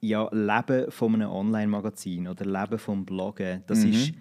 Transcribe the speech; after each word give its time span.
ja, 0.00 0.28
Leben 0.32 0.90
von 0.90 1.14
einem 1.14 1.30
Online-Magazin 1.30 2.28
oder 2.28 2.44
Leben 2.44 2.78
vom 2.78 3.04
Bloggen, 3.04 3.62
das 3.66 3.84
Mhm. 3.84 3.90
ist 3.92 4.12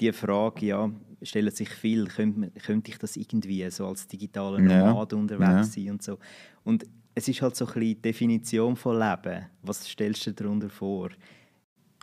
die 0.00 0.12
Frage, 0.12 0.66
ja, 0.66 0.90
stellen 1.22 1.50
sich 1.50 1.68
viel, 1.68 2.06
könnte, 2.06 2.50
könnte 2.60 2.90
ich 2.90 2.98
das 2.98 3.16
irgendwie 3.16 3.68
so 3.70 3.86
als 3.86 4.06
digitaler 4.06 4.60
Ja. 4.60 4.86
Nomad 4.86 5.12
unterwegs 5.12 5.72
sein 5.74 5.90
und 5.90 6.02
so. 6.02 6.18
Und 6.64 6.84
es 7.14 7.26
ist 7.28 7.42
halt 7.42 7.56
so 7.56 7.64
ein 7.66 7.72
bisschen 7.72 7.82
die 7.88 8.02
Definition 8.02 8.76
von 8.76 8.98
Leben. 8.98 9.46
Was 9.62 9.84
stellst 9.88 10.26
du 10.26 10.32
darunter 10.32 10.68
vor? 10.70 11.10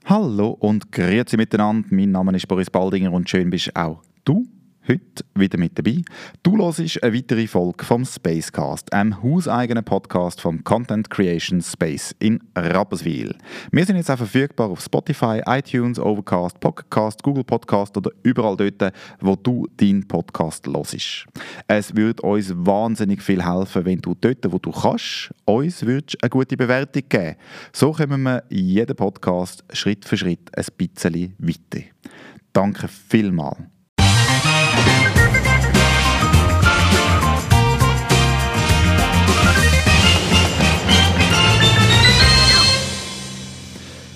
Hallo 0.04 0.50
und 0.60 0.92
grüezi 0.92 1.38
miteinander. 1.38 1.88
Mein 1.90 2.12
Name 2.12 2.36
ist 2.36 2.48
Boris 2.48 2.70
Baldinger 2.70 3.12
und 3.12 3.30
schön 3.30 3.50
bist 3.50 3.76
auch 3.76 4.02
du 4.26 4.46
heute 4.88 5.26
wieder 5.34 5.58
mit 5.58 5.78
dabei. 5.78 6.02
Du 6.44 6.58
hörst 6.58 7.04
eine 7.04 7.14
weitere 7.14 7.48
Folge 7.48 7.84
vom 7.84 8.06
Spacecast, 8.06 8.94
einem 8.94 9.22
hauseigenen 9.22 9.84
Podcast 9.84 10.42
vom 10.42 10.64
Content 10.64 11.10
Creation 11.10 11.62
Space 11.62 12.16
in 12.20 12.40
Rapperswil. 12.56 13.36
Wir 13.72 13.86
sind 13.86 13.98
jetzt 13.98 14.12
auch 14.12 14.18
verfügbar 14.18 14.70
auf 14.70 14.82
Spotify, 14.82 15.42
iTunes, 15.46 16.00
Overcast, 16.00 16.60
Pocketcast, 16.60 17.24
Google 17.24 17.44
Podcast 17.44 17.98
oder 17.98 18.12
überall 18.24 18.58
dort, 18.58 18.94
wo 19.20 19.36
du 19.36 19.68
deinen 19.78 20.08
Podcast 20.08 20.68
hörst. 20.68 21.26
Es 21.68 21.96
würde 21.96 22.22
uns 22.24 22.54
wahnsinnig 22.56 23.22
viel 23.22 23.44
helfen, 23.46 23.86
wenn 23.86 24.00
du 24.00 24.16
dort, 24.20 24.52
wo 24.52 24.60
du 24.60 24.72
kannst, 24.72 25.32
uns 25.46 25.84
eine 25.84 26.30
gute 26.30 26.58
Bewertung 26.58 27.04
geben. 27.10 27.36
So 27.74 27.92
kommen 27.92 28.24
wir 28.24 28.44
jeden 28.50 28.96
Podcast 28.96 29.64
Schritt 29.74 30.06
für 30.06 30.18
Schritt 30.18 30.50
ein 30.56 30.66
bisschen 30.78 31.34
weiter. 31.40 31.86
Danke 32.54 32.88
vielmals. 32.88 33.75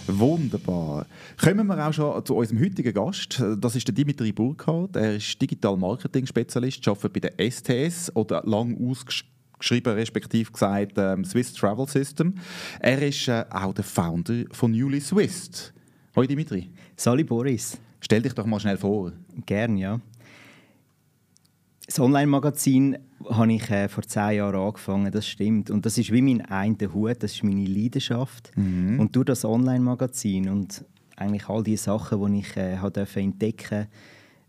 Wunderbar. 0.08 1.06
Kommen 1.42 1.68
wir 1.68 1.88
auch 1.88 1.94
schon 1.94 2.26
zu 2.26 2.36
unserem 2.36 2.62
heutigen 2.62 2.94
Gast. 2.94 3.42
Das 3.60 3.76
ist 3.76 3.88
der 3.88 3.94
Dimitri 3.94 4.32
Burkhardt. 4.32 4.96
Er 4.96 5.16
ist 5.16 5.40
Digital 5.42 5.78
Marketing 5.78 6.26
Spezialist, 6.26 6.86
arbeitet 6.88 7.14
bei 7.14 7.20
der 7.20 7.52
STS 7.52 8.14
oder 8.16 8.42
lang 8.46 8.76
ausgeschrieben, 8.90 9.94
respektive 9.94 10.52
gesagt 10.52 10.94
ähm, 10.98 11.24
Swiss 11.24 11.54
Travel 11.54 11.88
System. 11.88 12.34
Er 12.80 13.02
ist 13.02 13.28
äh, 13.28 13.46
auch 13.52 13.74
der 13.74 13.84
Founder 13.84 14.46
von 14.52 14.72
Newly 14.72 15.00
Swiss. 15.00 15.72
Hoi 16.16 16.28
Dimitri. 16.28 16.70
Sali 16.96 17.24
Boris, 17.24 17.78
Stell 18.02 18.22
dich 18.22 18.34
doch 18.34 18.46
mal 18.46 18.60
schnell 18.60 18.78
vor. 18.78 19.12
gern, 19.46 19.78
ja. 19.78 20.00
Das 21.90 22.00
Online-Magazin 22.00 23.00
habe 23.28 23.52
ich 23.52 23.68
äh, 23.72 23.90
vor 23.90 24.04
zehn 24.04 24.38
Jahren 24.38 24.62
angefangen, 24.62 25.12
das 25.12 25.26
stimmt. 25.26 25.72
Und 25.72 25.88
das 25.88 25.98
ist 25.98 26.12
wie 26.12 26.22
mein 26.22 26.42
einer 26.42 26.94
Hut, 26.94 27.24
das 27.24 27.34
ist 27.34 27.44
meine 27.44 27.66
Leidenschaft. 27.66 28.52
Und 29.00 29.16
durch 29.16 29.26
das 29.26 29.44
Online-Magazin 29.44 30.50
und 30.50 30.86
eigentlich 31.16 31.50
all 31.50 31.64
die 31.64 31.78
Sachen, 31.78 32.32
die 32.32 32.42
ich 32.42 32.56
äh, 32.56 32.78
dürfen 32.92 33.24
entdecken 33.24 33.88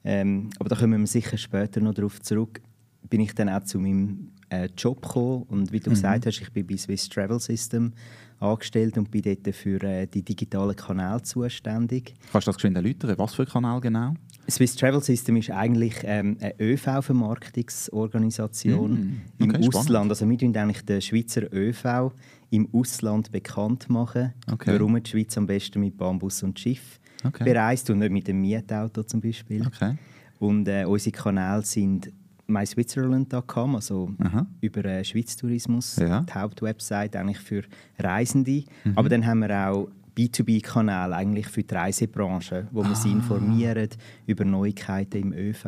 ähm, 0.04 0.50
aber 0.58 0.68
da 0.68 0.76
kommen 0.76 1.00
wir 1.00 1.06
sicher 1.06 1.38
später 1.38 1.80
noch 1.80 1.94
darauf 1.94 2.20
zurück, 2.20 2.60
bin 3.08 3.20
ich 3.22 3.34
dann 3.34 3.48
auch 3.48 3.64
zu 3.64 3.78
meinem 3.78 4.32
äh, 4.50 4.68
Job 4.76 5.02
gekommen. 5.02 5.44
Und 5.44 5.72
wie 5.72 5.80
du 5.80 5.90
gesagt 5.90 6.26
hast, 6.26 6.40
ich 6.40 6.52
bin 6.52 6.66
bei 6.66 6.76
Swiss 6.76 7.08
Travel 7.08 7.40
System 7.40 7.92
angestellt 8.40 8.96
und 8.98 9.10
bin 9.10 9.22
dort 9.22 9.54
für 9.54 9.82
äh, 9.82 10.06
die 10.06 10.22
digitalen 10.22 10.74
Kanäle 10.74 11.22
zuständig. 11.22 12.14
Kannst 12.32 12.46
du 12.46 12.50
das 12.50 12.56
geschwind 12.56 12.76
erläutern? 12.76 13.14
Was 13.18 13.34
für 13.34 13.42
ein 13.42 13.48
Kanal 13.48 13.80
genau? 13.80 14.14
Swiss 14.48 14.74
Travel 14.74 15.02
System 15.02 15.36
ist 15.36 15.50
eigentlich 15.50 15.94
ähm, 16.04 16.36
eine 16.40 16.54
ÖV-Vermarktungsorganisation 16.58 18.92
Mm, 18.92 19.20
im 19.38 19.50
okay, 19.50 19.62
spannend. 19.62 19.76
Ausland. 19.76 20.10
Also 20.10 20.28
wir 20.28 20.38
tun 20.38 20.56
eigentlich 20.56 20.84
den 20.84 21.00
Schweizer 21.00 21.52
ÖV 21.52 22.12
im 22.50 22.68
Ausland 22.72 23.30
bekannt 23.30 23.88
machen, 23.88 24.32
Okay. 24.50 24.72
warum 24.72 25.00
die 25.02 25.08
Schweiz 25.10 25.36
am 25.38 25.46
besten 25.46 25.80
mit 25.80 25.96
Bambus 25.96 26.42
und 26.42 26.58
Schiff 26.58 26.98
Okay. 27.22 27.44
bereist 27.44 27.90
und 27.90 27.98
nicht 27.98 28.10
mit 28.12 28.26
dem 28.28 28.40
Mietauto 28.40 29.02
zum 29.02 29.20
Beispiel. 29.20 29.66
Okay. 29.66 29.94
Und 30.38 30.66
äh, 30.68 30.84
unsere 30.86 31.12
Kanäle 31.12 31.62
sind 31.62 32.10
myswitzerland.com, 32.50 33.74
also 33.76 34.10
Aha. 34.18 34.46
über 34.60 34.84
äh, 34.84 35.04
Schweiz 35.04 35.36
Tourismus, 35.36 35.96
Ja. 35.96 36.20
Mhm. 36.20 36.26
die 36.26 36.32
Hauptwebsite 36.34 37.18
eigentlich 37.18 37.38
für 37.38 37.62
Reisende. 37.98 38.64
Aber 38.94 39.08
dann 39.08 39.24
haben 39.26 39.40
wir 39.40 39.68
auch 39.70 39.88
B2B-Kanäle 40.16 41.14
eigentlich 41.16 41.46
für 41.46 41.62
die 41.62 41.74
Reisebranche, 41.74 42.66
wo 42.72 42.82
wir 42.82 42.90
Ah. 42.90 42.94
sie 42.94 43.10
informieren 43.12 43.88
über 44.26 44.44
Neuigkeiten 44.44 45.18
im 45.18 45.32
ÖV. 45.32 45.62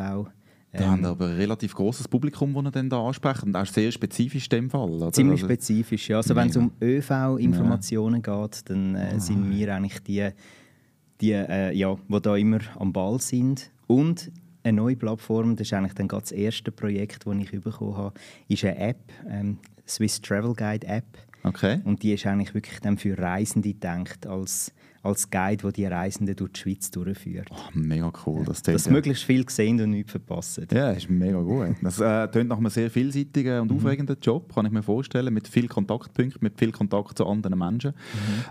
Da 0.75 0.85
Ähm, 0.85 0.91
haben 0.91 1.01
wir 1.03 1.09
aber 1.11 1.27
ein 1.29 1.37
relativ 1.37 1.75
großes 1.75 2.09
Publikum, 2.09 2.55
das 2.55 2.65
ihr 2.65 2.71
dann 2.71 2.89
da 2.91 3.07
ansprechen. 3.07 3.47
Und 3.49 3.57
auch 3.57 3.67
sehr 3.67 3.93
spezifisch 3.93 4.45
in 4.45 4.51
dem 4.51 4.71
Fall. 4.71 4.89
Oder? 4.91 5.13
Ziemlich 5.13 5.43
Also- 5.43 5.47
spezifisch, 5.47 6.09
ja. 6.09 6.17
Also 6.17 6.35
wenn 6.35 6.49
es 6.49 6.57
um 6.57 6.73
ÖV-Informationen 6.81 8.23
geht, 8.23 8.71
dann 8.71 8.97
Ah. 8.97 9.13
äh, 9.13 9.21
sind 9.21 9.51
wir 9.51 9.75
eigentlich 9.75 10.01
die, 10.03 10.29
die 11.21 11.33
äh, 11.33 11.73
ja, 11.77 11.97
die 12.09 12.21
da 12.21 12.37
immer 12.37 12.59
am 12.79 12.93
Ball 12.93 13.21
sind. 13.21 13.71
Und 13.87 14.31
eine 14.65 14.77
neue 14.77 14.97
Plattform, 14.97 15.57
das 15.57 15.67
ist 15.69 15.73
eigentlich 15.75 15.95
dann 15.95 16.09
das 16.09 16.33
erste 16.33 16.71
Projekt, 16.73 17.27
das 17.27 17.37
ich 17.37 17.51
bekommen 17.61 17.97
habe, 17.97 18.15
ist 18.49 18.65
eine 18.65 18.79
App, 18.79 19.13
ähm, 19.29 19.59
Swiss 19.87 20.21
Travel 20.21 20.55
Guide 20.55 20.87
App. 20.87 21.05
Okay. 21.45 21.81
Und 21.85 22.03
die 22.05 22.13
ist 22.13 22.25
eigentlich 22.25 22.55
wirklich 22.55 22.79
dann 22.81 22.97
für 22.99 23.19
Reisende 23.19 23.71
gedacht, 23.73 24.29
als, 24.29 24.73
als 25.03 25.29
Guide, 25.29 25.57
der 25.57 25.73
die 25.73 25.87
Reisenden 25.87 26.37
durch 26.37 26.53
die 26.53 26.61
Schweiz 26.61 26.89
durchführt. 26.93 27.49
Oh, 27.51 27.57
mega 27.75 28.13
cool. 28.25 28.45
Das, 28.45 28.63
Dass 28.63 28.85
tönt- 28.85 28.93
möglichst 28.93 29.25
viel 29.25 29.49
sehen 29.51 29.81
und 29.81 29.91
nichts 29.91 30.13
verpassen. 30.13 30.69
Ja, 30.73 30.93
ist 30.93 31.11
mega 31.11 31.41
gut. 31.41 31.75
Das 31.83 31.99
äh, 31.99 32.29
tönt 32.29 32.49
nach 32.49 32.59
einem 32.59 32.71
sehr 32.71 32.89
vielseitigen 32.93 33.59
und 33.63 33.73
aufregenden 33.73 34.17
Job, 34.23 34.55
kann 34.55 34.67
ich 34.67 34.73
mir 34.73 34.85
vorstellen, 34.85 35.35
mit 35.35 35.49
viel 35.49 35.67
Kontaktpunkten, 35.67 36.39
mit 36.43 36.57
viel 36.61 36.71
Kontakt 36.71 37.19
zu 37.19 37.27
anderen 37.27 37.59
Menschen. 37.59 37.93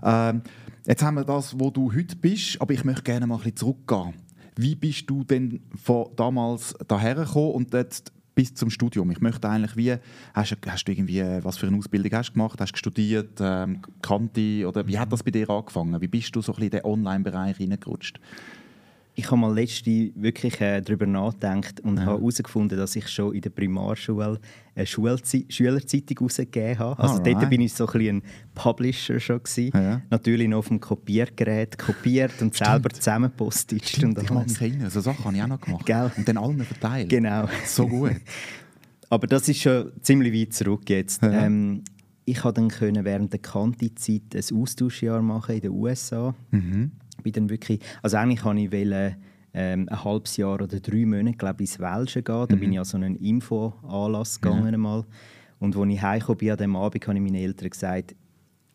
Ähm, 0.03 0.41
jetzt 0.85 1.01
haben 1.01 1.15
wir 1.15 1.23
das, 1.23 1.57
wo 1.57 1.69
du 1.69 1.93
heute 1.93 2.17
bist, 2.17 2.59
aber 2.61 2.73
ich 2.73 2.83
möchte 2.83 3.03
gerne 3.03 3.25
mal 3.25 3.35
ein 3.35 3.39
bisschen 3.39 3.55
zurückgehen. 3.55 4.15
Wie 4.55 4.75
bist 4.75 5.09
du 5.09 5.23
denn 5.23 5.61
von 5.75 6.07
damals 6.15 6.75
daher 6.87 7.15
gekommen 7.15 7.51
und 7.51 7.73
jetzt 7.73 8.11
bis 8.35 8.53
zum 8.53 8.69
Studium? 8.69 9.11
Ich 9.11 9.21
möchte 9.21 9.49
eigentlich 9.49 9.75
wie, 9.77 9.95
hast, 10.33 10.57
hast 10.67 10.85
du 10.85 10.91
irgendwie, 10.91 11.21
was 11.41 11.57
für 11.57 11.67
eine 11.67 11.77
Ausbildung 11.77 12.11
hast 12.11 12.29
du 12.29 12.33
gemacht? 12.33 12.59
Hast 12.59 12.73
du 12.73 12.77
studiert, 12.77 13.39
ähm, 13.39 13.81
kannte, 14.01 14.67
oder 14.67 14.87
wie 14.87 14.97
hat 14.99 15.11
das 15.11 15.23
bei 15.23 15.31
dir 15.31 15.49
angefangen? 15.49 15.99
Wie 16.01 16.07
bist 16.07 16.35
du 16.35 16.41
so 16.41 16.51
ein 16.51 16.55
bisschen 16.55 16.71
in 16.71 16.77
den 16.79 16.85
Online-Bereich 16.85 17.59
reingerutscht? 17.59 18.19
Ich 19.13 19.27
habe 19.27 19.37
mal 19.37 19.53
letzte 19.53 20.11
wirklich 20.15 20.61
äh, 20.61 20.81
darüber 20.81 21.05
nachgedacht 21.05 21.81
und 21.81 21.99
habe 21.99 22.17
herausgefunden, 22.17 22.77
dass 22.77 22.95
ich 22.95 23.09
schon 23.09 23.35
in 23.35 23.41
der 23.41 23.49
Primarschule 23.49 24.39
eine 24.73 24.85
Schulzei 24.85 25.45
Schülerzeitung 25.49 26.17
herausgegeben 26.19 26.79
habe. 26.79 27.01
Also 27.01 27.15
dort 27.17 27.27
Alright. 27.27 27.49
bin 27.49 27.61
ich 27.61 27.73
so 27.73 27.85
ein, 27.87 27.91
bisschen 27.93 28.23
Publisher 28.55 29.19
schon 29.19 29.43
gewesen. 29.43 29.71
Ja. 29.73 30.01
Natürlich 30.09 30.47
noch 30.47 30.59
auf 30.59 30.69
dem 30.69 30.79
Kopiergerät 30.79 31.77
kopiert 31.77 32.41
und 32.41 32.55
selber 32.55 32.89
zusammenpostet. 32.89 33.85
Stimmt, 33.85 34.17
und 34.17 34.23
ich 34.23 34.31
mich 34.31 34.61
erinnern. 34.61 34.89
So 34.89 35.01
Sachen 35.01 35.25
habe 35.25 35.35
ich 35.35 35.43
auch 35.43 35.47
noch 35.47 35.59
gemacht. 35.59 35.85
Gell? 35.85 36.11
Und 36.15 36.27
dann 36.27 36.37
allen 36.37 36.63
verteilt. 36.63 37.09
Genau. 37.09 37.49
So 37.65 37.87
gut. 37.87 38.15
Aber 39.09 39.27
das 39.27 39.49
ist 39.49 39.59
schon 39.59 39.91
ziemlich 40.01 40.33
weit 40.33 40.53
zurück 40.53 40.89
jetzt. 40.89 41.21
Ja. 41.21 41.45
Ähm, 41.45 41.83
ich 42.23 42.39
konnte 42.39 42.61
dann 42.61 42.69
können 42.69 43.03
während 43.03 43.33
der 43.33 43.41
Kanti-Zeit 43.41 44.33
ein 44.33 44.57
Austauschjahr 44.57 45.21
machen 45.21 45.55
in 45.55 45.61
den 45.61 45.71
USA. 45.71 46.33
Mhm. 46.51 46.91
Bin 47.21 47.33
dann 47.33 47.49
wirklich, 47.49 47.79
also 48.01 48.17
eigentlich 48.17 48.43
wollte 48.43 48.61
ich 48.61 48.71
wollen, 48.71 49.15
ähm, 49.53 49.87
ein 49.89 50.03
halbes 50.03 50.37
Jahr 50.37 50.55
oder 50.61 50.79
drei 50.79 51.05
Monate 51.05 51.37
glaube 51.37 51.63
ich, 51.63 51.71
ins 51.71 51.79
Welsche 51.79 52.23
gehen. 52.23 52.45
Da 52.47 52.55
bin 52.55 52.71
ich 52.71 52.79
an 52.79 52.85
so 52.85 52.97
einen 52.97 53.15
Info-Anlass 53.17 54.39
gegangen. 54.39 54.79
Mal. 54.79 55.03
Und 55.59 55.75
als 55.75 55.89
ich 55.89 56.01
heimgekommen 56.01 56.37
bin 56.37 56.51
an 56.51 56.57
diesem 56.57 56.75
Abend, 56.75 57.07
habe 57.07 57.17
ich 57.17 57.21
meinen 57.21 57.35
Eltern 57.35 57.69
gesagt, 57.69 58.15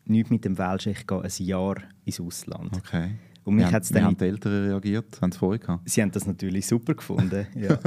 nichts 0.05 0.29
mit 0.29 0.45
dem 0.45 0.57
Welschen, 0.57 0.91
ich 0.93 1.05
gehe 1.07 1.21
ein 1.21 1.31
Jahr 1.39 1.75
ins 2.05 2.19
Ausland. 2.21 2.77
Okay. 2.77 3.11
Und 3.43 3.55
mich 3.55 3.67
Wie 3.67 3.71
hat's 3.73 3.89
haben, 3.89 3.93
dann 3.93 4.03
wie 4.03 4.05
haben 4.07 4.17
die 4.17 4.25
Eltern 4.25 4.65
reagiert? 4.65 5.21
Haben 5.21 5.31
sie 5.31 5.37
vorher 5.39 5.59
gehabt? 5.59 5.89
Sie 5.89 6.01
haben 6.01 6.11
das 6.11 6.27
natürlich 6.27 6.67
super 6.67 6.93
gefunden. 6.93 7.47
ja, 7.55 7.79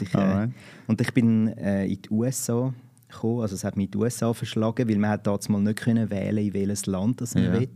ich, 0.00 0.14
äh, 0.14 0.48
und 0.86 1.00
ich 1.00 1.12
bin 1.12 1.48
äh, 1.48 1.86
in 1.86 2.00
die 2.00 2.10
USA 2.10 2.72
gekommen, 3.08 3.42
also 3.42 3.54
es 3.54 3.62
hat 3.62 3.76
mich 3.76 3.86
in 3.86 3.90
die 3.92 3.98
USA 3.98 4.32
verschlagen, 4.32 4.88
weil 4.88 4.96
man 4.96 5.10
hat 5.10 5.26
damals 5.26 5.48
mal 5.50 5.60
nicht 5.60 5.78
können 5.80 6.08
wählen, 6.10 6.38
in 6.44 6.54
welches 6.54 6.86
Land 6.86 7.20
das 7.20 7.34
man 7.34 7.44
Ja. 7.44 7.52
will. 7.52 7.68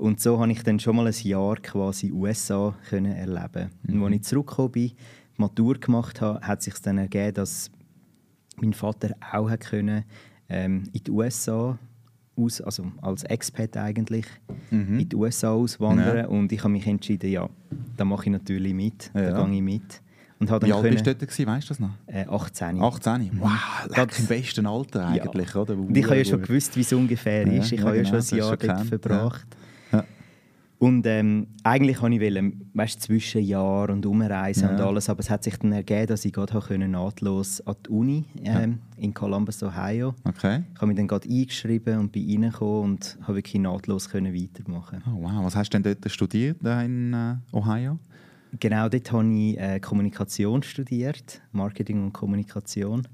Und 0.00 0.18
so 0.18 0.40
habe 0.40 0.50
ich 0.50 0.62
dann 0.62 0.80
schon 0.80 0.96
mal 0.96 1.06
ein 1.06 1.14
Jahr 1.22 1.56
quasi 1.56 2.10
USA 2.10 2.74
können 2.88 3.12
erleben. 3.12 3.68
Und 3.86 4.02
als 4.02 4.14
ich 4.14 4.22
zurückgekommen 4.22 4.72
bin, 4.72 4.88
die 4.88 4.94
Matur 5.36 5.74
gemacht 5.78 6.20
habe, 6.22 6.40
hat 6.40 6.62
sich 6.62 6.74
dann 6.80 6.96
ergeben, 6.96 7.34
dass 7.34 7.70
mein 8.56 8.72
Vater 8.72 9.10
auch 9.32 9.50
hat 9.50 9.60
können, 9.60 10.04
ähm, 10.48 10.84
in 10.94 11.04
die 11.04 11.10
USA 11.10 11.78
aus, 12.34 12.60
also 12.62 12.84
als 13.02 13.24
Expat 13.24 13.76
eigentlich, 13.76 14.24
in 14.70 15.06
die 15.06 15.16
USA 15.16 15.50
auswandern. 15.50 16.16
Ja. 16.16 16.26
Und 16.28 16.50
ich 16.50 16.60
habe 16.60 16.70
mich 16.72 16.86
entschieden, 16.86 17.30
ja, 17.30 17.48
da 17.98 18.04
mache 18.06 18.24
ich 18.24 18.30
natürlich 18.32 18.72
mit, 18.72 19.10
Ja. 19.14 19.32
da 19.32 19.44
gehe 19.44 19.56
ich 19.56 19.62
mit. 19.62 20.00
Und 20.38 20.50
habe 20.50 20.64
Wie 20.64 20.70
dann 20.70 20.78
alt 20.82 20.90
bist 20.92 21.06
du 21.06 21.14
dort? 21.14 21.30
Gewesen, 21.30 21.46
weißt 21.46 21.66
du 21.66 21.68
das 21.68 21.80
noch? 21.80 21.90
äh, 22.06 22.24
18. 22.26 22.80
18. 22.80 23.32
Wow, 23.38 23.50
leck, 23.94 24.18
im 24.18 24.26
besten 24.26 24.66
Alter 24.66 25.14
Ja. 25.14 25.24
eigentlich. 25.24 25.54
Oder? 25.54 25.74
Und 25.76 25.94
ich 25.94 26.04
habe 26.06 26.16
ja 26.16 26.24
schon 26.24 26.40
gewusst, 26.40 26.74
wie 26.76 26.80
es 26.80 26.92
ungefähr 26.94 27.46
Ja, 27.46 27.60
ist. 27.60 27.72
Ich 27.72 27.80
ja, 27.80 27.84
habe 27.86 27.96
ja 27.98 28.02
genau, 28.04 28.18
schon 28.22 28.38
ein 28.38 28.38
Jahr 28.38 28.56
dort 28.56 28.86
verbracht. 28.86 29.46
Und 30.80 31.06
ähm, 31.06 31.46
eigentlich 31.62 32.00
wollte 32.00 32.24
ich 32.24 32.54
weißt, 32.72 33.02
zwischen 33.02 33.42
Jahr 33.42 33.90
und 33.90 34.06
umreisen 34.06 34.62
ja. 34.62 34.70
und 34.70 34.80
alles, 34.80 35.10
aber 35.10 35.20
es 35.20 35.28
hat 35.28 35.44
sich 35.44 35.58
dann 35.58 35.72
ergeben, 35.72 36.06
dass 36.06 36.24
ich 36.24 36.32
gerade 36.32 36.78
nahtlos 36.78 37.60
an 37.66 37.76
die 37.84 37.90
Uni 37.90 38.24
ähm, 38.42 38.78
ja. 38.96 39.04
in 39.04 39.12
Columbus, 39.12 39.62
Ohio. 39.62 40.14
Okay. 40.24 40.62
Ich 40.72 40.76
habe 40.80 40.86
mich 40.86 40.96
dann 40.96 41.06
gerade 41.06 41.28
eingeschrieben 41.28 41.98
und 41.98 42.12
bin 42.12 42.42
reingekommen 42.42 42.92
und 42.92 43.18
habe 43.20 43.36
wirklich 43.36 43.60
nahtlos 43.60 44.08
können 44.08 44.34
weitermachen. 44.34 45.02
Oh, 45.06 45.20
wow, 45.20 45.44
was 45.44 45.54
hast 45.54 45.68
du 45.68 45.78
denn 45.78 45.94
dort 46.00 46.10
studiert 46.10 46.62
in 46.62 47.12
äh, 47.12 47.34
Ohio? 47.52 47.98
Genau, 48.58 48.88
dort 48.88 49.12
habe 49.12 49.34
ich 49.34 49.58
äh, 49.58 49.80
Kommunikation 49.80 50.62
studiert, 50.62 51.42
Marketing 51.52 52.04
und 52.04 52.14
Kommunikation. 52.14 53.06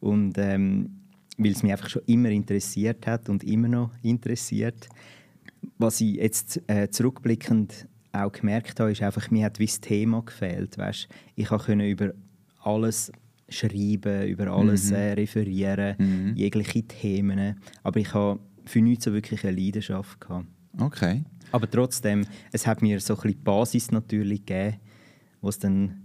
Und 0.00 0.38
ähm, 0.38 0.90
weil 1.38 1.52
es 1.52 1.62
mich 1.62 1.70
einfach 1.70 1.88
schon 1.88 2.02
immer 2.06 2.30
interessiert 2.30 3.06
hat 3.06 3.28
und 3.28 3.44
immer 3.44 3.68
noch 3.68 3.92
interessiert, 4.02 4.88
was 5.78 6.00
ich 6.00 6.16
jetzt 6.16 6.60
äh, 6.68 6.88
zurückblickend 6.90 7.86
auch 8.12 8.32
gemerkt 8.32 8.78
habe, 8.78 8.92
ist 8.92 9.02
einfach, 9.02 9.30
mir 9.30 9.46
hat 9.46 9.58
wie 9.58 9.66
das 9.66 9.80
Thema 9.80 10.22
gefehlt. 10.22 10.78
Weißt? 10.78 11.08
Ich 11.34 11.48
konnte 11.48 11.88
über 11.88 12.12
alles 12.62 13.10
schreiben, 13.48 14.26
über 14.28 14.48
alles 14.48 14.90
mhm. 14.90 14.96
äh, 14.96 15.12
referieren, 15.12 15.96
mhm. 15.98 16.36
jegliche 16.36 16.82
Themen. 16.82 17.56
Aber 17.82 18.00
ich 18.00 18.12
habe 18.14 18.40
für 18.64 18.80
nichts 18.80 19.04
so 19.04 19.12
wirklich 19.12 19.44
eine 19.44 19.56
Leidenschaft 19.56 20.20
gehabt. 20.20 20.46
Okay. 20.78 21.24
Aber 21.50 21.70
trotzdem, 21.70 22.26
es 22.52 22.66
hat 22.66 22.80
mir 22.80 23.00
so 23.00 23.14
ein 23.14 23.16
bisschen 23.16 23.30
die 23.32 23.44
Basis 23.44 23.90
natürlich 23.90 24.46
gegeben, 24.46 24.76
was 25.40 25.58
dann 25.58 26.01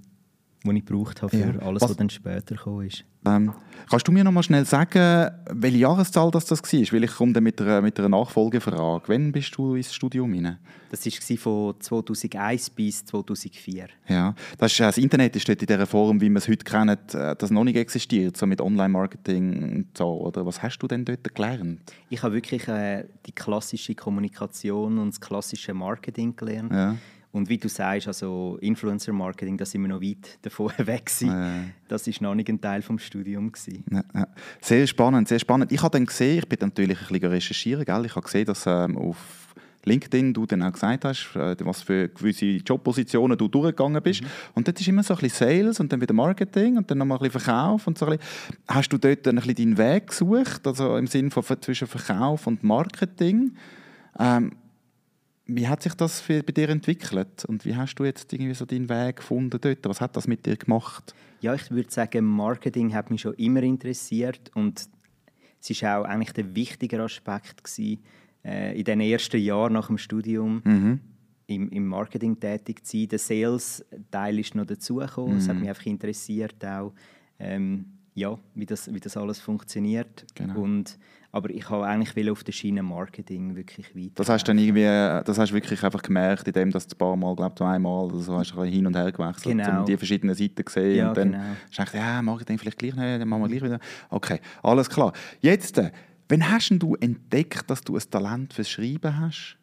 die 0.70 0.80
ich 0.80 0.86
gebraucht 0.86 1.22
habe 1.22 1.36
für 1.36 1.54
ja. 1.54 1.60
alles, 1.60 1.82
was, 1.82 1.92
was 1.92 1.98
dann 1.98 2.10
später 2.10 2.56
gekommen 2.56 2.88
ist. 2.88 3.04
Ähm, 3.26 3.54
kannst 3.90 4.08
du 4.08 4.12
mir 4.12 4.24
noch 4.24 4.32
mal 4.32 4.44
schnell 4.44 4.66
sagen, 4.66 5.30
welche 5.52 5.78
Jahreszahl 5.78 6.32
das, 6.32 6.46
das 6.46 6.62
war? 6.62 6.94
Weil 6.94 7.04
ich 7.04 7.12
komme 7.12 7.34
dann 7.34 7.44
mit 7.44 7.62
einer, 7.62 7.82
mit 7.82 8.00
einer 8.00 8.10
Nachfolgefrage. 8.10 9.04
Wann 9.08 9.32
bist 9.32 9.56
du 9.58 9.76
ins 9.76 9.94
Studium 9.94 10.34
hinein? 10.34 10.58
Das 10.90 11.06
war 11.06 11.38
von 11.38 11.76
2001 11.80 12.70
bis 12.70 13.06
2004. 13.06 13.88
Ja, 14.08 14.34
das, 14.58 14.72
ist, 14.72 14.80
das 14.80 14.98
Internet 14.98 15.36
ist 15.36 15.50
dort 15.50 15.62
in 15.62 15.68
dieser 15.68 15.86
Form, 15.86 16.22
wie 16.22 16.30
wir 16.30 16.38
es 16.38 16.48
heute 16.48 16.64
kennen, 16.64 16.98
äh, 17.14 17.36
das 17.36 17.52
noch 17.52 17.64
nicht 17.64 17.76
existiert, 17.76 18.38
so 18.38 18.46
mit 18.46 18.62
Online-Marketing 18.62 19.76
und 19.76 19.98
so. 19.98 20.08
Oder 20.22 20.46
was 20.46 20.64
hast 20.64 20.80
du 20.80 20.88
denn 20.88 21.04
dort 21.04 21.36
gelernt? 21.36 21.82
Ich 22.10 22.24
habe 22.24 22.36
wirklich 22.36 22.68
äh, 22.68 23.06
die 23.26 23.34
klassische 23.34 23.96
Kommunikation 23.96 24.98
und 24.98 25.10
das 25.10 25.20
klassische 25.20 25.74
Marketing 25.74 26.36
gelernt. 26.36 26.72
Ja. 26.72 26.96
Und 27.32 27.50
wie 27.50 27.58
du 27.58 27.68
sagst, 27.68 28.08
also 28.08 28.58
Influencer-Marketing, 28.62 29.58
da 29.58 29.66
sind 29.66 29.82
wir 29.82 29.90
noch 29.90 30.02
weit 30.02 30.40
davon 30.42 30.72
weg. 30.78 31.12
Ja. 31.22 31.64
Das 31.88 32.08
war 32.08 32.14
noch 32.22 32.36
nicht 32.36 32.50
ein 32.50 32.60
Teil 32.60 32.82
des 32.82 33.04
Studiums. 33.04 33.68
Ja, 33.92 34.04
ja. 34.14 34.28
Sehr 34.62 34.88
spannend, 34.88 35.28
sehr 35.28 35.40
spannend. 35.40 35.72
Ich 35.72 35.82
habe 35.82 35.98
dann 35.98 36.06
gesehen, 36.06 36.40
ich 36.40 36.48
bin 36.48 36.60
natürlich 36.62 37.00
ein 37.00 37.08
bisschen 37.08 37.30
recherchieren, 37.30 37.86
gell? 37.86 38.06
ich 38.06 38.16
habe 38.16 38.26
gesehen, 38.26 38.46
dass 38.46 38.66
ähm, 38.66 38.98
auf 38.98 39.48
LinkedIn 39.88 40.34
du 40.34 40.46
dann 40.46 40.62
auch 40.64 40.74
gesagt 40.74 41.06
hast, 41.06 41.36
äh, 41.36 41.56
was 41.62 41.82
für 41.82 42.10
gewisse 42.10 42.46
Jobpositionen 42.46 43.38
du 43.38 43.48
durchgegangen 43.48 44.02
bist. 44.04 44.22
Mhm. 44.22 44.28
Und 44.54 44.68
dort 44.68 44.80
ist 44.80 44.88
immer 44.88 45.04
so 45.04 45.14
ein 45.14 45.20
bisschen 45.20 45.48
Sales 45.48 45.80
und 45.80 45.92
dann 45.92 46.02
wieder 46.02 46.14
Marketing 46.14 46.78
und 46.78 46.92
dann 46.92 46.98
nochmal 46.98 47.18
ein 47.18 47.24
bisschen 47.24 47.42
Verkauf 47.42 47.88
und 47.88 47.98
so 47.98 48.06
ein 48.06 48.18
bisschen. 48.18 48.64
Hast 48.68 48.90
du 48.90 48.98
dort 48.98 49.28
ein 49.28 49.36
bisschen 49.36 49.56
deinen 49.56 49.78
Weg 49.78 50.08
gesucht, 50.08 50.68
also 50.68 50.98
im 50.98 51.08
Sinne 51.08 51.32
von 51.32 51.44
zwischen 51.62 51.88
Verkauf 51.88 52.46
und 52.48 52.64
Marketing? 52.64 53.56
Ähm, 54.20 54.52
wie 55.48 55.68
hat 55.68 55.82
sich 55.82 55.94
das 55.94 56.20
für, 56.20 56.44
bei 56.44 56.52
dir 56.52 56.70
entwickelt 56.70 57.46
und 57.46 57.66
wie 57.66 57.76
hast 57.76 57.96
du 57.96 58.04
jetzt 58.04 58.32
irgendwie 58.34 58.54
so 58.54 58.66
deinen 58.66 58.90
Weg 58.90 59.18
gefunden 59.18 59.60
dort? 59.62 59.86
Was 59.86 60.02
hat 60.02 60.16
das 60.18 60.28
mit 60.28 60.46
dir 60.46 60.58
gemacht? 60.58 61.16
Ja, 61.42 61.54
ich 61.54 61.72
würde 61.72 61.92
sagen, 61.92 62.26
Marketing 62.26 62.94
hat 62.94 63.10
mich 63.10 63.22
schon 63.22 63.34
immer 63.36 63.64
interessiert 63.64 64.52
und 64.56 64.90
es 65.62 65.82
war 65.82 66.02
auch 66.02 66.06
eigentlich 66.06 66.34
der 66.34 66.54
wichtige 66.54 67.02
Aspekt 67.02 67.64
gewesen, 67.64 68.04
äh, 68.44 68.78
in 68.78 68.84
den 68.84 69.00
ersten 69.02 69.40
Jahren 69.40 69.74
nach 69.74 69.88
dem 69.88 69.98
Studium 69.98 70.62
mhm. 70.64 71.00
im, 71.48 71.70
im 71.70 71.88
Marketing 71.88 72.40
tätig 72.40 72.86
zu 72.86 72.98
sein. 72.98 73.08
Der 73.10 73.20
Sales-Teil 73.20 74.40
ist 74.40 74.56
noch 74.56 74.66
dazugekommen. 74.66 75.34
Mhm. 75.34 75.40
Es 75.40 75.48
hat 75.48 75.58
mich 75.58 75.70
einfach 75.70 75.86
interessiert 75.86 76.64
auch, 76.66 76.94
ähm, 77.40 77.86
ja, 78.16 78.38
wie, 78.56 78.66
das, 78.66 78.94
wie 78.94 79.00
das 79.00 79.16
alles 79.16 79.40
funktioniert. 79.40 80.26
Genau. 80.36 80.62
Und 80.62 80.98
aber 81.38 81.52
ich 81.52 81.70
habe 81.70 81.86
eigentlich 81.86 82.32
auf 82.32 82.44
der 82.44 82.52
Schiene 82.52 82.82
Marketing 82.82 83.56
wirklich 83.56 83.96
weiter. 83.96 84.12
Das 84.16 84.28
hast 84.28 84.44
du 84.44 84.50
dann 84.50 84.58
irgendwie, 84.58 84.82
das 84.84 85.38
hast 85.38 85.52
du 85.52 85.54
wirklich 85.54 85.84
einfach 85.84 86.02
gemerkt, 86.02 86.48
indem 86.48 86.72
du 86.72 86.80
ein 86.80 86.98
paar 86.98 87.16
Mal, 87.16 87.36
glaube 87.36 87.56
zweimal 87.56 88.06
oder 88.06 88.18
so 88.18 88.38
hast 88.40 88.54
du 88.54 88.64
hin 88.64 88.88
und 88.88 88.96
her 88.96 89.12
gewechselt, 89.12 89.56
genau. 89.56 89.82
um 89.82 89.86
die 89.86 89.96
verschiedenen 89.96 90.36
Seiten 90.36 90.66
gesehen 90.66 90.98
ja, 90.98 91.10
und 91.10 91.18
dann 91.18 91.32
genau. 91.34 91.44
hast 91.44 91.78
du 91.78 91.84
gedacht, 91.84 91.94
ja, 91.94 92.22
Marketing 92.24 92.58
vielleicht 92.58 92.80
gleich 92.80 92.96
nicht, 92.96 93.22
dann 93.22 93.28
machen 93.28 93.44
wir 93.44 93.50
gleich 93.50 93.62
wieder. 93.62 93.80
Okay, 94.10 94.40
alles 94.64 94.90
klar. 94.90 95.14
Jetzt, 95.40 95.78
äh, 95.78 95.92
wann 96.28 96.50
hast 96.50 96.72
du 96.72 96.96
entdeckt, 96.96 97.70
dass 97.70 97.82
du 97.82 97.96
ein 97.96 98.04
Talent 98.10 98.54
fürs 98.54 98.70
Schreiben 98.70 99.20
hast? 99.20 99.58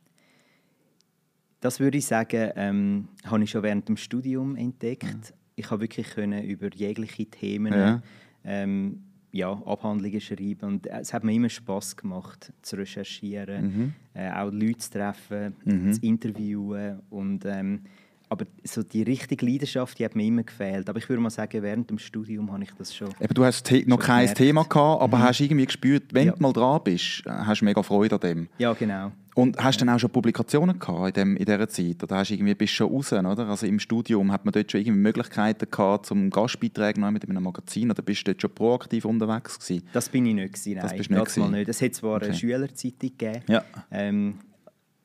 Das 1.60 1.80
würde 1.80 1.98
ich 1.98 2.06
sagen, 2.06 2.52
ähm, 2.54 3.08
habe 3.24 3.42
ich 3.42 3.50
schon 3.50 3.64
während 3.64 3.88
dem 3.88 3.96
Studium 3.96 4.54
entdeckt. 4.54 5.02
Ja. 5.02 5.34
Ich 5.56 5.70
habe 5.72 5.80
wirklich 5.80 6.08
können 6.10 6.44
über 6.44 6.68
jegliche 6.72 7.26
Themen 7.26 7.72
ja. 7.72 8.02
ähm, 8.44 9.02
ja, 9.34 9.50
Abhandlungen 9.66 10.20
schreiben. 10.20 10.64
Und 10.64 10.86
es 10.86 11.12
hat 11.12 11.24
mir 11.24 11.32
immer 11.32 11.48
Spass 11.48 11.96
gemacht, 11.96 12.52
zu 12.62 12.76
recherchieren, 12.76 13.64
mhm. 13.64 13.92
äh, 14.14 14.30
auch 14.30 14.50
Leute 14.52 14.78
zu 14.78 14.92
treffen, 14.92 15.54
mhm. 15.64 15.92
zu 15.92 16.00
interviewen. 16.02 17.00
Und, 17.10 17.44
ähm, 17.44 17.80
aber 18.28 18.46
so 18.62 18.84
die 18.84 19.02
richtige 19.02 19.44
Leidenschaft, 19.44 19.98
die 19.98 20.04
hat 20.04 20.14
mir 20.14 20.24
immer 20.24 20.44
gefehlt. 20.44 20.88
Aber 20.88 20.98
ich 20.98 21.08
würde 21.08 21.20
mal 21.20 21.30
sagen, 21.30 21.62
während 21.62 21.90
dem 21.90 21.98
Studium 21.98 22.52
habe 22.52 22.62
ich 22.62 22.70
das 22.78 22.94
schon. 22.94 23.08
Eben, 23.20 23.34
du 23.34 23.44
hast 23.44 23.68
noch 23.86 23.98
kein 23.98 24.20
gemerkt. 24.20 24.38
Thema 24.38 24.62
gehabt, 24.62 25.02
aber 25.02 25.18
mhm. 25.18 25.22
hast 25.22 25.40
irgendwie 25.40 25.66
gespürt, 25.66 26.14
wenn 26.14 26.28
ja. 26.28 26.32
du 26.32 26.40
mal 26.42 26.52
dran 26.52 26.80
bist, 26.84 27.24
hast 27.26 27.60
du 27.60 27.64
mega 27.64 27.82
Freude 27.82 28.14
an 28.14 28.20
dem. 28.20 28.48
Ja, 28.58 28.72
genau. 28.72 29.10
Und 29.34 29.58
hast 29.58 29.80
du 29.80 29.84
dann 29.84 29.94
auch 29.94 29.98
schon 29.98 30.10
Publikationen 30.10 30.78
gehabt 30.78 31.08
in, 31.08 31.12
dem, 31.14 31.36
in 31.36 31.44
dieser 31.44 31.68
Zeit? 31.68 32.02
Oder 32.02 32.18
hast 32.18 32.30
du 32.30 32.34
irgendwie, 32.34 32.54
bist 32.54 32.72
schon 32.72 32.90
raus, 32.90 33.12
oder? 33.12 33.48
Also 33.48 33.66
im 33.66 33.80
Studium 33.80 34.30
hat 34.30 34.44
man 34.44 34.52
dort 34.52 34.70
schon 34.70 34.80
irgendwie 34.80 34.98
Möglichkeiten 34.98 35.68
gehabt, 35.68 36.06
zum 36.06 36.30
Gastbeiträgen 36.30 37.12
mit 37.12 37.28
einem 37.28 37.42
Magazin? 37.42 37.90
Oder 37.90 38.02
bist 38.02 38.20
du 38.20 38.32
dort 38.32 38.42
schon 38.42 38.54
proaktiv 38.54 39.04
unterwegs 39.04 39.58
gewesen? 39.58 39.86
Das 39.92 40.08
bin 40.08 40.26
ich 40.26 40.34
nicht 40.34 40.54
gewesen, 40.54 40.74
nein. 40.74 40.82
Das 40.82 40.96
bist 40.96 41.10
nicht, 41.10 41.36
Mal 41.36 41.50
nicht. 41.50 41.68
Es 41.68 41.82
hat 41.82 41.94
zwar 41.94 42.16
okay. 42.16 42.26
eine 42.26 42.34
Schülerzeitung 42.34 43.10
gegeben, 43.18 43.42
ja. 43.48 43.64
ähm, 43.90 44.38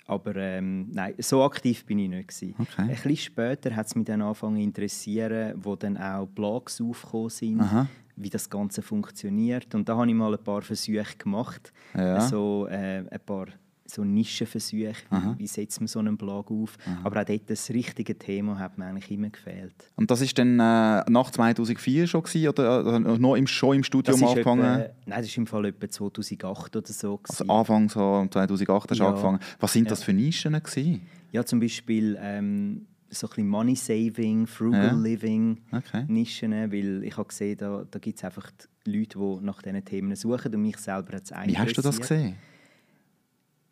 aber 0.06 0.36
ähm, 0.36 0.90
nein, 0.92 1.16
so 1.18 1.44
aktiv 1.44 1.86
bin 1.86 2.00
ich 2.00 2.10
nicht 2.10 2.28
gewesen. 2.28 2.56
Okay. 2.60 2.81
Ein 2.81 2.88
bisschen 2.90 3.18
später 3.18 3.76
hat 3.76 3.88
es 3.88 3.96
mich 3.96 4.06
dann 4.06 4.22
angefangen 4.22 4.58
zu 4.58 4.62
interessieren, 4.62 5.54
wo 5.58 5.76
dann 5.76 5.98
auch 5.98 6.28
Blogs 6.28 6.80
aufgekommen 6.81 7.30
sind. 7.30 7.62
Aha 7.62 7.88
wie 8.22 8.30
das 8.30 8.50
Ganze 8.50 8.81
funktioniert. 8.81 9.74
Und 9.74 9.88
da 9.88 9.96
habe 9.96 10.06
ich 10.08 10.14
mal 10.14 10.34
ein 10.34 10.44
paar 10.44 10.62
Versuche 10.62 11.16
gemacht, 11.18 11.72
ja. 11.96 12.20
so 12.20 12.68
äh, 12.70 13.06
ein 13.10 13.20
paar 13.26 13.48
so 13.89 14.03
Nischenversuche, 14.03 14.94
wie, 15.09 15.39
wie 15.39 15.47
setzt 15.47 15.80
man 15.81 15.88
so 15.88 16.00
einen 16.00 16.18
Blog 16.18 16.51
auf. 16.51 16.77
Aha. 16.86 17.00
Aber 17.03 17.21
auch 17.21 17.25
dort 17.25 17.50
das 17.50 17.69
richtige 17.69 18.18
Thema 18.18 18.59
hat 18.59 18.77
mir 18.77 18.86
eigentlich 18.86 19.12
immer 19.12 19.30
gefehlt. 19.30 19.74
Und 19.95 20.12
das 20.12 20.21
war 20.21 20.27
dann 20.36 20.59
äh, 20.59 21.09
nach 21.09 21.31
2004 21.31 22.07
schon 22.07 22.24
gewesen, 22.24 22.50
oder 22.50 22.95
äh, 22.95 23.00
noch 23.00 23.36
im, 23.36 23.47
schon 23.47 23.77
im 23.77 23.83
Studium 23.83 24.24
angefangen? 24.24 24.63
Etwa, 24.63 24.94
nein, 25.06 25.21
das 25.21 25.30
war 25.30 25.38
im 25.38 25.47
Fall 25.47 25.65
etwa 25.65 25.89
2008 25.89 26.75
oder 26.75 26.88
so. 26.88 27.18
Gewesen. 27.18 27.50
Also 27.50 27.53
Anfang 27.53 27.89
so 27.89 28.27
2008 28.30 28.91
hast 28.91 29.00
du 29.00 29.03
ja. 29.03 29.09
angefangen. 29.09 29.39
Was 29.59 29.74
sind 29.74 29.89
das 29.89 30.03
für 30.03 30.13
Nischen 30.13 30.53
gewesen? 30.53 31.01
Ja, 31.31 31.45
zum 31.45 31.59
Beispiel 31.59 32.18
ähm, 32.21 32.85
so 33.09 33.28
ein 33.28 33.30
bisschen 33.30 33.47
Money 33.47 33.75
Saving, 33.75 34.47
Frugal 34.47 34.87
ja. 34.87 34.94
Living 34.94 35.57
okay. 35.71 36.06
Nischen, 36.07 36.52
weil 36.52 37.04
ich 37.04 37.18
habe 37.18 37.28
gesehen, 37.28 37.57
da, 37.57 37.83
da 37.90 37.99
gibt 37.99 38.18
es 38.18 38.23
einfach 38.23 38.52
Leute, 38.85 39.19
die 39.19 39.45
nach 39.45 39.61
diesen 39.61 39.85
Themen 39.85 40.16
suchen 40.16 40.54
und 40.54 40.61
mich 40.61 40.78
selber 40.78 41.18
hat 41.18 41.23
es 41.23 41.31
Wie 41.45 41.57
hast 41.57 41.78
du 41.78 41.81
das 41.81 41.99
gesehen? 41.99 42.35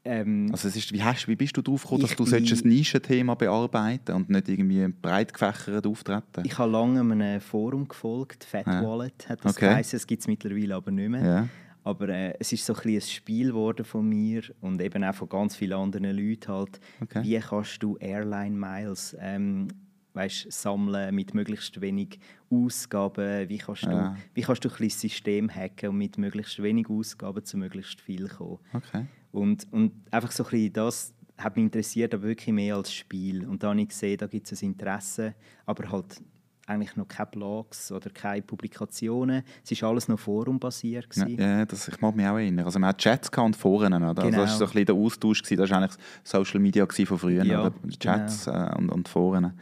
Ähm, 0.08 0.48
also 0.52 0.70
es 0.70 0.76
ist, 0.76 0.94
wie, 0.94 1.04
hast, 1.04 1.28
wie 1.28 1.36
bist 1.36 1.58
du 1.58 1.62
darauf 1.62 1.84
gekommen, 1.84 2.02
dass 2.02 2.16
du 2.16 2.24
ein 2.24 2.44
Nischenthema 2.44 3.36
bearbeiten 3.36 4.14
und 4.14 4.30
nicht 4.30 4.48
irgendwie 4.48 4.88
breit 4.88 5.34
gefächert 5.34 5.86
auftreten? 5.86 6.44
Ich 6.44 6.58
habe 6.58 6.72
lange 6.72 7.02
einem 7.02 7.42
Forum 7.42 7.88
gefolgt, 7.88 8.46
Fat 8.46 8.68
ja. 8.68 8.84
Wallet 8.84 9.28
hat 9.28 9.44
das 9.44 9.58
okay. 9.58 9.68
geheißen. 9.68 9.98
Es 9.98 10.08
gibt 10.08 10.22
es 10.22 10.28
mittlerweile 10.28 10.76
aber 10.76 10.92
nicht 10.92 11.10
mehr. 11.10 11.26
Ja. 11.26 11.50
Aber 11.84 12.10
äh, 12.10 12.34
es 12.40 12.54
ist 12.54 12.66
so 12.66 12.74
ein, 12.74 12.96
ein 12.96 13.02
Spiel 13.02 13.48
geworden 13.48 13.86
von 13.86 14.08
mir 14.08 14.44
und 14.62 14.82
eben 14.82 15.04
auch 15.04 15.16
von 15.16 15.30
ganz 15.30 15.56
vielen 15.56 15.78
anderen 15.78 16.16
Leuten 16.16 16.52
halt. 16.52 16.80
Okay. 17.02 17.24
Wie 17.24 17.40
kannst 17.40 17.84
du 17.84 17.98
Airline 17.98 18.56
Miles 18.56 19.16
ähm, 19.20 19.68
weißt, 20.14 20.52
sammeln 20.52 21.14
mit 21.16 21.34
möglichst 21.34 21.80
wenig 21.82 22.20
Ausgaben? 22.50 23.50
Wie 23.50 23.58
kannst, 23.58 23.84
ja. 23.84 24.10
du, 24.10 24.16
wie 24.34 24.42
kannst 24.42 24.64
du 24.64 24.70
ein 24.70 24.90
System 24.90 25.50
hacken 25.54 25.90
und 25.90 25.98
mit 25.98 26.18
möglichst 26.18 26.62
wenig 26.62 26.90
Ausgaben 26.90 27.44
zu 27.44 27.58
möglichst 27.58 28.02
viel 28.02 28.28
kommen? 28.28 28.60
Okay. 28.74 29.06
Und, 29.32 29.72
und 29.72 29.92
einfach 30.12 30.32
so 30.32 30.44
ein 30.44 30.50
bisschen 30.50 30.74
das 30.74 31.14
hat 31.38 31.56
mich 31.56 31.66
interessiert, 31.66 32.14
aber 32.14 32.24
wirklich 32.24 32.54
mehr 32.54 32.76
als 32.76 32.92
Spiel. 32.92 33.46
Und 33.46 33.62
da 33.62 33.70
habe 33.70 33.82
ich 33.82 33.90
gesehen, 33.90 34.18
da 34.18 34.28
gibt 34.28 34.52
es 34.52 34.62
ein 34.62 34.68
Interesse, 34.68 35.36
aber 35.66 35.92
halt 35.92 36.20
eigentlich 36.68 36.96
noch 36.98 37.08
keine 37.08 37.28
Blogs 37.28 37.92
oder 37.94 38.10
keine 38.10 38.42
Publikationen. 38.42 39.44
Es 39.64 39.82
war 39.82 39.90
alles 39.90 40.10
noch 40.10 40.20
forumbasiert. 40.20 41.08
Ja, 41.16 41.28
ja 41.28 41.66
das, 41.66 41.88
ich 41.88 42.02
mag 42.02 42.14
mich 42.14 42.26
auch 42.26 42.36
erinnern. 42.36 42.66
Also 42.66 42.78
man 42.78 42.90
hat 42.90 42.98
Chats 42.98 43.30
und 43.38 43.56
Foren. 43.56 43.94
Oder? 43.94 44.14
Genau. 44.14 44.26
Also 44.26 44.32
das 44.32 44.38
war 44.38 44.48
so 44.48 44.66
ein 44.66 44.72
bisschen 44.72 44.86
der 44.86 44.96
Austausch. 44.96 45.44
Gewesen. 45.44 45.62
Das 45.62 45.70
war 45.70 45.78
eigentlich 45.78 45.98
Social 46.24 46.60
Media 46.60 46.86
von 46.86 47.18
früher. 47.18 47.46
Ja, 47.46 47.62
oder? 47.62 47.74
Chats 48.00 48.46
genau. 48.46 48.68
äh, 48.68 48.78
und, 48.78 48.90
und 48.90 49.08
Foren. 49.08 49.54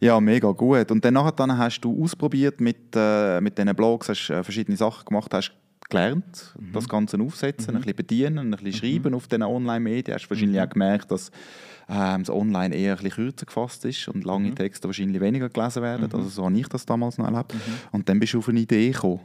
Ja, 0.00 0.20
mega 0.20 0.50
gut. 0.50 0.90
Und 0.90 1.02
dann, 1.02 1.14
dann 1.14 1.56
hast 1.56 1.80
du 1.80 2.04
ausprobiert 2.04 2.60
mit, 2.60 2.94
äh, 2.94 3.40
mit 3.40 3.56
diesen 3.56 3.74
Blogs, 3.74 4.10
hast 4.10 4.28
äh, 4.28 4.44
verschiedene 4.44 4.76
Sachen 4.76 5.06
gemacht, 5.06 5.32
hast 5.32 5.54
gelernt, 5.92 6.54
das 6.72 6.88
Ganze 6.88 7.20
aufsetzen, 7.20 7.76
ein 7.76 7.82
bisschen 7.82 7.96
bedienen, 7.96 8.38
ein 8.38 8.50
bisschen 8.50 8.72
schreiben 8.72 9.14
auf 9.14 9.28
diesen 9.28 9.42
Online-Medien. 9.42 10.14
Hast 10.14 10.28
wahrscheinlich 10.28 10.60
auch 10.60 10.68
gemerkt, 10.68 11.10
dass 11.10 11.30
ähm, 11.88 12.24
das 12.24 12.30
Online 12.30 12.74
eher 12.74 12.92
ein 12.92 12.96
bisschen 12.96 13.10
kürzer 13.10 13.46
gefasst 13.46 13.84
ist 13.84 14.08
und 14.08 14.24
lange 14.24 14.54
Texte 14.54 14.88
wahrscheinlich 14.88 15.20
weniger 15.20 15.48
gelesen 15.48 15.82
werden. 15.82 16.12
Also 16.12 16.28
so 16.28 16.44
habe 16.44 16.58
ich 16.58 16.68
das 16.68 16.86
damals 16.86 17.18
noch 17.18 17.26
erlebt. 17.26 17.54
Und 17.92 18.08
dann 18.08 18.18
bist 18.18 18.34
du 18.34 18.38
auf 18.38 18.48
eine 18.48 18.60
Idee 18.60 18.90
gekommen. 18.90 19.20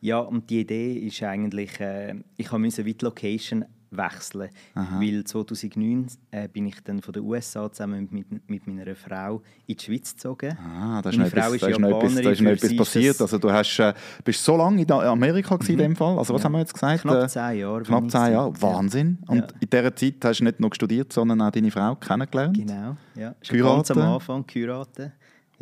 Ja, 0.00 0.18
und 0.18 0.48
die 0.50 0.60
Idee 0.60 0.94
ist 0.94 1.22
eigentlich, 1.22 1.78
äh, 1.78 2.14
ich 2.36 2.50
musste 2.52 2.84
wie 2.84 2.94
die 2.94 3.04
Location 3.04 3.64
wechseln, 3.92 4.50
weil 4.74 5.24
2009 5.24 6.06
äh, 6.30 6.48
bin 6.48 6.66
ich 6.66 6.80
dann 6.84 7.02
von 7.02 7.12
den 7.12 7.24
USA 7.24 7.70
zusammen 7.72 8.08
mit, 8.10 8.48
mit 8.48 8.66
meiner 8.66 8.94
Frau 8.94 9.42
in 9.66 9.76
die 9.76 9.84
Schweiz 9.84 10.12
gezogen. 10.14 10.56
Ah, 10.58 11.02
da 11.02 11.10
ist 11.10 11.16
Meine 11.16 11.28
noch 11.28 11.36
etwas, 11.36 11.46
Frau 11.46 11.52
ist 11.54 11.62
da 11.62 11.68
ist 11.68 11.78
noch 11.80 11.88
etwas, 11.88 12.14
da 12.14 12.30
ist 12.30 12.40
Japanerin, 12.40 12.44
noch 12.44 12.52
etwas 12.52 12.76
passiert. 12.76 13.20
Also 13.20 13.38
du 13.38 13.50
hast, 13.50 13.78
äh, 13.80 13.92
bist 14.24 14.44
so 14.44 14.56
lange 14.56 14.82
in 14.82 14.90
Amerika 14.92 15.56
gewesen 15.56 15.72
in 15.72 15.78
dem 15.78 15.96
Fall. 15.96 16.16
Also 16.18 16.34
was 16.34 16.40
Ja. 16.40 16.44
haben 16.46 16.52
wir 16.52 16.58
jetzt 16.60 16.72
gesagt? 16.74 17.02
Knapp 17.02 17.24
Äh, 17.24 17.28
zehn 17.28 17.58
Jahre 17.58 17.82
Knapp 17.82 18.10
zehn 18.10 18.32
Jahre. 18.32 18.52
gewesen. 18.52 18.66
Ja. 18.66 18.74
Wahnsinn. 18.74 19.18
Und 19.26 19.54
in 19.60 19.70
dieser 19.70 19.96
Zeit 19.96 20.14
hast 20.24 20.40
du 20.40 20.44
nicht 20.44 20.60
nur 20.60 20.74
studiert, 20.74 21.12
sondern 21.12 21.40
auch 21.42 21.50
deine 21.50 21.70
Frau 21.70 21.96
kennengelernt. 21.96 22.56
Genau, 22.56 22.96
ja. 23.16 23.34
Ganz 23.48 23.90
am? 23.90 23.98
Anfang 23.98 24.46
geheiratet. 24.46 25.12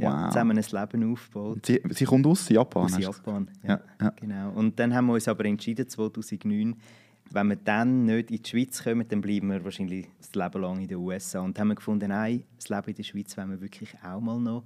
Ja, 0.00 0.26
Wow. 0.26 0.28
zusammen 0.32 0.56
ein 0.56 0.64
Leben 0.70 1.12
aufgebaut. 1.12 1.66
Sie, 1.66 1.82
sie 1.90 2.04
kommt 2.04 2.24
aus 2.24 2.48
Japan. 2.48 2.84
Aus 2.84 2.98
Japan, 2.98 3.50
Ja, 3.64 3.70
ja, 3.70 3.80
ja. 4.00 4.12
Genau. 4.20 4.50
Und 4.54 4.78
dann 4.78 4.94
haben 4.94 5.06
wir 5.06 5.14
uns 5.14 5.26
aber 5.26 5.44
entschieden, 5.46 5.88
2009, 5.88 6.76
wenn 7.30 7.48
wir 7.48 7.56
dann 7.56 8.04
nicht 8.06 8.30
in 8.30 8.42
die 8.42 8.48
Schweiz 8.48 8.82
kommen, 8.82 9.06
dann 9.08 9.20
bleiben 9.20 9.50
wir 9.50 9.62
wahrscheinlich 9.64 10.06
das 10.18 10.34
Leben 10.34 10.62
lang 10.62 10.80
in 10.80 10.88
den 10.88 10.98
USA. 10.98 11.40
Und 11.40 11.58
haben 11.58 11.68
wir 11.68 11.74
gefunden, 11.74 12.08
nein, 12.08 12.44
das 12.56 12.68
Leben 12.68 12.88
in 12.88 12.94
der 12.94 13.02
Schweiz 13.02 13.36
wollen 13.36 13.50
wir 13.50 13.60
wirklich 13.60 13.90
auch 14.02 14.20
mal 14.20 14.38
noch 14.40 14.64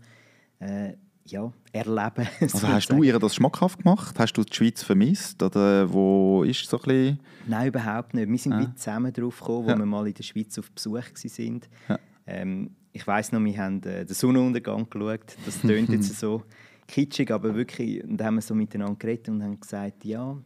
äh, 0.61 0.95
ja, 1.25 1.53
erleben. 1.73 2.27
Also 2.41 2.67
hast 2.69 2.89
du 2.89 3.03
ihr 3.03 3.19
das 3.19 3.35
schmackhaft 3.37 3.79
gemacht? 3.83 4.19
Hast 4.19 4.33
du 4.35 4.43
die 4.45 4.55
Schweiz 4.55 4.83
vermisst? 4.83 5.43
Oder 5.43 5.93
wo 5.93 6.43
ist 6.45 6.65
so 6.69 6.79
ein 6.79 6.83
bisschen... 6.83 7.21
Nein, 7.47 7.69
überhaupt 7.69 8.15
nicht. 8.15 8.29
Wir 8.29 8.39
sind 8.39 8.53
Ah. 8.55 8.61
wie 8.61 8.75
zusammen 8.75 9.13
drauf 9.13 9.39
gekommen, 9.41 9.67
wo 9.67 9.71
Ja. 9.71 9.79
wir 9.79 9.87
mal 9.87 10.07
in 10.09 10.15
der 10.15 10.23
Schweiz 10.23 10.59
auf 10.59 10.71
Besuch 10.73 10.95
waren. 10.95 11.61
Ja. 11.89 11.99
Ähm, 12.27 12.71
ich 12.93 13.07
weiß 13.07 13.33
noch, 13.33 13.43
wir 13.43 13.57
haben 13.57 13.83
äh, 13.85 14.05
den 14.05 14.15
Sonnenuntergang 14.15 14.89
geschaut. 14.91 15.37
Das 15.47 15.61
tönt 15.61 15.89
jetzt 15.91 16.15
so 16.21 16.43
kitschig, 16.89 17.31
aber 17.31 17.55
wirklich, 17.55 18.03
und 18.05 18.17
da 18.19 18.27
haben 18.27 18.35
wir 18.37 18.43
so 18.43 18.55
miteinander 18.55 18.97
geredet 18.97 19.29
und 19.31 19.43
haben 19.43 19.59
gesagt, 19.59 20.05
ja, 20.05 20.37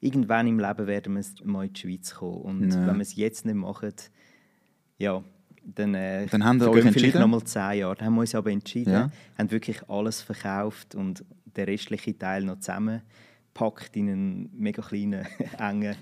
irgendwann 0.00 0.46
im 0.46 0.58
Leben 0.58 0.86
werden 0.86 1.14
wir 1.14 1.24
mal 1.46 1.66
in 1.66 1.72
die 1.72 1.80
Schweiz 1.80 2.14
kommen. 2.14 2.42
Und 2.42 2.70
Ja. 2.72 2.86
wenn 2.86 2.96
wir 2.96 3.02
es 3.02 3.14
jetzt 3.16 3.44
nicht 3.46 3.54
machen, 3.54 3.92
ja, 4.98 5.22
dann, 5.64 5.94
äh, 5.94 6.26
Dann 6.26 6.42
ihr 6.42 6.68
euch 6.68 6.82
vergehen 6.82 6.92
vielleicht 6.92 6.96
entschieden? 6.96 7.20
noch 7.20 7.28
mal 7.28 7.44
zehn 7.44 7.78
Jahre. 7.80 7.96
Dann 7.96 8.06
haben 8.06 8.14
wir 8.14 8.20
uns 8.20 8.34
aber 8.34 8.50
entschieden, 8.52 8.92
Ja. 8.92 9.10
haben 9.38 9.50
wirklich 9.50 9.88
alles 9.88 10.22
verkauft 10.22 10.94
und 10.94 11.24
den 11.56 11.64
restlichen 11.64 12.18
Teil 12.18 12.44
noch 12.44 12.60
zusammengepackt 12.60 13.96
in 13.96 14.08
einen 14.10 14.50
mega 14.56 14.82
kleinen, 14.82 15.26
engen 15.58 15.96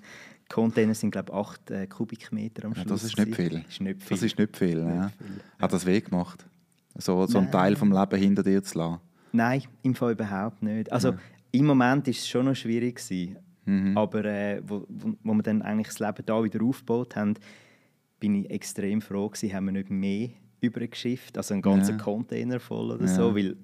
Container. 0.51 0.95
sind 0.95 1.13
glaube 1.13 1.33
ich 1.33 1.39
8 1.39 1.71
äh, 1.71 1.87
Kubikmeter 1.87 2.67
am 2.67 2.73
Ja, 2.75 2.83
Schluss. 2.83 3.03
das 3.03 3.05
ist 3.11 3.19
nicht 3.19 3.35
viel. 3.37 3.65
Ist 3.69 3.81
nicht 3.81 4.03
viel. 4.03 4.11
Das 4.11 4.23
ist 4.23 4.39
nicht 4.39 4.57
viel. 4.57 4.79
ja. 4.81 5.09
viel, 5.09 5.27
Hat 5.59 5.73
das 5.73 5.87
weh 5.87 6.01
gemacht? 6.01 6.45
So, 6.97 7.27
so 7.27 7.39
einen. 7.39 7.51
Teil 7.51 7.75
vom 7.77 7.91
Leben 7.93 8.17
hinter 8.21 8.43
dir 8.43 8.63
zu 8.63 8.79
lassen? 8.79 9.01
Nein, 9.33 9.63
im 9.83 9.95
Fall 9.95 10.13
überhaupt 10.13 10.63
nicht. 10.63 10.93
Also 10.93 11.15
im 11.53 11.67
Moment 11.67 12.07
ist 12.07 12.19
es 12.21 12.29
schon 12.29 12.45
noch 12.45 12.55
schwierig 12.55 12.97
gewesen, 12.97 13.37
Mhm. 13.67 13.97
aber 13.97 14.25
äh, 14.25 14.61
wo, 14.67 14.85
wo, 14.89 15.15
wo 15.23 15.35
wir 15.35 15.43
dann 15.43 15.63
eigentlich 15.63 15.89
das 15.89 15.99
Leben 16.01 16.25
da 16.27 16.43
wieder 16.45 16.63
aufgebaut 16.63 17.17
haben, 17.17 17.35
bin 18.21 18.35
ich 18.35 18.51
extrem 18.51 19.01
froh 19.01 19.29
gewesen, 19.29 19.53
haben 19.55 19.67
wir 19.67 19.73
nicht 19.73 19.91
mehr 19.91 20.31
übergeschifft, 20.61 21.37
also 21.37 21.55
einen 21.55 21.63
ganzen 21.63 21.99
Ja. 21.99 22.05
Container 22.05 22.61
voll 22.61 22.91
oder 22.93 23.03
Ja. 23.03 23.09
so, 23.09 23.35
weil 23.35 23.57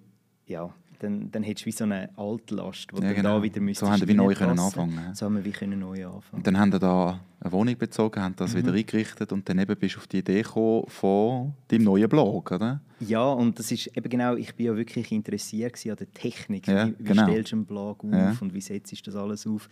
ja, 0.46 0.74
dann, 1.00 1.30
dann 1.30 1.42
hättest 1.42 1.64
du 1.64 1.66
wie 1.66 1.72
so 1.72 1.84
eine 1.84 2.10
Altlast, 2.16 2.88
die 2.96 3.02
Ja, 3.02 3.12
genau. 3.12 3.38
da 3.38 3.42
wieder 3.42 3.54
So 3.56 3.60
müsstest 3.62 3.90
haben 3.92 4.06
wir 4.08 4.14
neu 4.14 4.34
können 4.34 4.58
anfangen, 4.58 4.94
ja. 4.94 5.14
So 5.14 5.26
haben 5.26 5.36
wir 5.36 5.44
wie 5.44 5.50
können 5.50 5.80
neu 5.80 6.06
anfangen. 6.06 6.22
Und 6.32 6.46
dann 6.46 6.58
haben 6.58 6.72
wir 6.72 6.78
da 6.78 7.20
eine 7.40 7.52
Wohnung 7.52 7.76
bezogen, 7.78 8.20
haben 8.22 8.32
Mhm. 8.32 8.36
das 8.36 8.54
wieder 8.54 8.72
eingerichtet 8.72 9.32
und 9.32 9.48
dann 9.48 9.58
eben 9.58 9.76
bist 9.76 9.96
du 9.96 9.98
auf 9.98 10.06
die 10.06 10.18
Idee 10.18 10.42
gekommen 10.42 10.84
von 10.88 11.54
deinem 11.68 11.84
neuen 11.84 12.08
Blog, 12.08 12.52
oder? 12.52 12.80
Ja, 13.00 13.24
und 13.32 13.58
das 13.58 13.72
ist 13.72 13.86
eben 13.96 14.08
genau, 14.08 14.34
ich 14.36 14.54
bin 14.54 14.66
ja 14.66 14.76
wirklich 14.76 15.10
interessiert 15.10 15.74
an 15.86 15.96
der 15.96 16.10
Technik. 16.12 16.66
Ja, 16.68 16.86
wie, 16.88 16.94
wie 16.98 17.04
genau. 17.04 17.24
stellst 17.26 17.52
du 17.52 17.56
einen 17.56 17.64
Blog 17.66 18.04
auf 18.04 18.42
und 18.42 18.52
wie 18.54 18.60
setzt 18.60 18.92
du 18.92 18.96
das 19.10 19.16
alles 19.16 19.46
auf? 19.46 19.68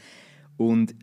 Und 0.57 0.95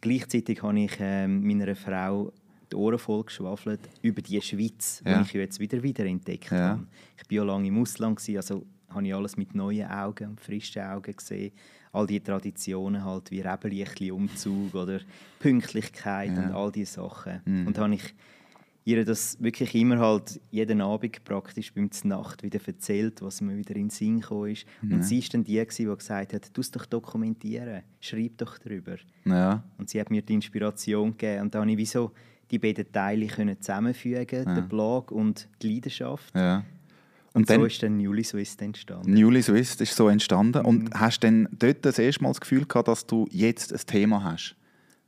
gleichzeitig 0.00 0.62
habe 0.62 0.78
ich 0.80 0.92
ähm, 1.00 1.46
meiner 1.46 1.74
Frau 1.76 2.32
die 2.70 2.76
Ohren 2.76 2.98
voll 2.98 3.24
geschwafelt 3.24 3.80
über 4.00 4.22
die 4.22 4.40
Schweiz, 4.40 5.02
Ja. 5.04 5.18
die 5.18 5.24
ich 5.28 5.32
jetzt 5.34 5.60
wieder 5.60 5.82
wieder 5.82 6.04
entdeckt 6.06 6.50
Ja. 6.50 6.70
habe. 6.70 6.86
Ich 7.16 7.30
war 7.30 7.36
ja 7.36 7.44
lange 7.44 7.68
im 7.68 7.78
Ausland, 7.80 8.20
also 8.36 8.64
habe 8.94 9.06
ich 9.06 9.14
alles 9.14 9.36
mit 9.36 9.54
neuen 9.54 9.88
Augen 9.90 10.28
und 10.30 10.40
frischen 10.40 10.82
Augen 10.82 11.14
gesehen. 11.16 11.52
All 11.92 12.06
die 12.06 12.20
Traditionen 12.20 13.04
halt, 13.04 13.30
wie 13.30 13.40
Rebelichtli-Umzug 13.42 14.74
oder 14.74 15.00
Pünktlichkeit 15.38 16.36
Ja. 16.36 16.42
und 16.44 16.52
all 16.52 16.72
diese 16.72 16.94
Sachen. 16.94 17.40
Mhm. 17.44 17.66
Und 17.66 17.78
habe 17.78 17.94
ich 17.94 18.14
ihr 18.84 19.04
das 19.04 19.40
wirklich 19.40 19.74
immer 19.76 19.98
halt 20.00 20.40
jeden 20.50 20.80
Abend 20.80 21.22
praktisch 21.24 21.72
beim 21.72 21.88
Nacht 22.04 22.42
wieder 22.42 22.58
erzählt, 22.66 23.22
was 23.22 23.40
mir 23.40 23.56
wieder 23.56 23.76
in 23.76 23.82
den 23.84 23.90
Sinn 23.90 24.20
gekommen 24.20 24.50
ist. 24.50 24.66
Und 24.82 25.04
sie 25.04 25.18
ist 25.20 25.32
dann 25.32 25.44
die, 25.44 25.54
gewesen, 25.54 25.88
die 25.88 25.96
gesagt 25.96 26.32
hat, 26.32 26.50
du 26.56 26.60
es 26.60 26.70
doch 26.72 26.86
dokumentieren, 26.86 27.82
schreib 28.00 28.38
doch 28.38 28.58
darüber. 28.58 28.96
Ja. 29.24 29.62
Und 29.78 29.88
sie 29.88 30.00
hat 30.00 30.10
mir 30.10 30.22
die 30.22 30.34
Inspiration 30.34 31.12
gegeben 31.16 31.42
und 31.42 31.54
da 31.54 31.60
habe 31.60 31.70
ich 31.70 31.76
wie 31.76 31.86
so 31.86 32.10
die 32.50 32.58
beiden 32.58 32.90
Teile 32.90 33.28
können 33.28 33.60
zusammenfügen, 33.60 34.44
Ja. 34.46 34.54
den 34.54 34.68
Blog 34.68 35.12
und 35.12 35.48
die 35.62 35.74
Leidenschaft. 35.74 36.34
ja. 36.34 36.64
Und, 37.34 37.42
Und 37.42 37.50
dann, 37.50 37.60
so 37.60 37.66
ist 37.66 37.82
dann 37.82 37.96
Newly 37.96 38.24
Swiss 38.24 38.56
entstanden. 38.56 39.12
Newly 39.12 39.42
Swiss 39.42 39.74
ist 39.76 39.96
so 39.96 40.08
entstanden. 40.08 40.60
Mhm. 40.62 40.66
Und 40.68 40.94
hast 40.94 41.22
du 41.22 41.26
dann 41.28 41.48
dort 41.58 41.84
das 41.84 41.98
erste 41.98 42.22
Mal 42.22 42.30
das 42.30 42.40
Gefühl 42.40 42.66
gehabt, 42.66 42.88
dass 42.88 43.06
du 43.06 43.26
jetzt 43.30 43.72
ein 43.72 43.80
Thema 43.86 44.22
hast? 44.22 44.54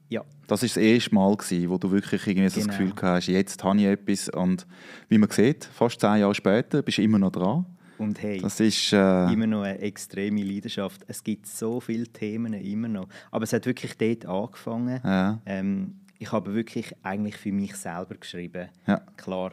Ja, 0.09 0.23
Das 0.47 0.63
war 0.63 0.69
das 0.69 0.77
erste 0.77 1.15
Mal, 1.15 1.37
gewesen, 1.37 1.69
wo 1.71 1.79
du 1.79 1.91
wirklich 1.91 2.27
irgendwie 2.27 2.49
so 2.49 2.57
das 2.57 2.65
Genau. 2.65 2.79
Gefühl 2.79 2.95
gehabt 2.95 3.17
hast, 3.17 3.27
jetzt 3.29 3.63
habe 3.65 3.79
ich 3.79 3.85
etwas. 3.87 4.29
Und 4.29 4.67
wie 5.09 5.19
man 5.19 5.31
sieht, 5.31 5.65
fast 5.65 6.01
zehn 6.01 6.17
Jahre 6.21 6.35
später 6.35 6.83
bist 6.83 6.99
du 6.99 7.03
immer 7.03 7.19
noch 7.19 7.33
dran. 7.33 7.67
und 7.99 8.21
hey, 8.23 8.39
Das 8.41 8.59
ist... 8.61 8.93
Äh, 8.93 9.33
immer 9.33 9.47
noch 9.47 9.63
eine 9.63 9.79
extreme 9.81 10.43
Leidenschaft. 10.43 11.03
Es 11.07 11.23
gibt 11.25 11.47
so 11.47 11.81
viele 11.81 12.07
Themen 12.07 12.53
immer 12.55 12.89
noch. 12.89 13.09
Aber 13.31 13.45
es 13.45 13.53
hat 13.53 13.67
wirklich 13.67 13.97
dort 13.97 14.27
angefangen. 14.27 15.01
Ja. 15.05 15.41
Ähm, 15.47 16.01
ich 16.19 16.31
habe 16.33 16.55
wirklich 16.55 16.93
eigentlich 17.03 17.37
für 17.37 17.53
mich 17.53 17.75
selber 17.77 18.15
geschrieben. 18.15 18.69
Ja. 18.87 18.99
Klar, 19.17 19.53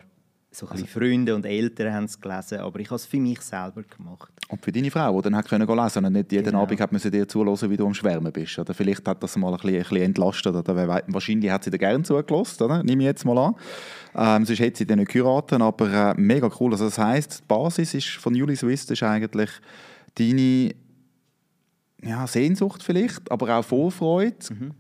so 0.54 0.66
bisschen 0.66 0.88
Freunde 0.88 1.34
und 1.34 1.46
Eltern 1.46 1.94
haben 1.94 2.04
es 2.06 2.20
gelesen, 2.20 2.60
aber 2.60 2.80
ich 2.82 2.88
habe 2.88 2.98
es 2.98 3.06
für 3.06 3.20
mich 3.20 3.40
selber 3.40 3.84
gemacht. 3.84 4.34
Und 4.50 4.62
für 4.62 4.72
deine 4.74 4.92
Frau, 4.92 5.16
die 5.16 5.24
dann 5.24 5.36
hat 5.38 5.48
können 5.48 5.66
lesen 5.66 6.06
und 6.06 6.12
nicht 6.12 6.32
jeden 6.32 6.44
Genau. 6.44 6.64
Abend 6.64 6.80
hat 6.82 6.92
müssen 6.92 7.10
dir 7.10 7.26
zuhören, 7.26 7.70
wie 7.70 7.78
du 7.78 7.86
am 7.86 7.94
Schwärmen 7.94 8.34
bist. 8.34 8.60
Oder 8.60 8.74
vielleicht 8.74 9.08
hat 9.08 9.24
das 9.24 9.38
mal 9.38 9.54
ein 9.54 9.60
bisschen, 9.60 9.76
ein 9.76 9.84
bisschen 9.84 10.02
entlastet. 10.02 10.54
Oder 10.54 11.04
wahrscheinlich 11.08 11.50
hat 11.50 11.64
sie 11.64 11.72
dir 11.72 11.78
gerne 11.78 12.04
zugelassen, 12.04 12.64
oder? 12.64 12.84
nehme 12.84 13.04
ich 13.04 13.08
jetzt 13.08 13.24
mal 13.24 13.38
an. 13.38 13.56
Ähm, 14.14 14.46
sonst 14.46 14.60
hätte 14.60 14.80
sie 14.80 14.86
dann 14.86 15.00
nicht 15.00 15.12
geheiratet, 15.12 15.62
aber 15.62 16.12
äh, 16.12 16.14
mega 16.20 16.50
cool. 16.60 16.74
Also 16.74 16.84
das 16.84 16.98
heisst, 16.98 17.40
die 17.40 17.48
Basis 17.48 17.94
ist 17.94 18.10
von 18.10 18.36
Julie 18.36 18.58
Swiss 18.58 18.84
ist 18.90 19.04
eigentlich 19.04 19.52
deine 20.16 20.76
ja, 22.04 22.28
Sehnsucht 22.28 22.84
vielleicht, 22.84 23.32
aber 23.32 23.58
auch 23.58 23.64
Vorfreude. 23.64 24.36
Mhm. 24.50 24.72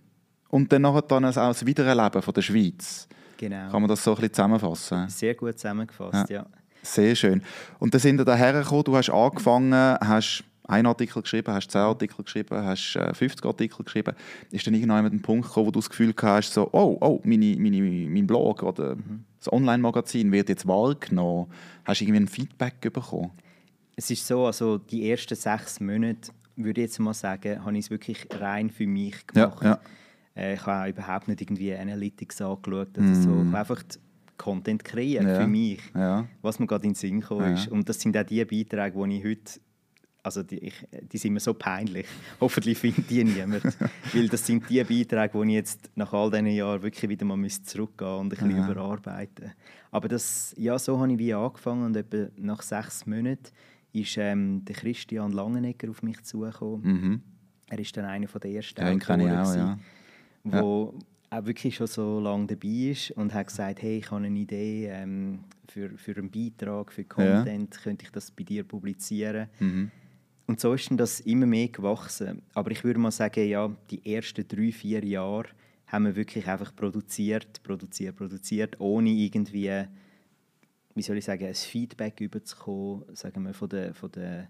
Und 0.49 0.73
dann 0.73 0.81
nachher 0.81 1.03
dann 1.03 1.23
auch 1.23 1.33
das 1.33 1.65
Wiedererleben 1.65 2.21
von 2.21 2.33
der 2.33 2.41
Schweiz. 2.41 3.07
Genau. 3.41 3.71
Kann 3.71 3.81
man 3.81 3.89
das 3.89 4.03
so 4.03 4.11
ein 4.11 4.15
bisschen 4.17 4.33
zusammenfassen? 4.33 5.09
Sehr 5.09 5.33
gut 5.33 5.57
zusammengefasst, 5.57 6.29
ja. 6.29 6.45
Sehr 6.83 7.15
schön. 7.15 7.41
Und 7.79 7.93
dann 7.93 7.99
sind 8.01 8.17
wir 8.19 8.25
daher 8.25 8.53
gekommen, 8.53 8.83
du 8.83 8.95
hast 8.95 9.09
angefangen, 9.09 9.73
hast 9.73 10.43
einen 10.67 10.85
Artikel 10.85 11.21
geschrieben, 11.23 11.51
hast 11.53 11.69
zehn 11.71 11.81
Artikel 11.81 12.23
geschrieben, 12.23 12.63
hast 12.63 12.95
äh, 12.95 13.13
50 13.13 13.43
Artikel 13.45 13.83
geschrieben. 13.83 14.15
Ist 14.51 14.65
dann 14.67 14.73
irgendwann 14.75 15.03
mit 15.03 15.11
dem 15.13 15.21
Punkt 15.23 15.47
gekommen, 15.47 15.67
wo 15.67 15.71
du 15.71 15.79
das 15.79 15.89
Gefühl 15.89 16.13
hast, 16.21 16.53
so, 16.53 16.69
oh, 16.71 16.97
oh, 17.01 17.19
meine, 17.23 17.55
meine, 17.57 17.81
mein 17.81 18.27
Blog 18.27 18.61
oder 18.63 18.95
das 19.39 19.51
Online-Magazin 19.51 20.31
wird 20.31 20.49
jetzt 20.49 20.67
wahrgenommen. 20.67 21.47
Hast 21.83 21.99
du 22.01 22.05
irgendwie 22.05 22.21
ein 22.21 22.27
Feedback 22.27 22.79
bekommen? 22.93 23.31
Es 23.95 24.09
ist 24.11 24.25
so, 24.25 24.45
also 24.45 24.77
die 24.77 25.09
ersten 25.09 25.35
sechs 25.35 25.79
Monate, 25.79 26.31
würde 26.55 26.81
ich 26.81 26.85
jetzt 26.87 26.99
mal 26.99 27.13
sagen, 27.15 27.65
habe 27.65 27.73
ich 27.77 27.85
es 27.85 27.89
wirklich 27.91 28.27
rein 28.39 28.69
für 28.69 28.85
mich 28.87 29.15
Ja, 29.33 29.45
gemacht. 29.47 29.63
ja. 29.63 29.73
Äh, 29.73 29.77
ich 30.35 30.65
habe 30.65 30.89
überhaupt 30.89 31.27
nicht 31.27 31.41
irgendwie 31.41 31.73
Analytics 31.75 32.41
angeschaut 32.41 32.97
oder 32.97 33.15
so. 33.15 33.29
Ich 33.41 33.47
habe 33.47 33.57
einfach 33.57 33.83
die 33.83 33.97
Content 34.37 34.83
kreiert 34.83 35.23
Mhm. 35.23 35.29
Ja. 35.29 35.41
für 35.41 35.47
mich, 35.47 35.79
Ja. 35.93 36.27
was 36.41 36.57
mir 36.59 36.67
gerade 36.67 36.85
in 36.85 36.91
den 36.91 36.95
Sinn 36.95 37.19
gekommen 37.21 37.41
Ja. 37.45 37.53
ist. 37.53 37.67
Und 37.67 37.87
das 37.89 37.99
sind 37.99 38.17
auch 38.17 38.23
die 38.23 38.43
Beiträge, 38.45 39.07
die 39.07 39.17
ich 39.17 39.23
heute 39.25 39.59
also 40.23 40.43
die, 40.43 40.59
ich, 40.59 40.75
die 41.11 41.17
sind 41.17 41.33
mir 41.33 41.39
so 41.39 41.55
peinlich. 41.55 42.05
Hoffentlich 42.39 42.77
findet 42.77 43.09
die 43.09 43.23
niemand. 43.23 43.63
Weil 44.13 44.29
das 44.29 44.45
sind 44.45 44.69
die 44.69 44.83
Beiträge, 44.83 45.33
wo 45.33 45.41
ich 45.43 45.49
jetzt 45.49 45.89
nach 45.95 46.13
all 46.13 46.29
diesen 46.29 46.45
Jahren 46.45 46.83
wirklich 46.83 47.09
wieder 47.09 47.25
mal 47.25 47.43
zurückgehen 47.49 48.07
und 48.19 48.25
ein 48.27 48.29
bisschen 48.29 48.51
Ja. 48.51 48.65
überarbeiten 48.69 49.51
Aber 49.89 50.07
das, 50.07 50.53
ja, 50.59 50.77
so 50.77 50.99
habe 50.99 51.11
ich 51.11 51.17
wie 51.17 51.33
angefangen 51.33 51.85
und 51.87 51.95
etwa 51.95 52.27
nach 52.37 52.61
sechs 52.61 53.07
Monaten 53.07 53.47
ist 53.93 54.15
ähm, 54.17 54.63
der 54.63 54.75
Christian 54.75 55.31
Langenegger 55.31 55.89
auf 55.89 56.03
mich 56.03 56.21
zugekommen. 56.21 56.81
Mhm. 56.83 57.21
Er 57.69 57.79
ist 57.79 57.97
dann 57.97 58.05
einer 58.05 58.27
der 58.27 58.51
ersten 58.51 58.85
den 58.85 58.99
kenne 58.99 59.23
ich 59.23 59.31
auch, 59.31 59.55
ja. 59.55 59.79
Wo 60.43 60.93
auch 61.29 61.45
wirklich 61.45 61.75
schon 61.75 61.87
so 61.87 62.19
lange 62.19 62.47
dabei 62.47 62.91
ist 62.91 63.11
und 63.11 63.33
hat 63.33 63.47
gesagt, 63.47 63.81
hey, 63.81 63.99
ich 63.99 64.11
habe 64.11 64.25
eine 64.25 64.37
Idee 64.37 64.87
ähm, 64.87 65.45
für, 65.69 65.89
für 65.97 66.17
einen 66.17 66.29
Beitrag, 66.29 66.91
für 66.91 67.05
Content, 67.05 67.79
könnte 67.81 68.05
ich 68.05 68.11
das 68.11 68.31
bei 68.31 68.43
dir 68.43 68.63
publizieren? 68.63 69.47
Mhm. 69.59 69.91
Und 70.47 70.59
so 70.59 70.73
ist 70.73 70.89
dann 70.89 70.97
das 70.97 71.21
immer 71.21 71.45
mehr 71.45 71.69
gewachsen. 71.69 72.41
Aber 72.53 72.71
ich 72.71 72.83
würde 72.83 72.99
mal 72.99 73.11
sagen, 73.11 73.47
ja, 73.47 73.73
die 73.89 74.13
ersten 74.13 74.45
drei, 74.45 74.71
vier 74.73 75.03
Jahre 75.05 75.45
haben 75.87 76.05
wir 76.05 76.15
wirklich 76.15 76.47
einfach 76.47 76.75
produziert, 76.75 77.63
produziert, 77.63 78.17
produziert, 78.17 78.79
ohne 78.79 79.09
irgendwie, 79.09 79.85
wie 80.95 81.01
soll 81.01 81.17
ich 81.17 81.25
sagen, 81.25 81.45
ein 81.45 81.55
Feedback 81.55 82.19
überzukommen, 82.19 83.03
sagen 83.15 83.43
wir, 83.43 83.53
von 83.53 83.69
der, 83.69 83.93
von 83.93 84.11
der 84.11 84.49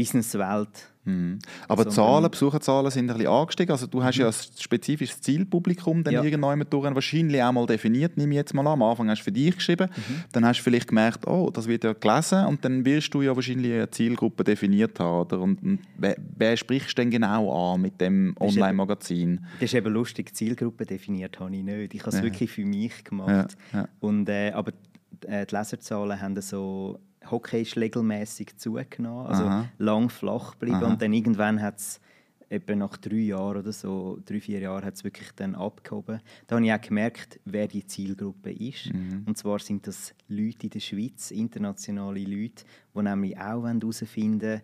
Businesswelt. 0.00 0.90
Mhm. 1.04 1.38
Aber 1.68 1.84
die 1.84 1.90
Zahlen, 1.90 2.30
Besucherzahlen 2.30 2.90
sind 2.90 3.10
ein 3.10 3.16
bisschen 3.16 3.32
angestiegen. 3.32 3.72
Also 3.72 3.86
du 3.86 4.02
hast 4.02 4.16
mhm. 4.16 4.22
ja 4.22 4.28
ein 4.28 4.34
spezifisches 4.58 5.20
Zielpublikum 5.20 6.02
dann 6.02 6.14
ja. 6.14 6.22
irgendwann 6.22 6.64
durch 6.70 6.94
wahrscheinlich 6.94 7.42
auch 7.42 7.52
mal 7.52 7.66
definiert, 7.66 8.16
nehme 8.16 8.32
ich 8.32 8.36
jetzt 8.36 8.54
mal 8.54 8.66
an. 8.66 8.74
Am 8.74 8.82
Anfang 8.82 9.10
hast 9.10 9.20
du 9.20 9.24
für 9.24 9.32
dich 9.32 9.54
geschrieben, 9.54 9.90
mhm. 9.94 10.24
dann 10.32 10.46
hast 10.46 10.60
du 10.60 10.64
vielleicht 10.64 10.88
gemerkt, 10.88 11.26
oh, 11.26 11.50
das 11.50 11.68
wird 11.68 11.84
ja 11.84 11.92
gelesen 11.92 12.46
und 12.46 12.64
dann 12.64 12.84
wirst 12.84 13.12
du 13.12 13.20
ja 13.20 13.34
wahrscheinlich 13.34 13.72
eine 13.72 13.90
Zielgruppe 13.90 14.44
definiert 14.44 14.98
haben. 15.00 15.20
Oder? 15.20 15.40
Und, 15.40 15.62
und 15.62 15.80
wer, 15.98 16.16
wer, 16.36 16.56
sprichst 16.56 16.96
du 16.96 17.02
denn 17.02 17.10
genau 17.10 17.74
an 17.74 17.82
mit 17.82 18.00
dem 18.00 18.34
Online-Magazin? 18.40 19.40
Das 19.60 19.70
ist 19.70 19.74
eben 19.74 19.92
lustig, 19.92 20.34
Zielgruppe 20.34 20.86
definiert 20.86 21.38
habe 21.40 21.54
ich 21.54 21.62
nicht. 21.62 21.94
Ich 21.94 22.00
habe 22.00 22.10
es 22.10 22.16
ja. 22.16 22.22
wirklich 22.22 22.50
für 22.50 22.64
mich 22.64 23.04
gemacht. 23.04 23.56
Ja. 23.72 23.88
Und, 24.00 24.28
äh, 24.28 24.52
aber 24.52 24.72
äh, 25.26 25.44
die 25.44 25.54
Leserzahlen 25.54 26.20
haben 26.20 26.40
so 26.40 26.98
Hockey 27.28 27.62
ist 27.62 27.76
regelmäßig 27.76 28.56
zugenommen, 28.56 29.26
also 29.26 29.44
Aha. 29.44 29.68
lang 29.78 30.08
flach 30.08 30.52
geblieben 30.52 30.84
und 30.84 31.02
dann 31.02 31.12
irgendwann 31.12 31.60
hat 31.60 31.78
es 31.78 32.00
etwa 32.50 32.74
nach 32.74 32.96
drei 32.96 33.16
Jahren 33.16 33.58
oder 33.58 33.72
so, 33.72 34.18
drei, 34.24 34.40
vier 34.40 34.58
Jahren 34.58 34.84
hat 34.84 34.94
es 34.94 35.04
wirklich 35.04 35.30
dann 35.36 35.54
abgehoben. 35.54 36.20
Da 36.48 36.56
habe 36.56 36.66
ich 36.66 36.72
auch 36.72 36.80
gemerkt, 36.80 37.38
wer 37.44 37.68
die 37.68 37.86
Zielgruppe 37.86 38.50
ist. 38.50 38.92
Mhm. 38.92 39.22
Und 39.24 39.38
zwar 39.38 39.60
sind 39.60 39.86
das 39.86 40.14
Leute 40.26 40.64
in 40.64 40.70
der 40.70 40.80
Schweiz, 40.80 41.30
internationale 41.30 42.24
Leute, 42.24 42.64
die 42.94 43.02
nämlich 43.02 43.38
auch 43.38 43.64
herausfinden 43.64 44.40
wollen, 44.40 44.62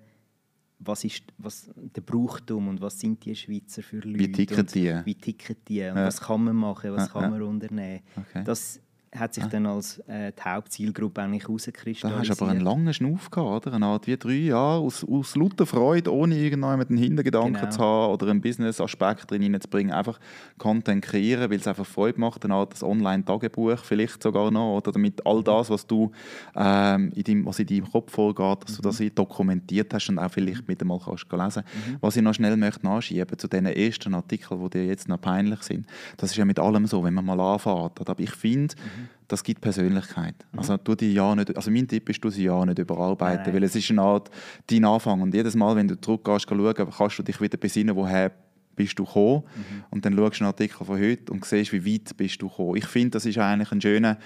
was 0.79 1.05
ist 1.05 1.23
was, 1.39 1.71
der 1.77 2.03
Brauchtum 2.03 2.69
und 2.69 2.81
was 2.81 3.01
sind 3.01 3.25
die 3.25 3.35
Schweizer 3.35 3.83
für 3.83 3.99
Leute. 4.01 4.19
Wie 4.19 4.33
ticken 4.33 4.67
die? 4.67 5.01
Wie 5.05 5.15
ticken 5.15 5.57
die 5.67 5.81
und 5.81 5.97
ja. 5.97 6.07
was 6.07 6.21
kann 6.21 6.45
man 6.45 6.57
machen, 6.57 6.93
was 6.93 7.07
ja, 7.07 7.13
kann 7.13 7.31
man 7.31 7.43
unternehmen. 7.43 8.01
Okay. 8.15 8.43
Das 8.45 8.81
hat 9.15 9.35
sich 9.35 9.45
ah. 9.45 9.49
dann 9.49 9.67
als 9.67 9.99
äh, 10.09 10.33
die 10.33 10.43
Hauptzielgruppe 10.43 11.23
eigentlich 11.23 11.45
herauskristallisiert. 11.45 12.13
Da 12.13 12.19
hast 12.19 12.41
du 12.41 12.45
aber 12.45 12.53
einen 12.53 12.61
langen 12.61 12.93
Schnuff 12.93 13.31
gehabt, 13.31 13.67
oder? 13.67 13.77
Eine 13.77 13.87
Art 13.87 14.07
wie 14.07 14.17
drei 14.17 14.33
Jahre 14.33 14.81
aus, 14.81 15.05
aus 15.05 15.37
lauter 15.37 15.67
Freude, 15.67 16.13
ohne 16.13 16.37
irgendjemanden 16.37 16.97
Hintergedanken 16.97 17.55
genau. 17.55 17.71
zu 17.71 17.79
haben 17.79 18.13
oder 18.13 18.29
einen 18.29 18.41
Business-Aspekt 18.41 19.31
drin 19.31 19.59
zu 19.61 19.69
bringen. 19.69 19.93
Einfach 19.93 20.19
Content 20.59 21.05
kreieren, 21.05 21.51
weil 21.51 21.59
es 21.59 21.69
einfach 21.69 21.87
Freude 21.87 22.21
macht, 22.21 22.45
eine 22.45 22.55
Art 22.55 22.83
Online-Tagebuch 22.83 23.79
vielleicht 23.79 24.23
sogar 24.23 24.51
noch, 24.51 24.79
oder 24.79 24.93
damit 24.93 25.25
all 25.25 25.43
das, 25.43 25.71
was 25.71 25.87
du 25.87 26.11
ähm, 26.55 27.13
in 27.15 27.23
deinem, 27.23 27.47
was 27.47 27.59
in 27.59 27.67
deinem 27.67 27.91
Kopf 27.91 28.13
vorgeht, 28.13 28.65
dass 28.65 28.79
mhm. 28.79 28.83
du 28.83 28.89
das 28.89 29.15
dokumentiert 29.15 29.95
hast 29.95 30.09
und 30.09 30.19
auch 30.19 30.31
vielleicht 30.31 30.69
mit 30.69 30.81
einmal 30.81 30.99
kannst 30.99 31.27
lesen 31.31 31.63
mhm. 31.63 31.97
Was 32.01 32.17
ich 32.17 32.23
noch 32.23 32.35
schnell 32.35 32.57
möchte 32.57 32.85
nachschieben 32.85 33.39
zu 33.39 33.49
den 33.49 33.67
ersten 33.67 34.15
Artikeln, 34.15 34.63
die 34.65 34.71
dir 34.71 34.87
jetzt 34.87 35.09
noch 35.09 35.21
peinlich 35.21 35.63
sind. 35.63 35.87
Das 36.17 36.31
ist 36.31 36.37
ja 36.37 36.45
mit 36.45 36.59
allem 36.59 36.87
so, 36.87 37.03
wenn 37.05 37.15
man 37.15 37.25
mal 37.25 37.41
anfängt. 37.41 38.09
Aber 38.09 38.21
ich 38.21 38.33
finde, 38.33 38.75
mhm 38.75 38.96
das 39.29 39.43
gibt 39.43 39.61
Persönlichkeit. 39.61 40.35
Mhm. 40.53 40.59
Also, 40.59 40.76
du 40.76 40.95
die 40.95 41.12
ja 41.12 41.35
nicht, 41.35 41.57
also 41.57 41.71
mein 41.71 41.88
Tipp 41.88 42.09
ist, 42.09 42.23
du 42.23 42.31
sie 42.31 42.45
ja 42.45 42.65
nicht 42.65 42.79
überarbeiten, 42.79 43.37
nein, 43.37 43.45
nein. 43.47 43.55
weil 43.55 43.62
es 43.65 43.75
ist 43.75 43.91
eine 43.91 44.03
Art 44.03 44.31
dein 44.69 44.85
Anfang. 44.85 45.21
Und 45.21 45.35
jedes 45.35 45.55
Mal, 45.55 45.75
wenn 45.76 45.88
du 45.88 46.00
zurückgehst, 46.00 46.49
schauen, 46.49 46.75
kannst 46.75 47.19
du 47.19 47.23
dich 47.23 47.41
wieder 47.41 47.57
besinnen, 47.57 47.97
woher 47.97 48.33
bist 48.76 48.99
du 48.99 49.05
gekommen. 49.05 49.43
Mhm. 49.57 49.85
Und 49.91 50.05
dann 50.05 50.15
schaust 50.17 50.41
du 50.41 50.45
einen 50.45 50.49
Artikel 50.49 50.85
von 50.85 51.00
heute 51.00 51.33
und 51.33 51.45
siehst, 51.45 51.73
wie 51.73 51.95
weit 51.95 52.17
bist 52.17 52.41
du 52.41 52.49
gekommen. 52.49 52.76
Ich 52.76 52.87
finde, 52.87 53.11
das 53.11 53.26
ist 53.26 53.38
eigentlich 53.38 53.73
ein 53.73 53.81
schöner 53.81 54.19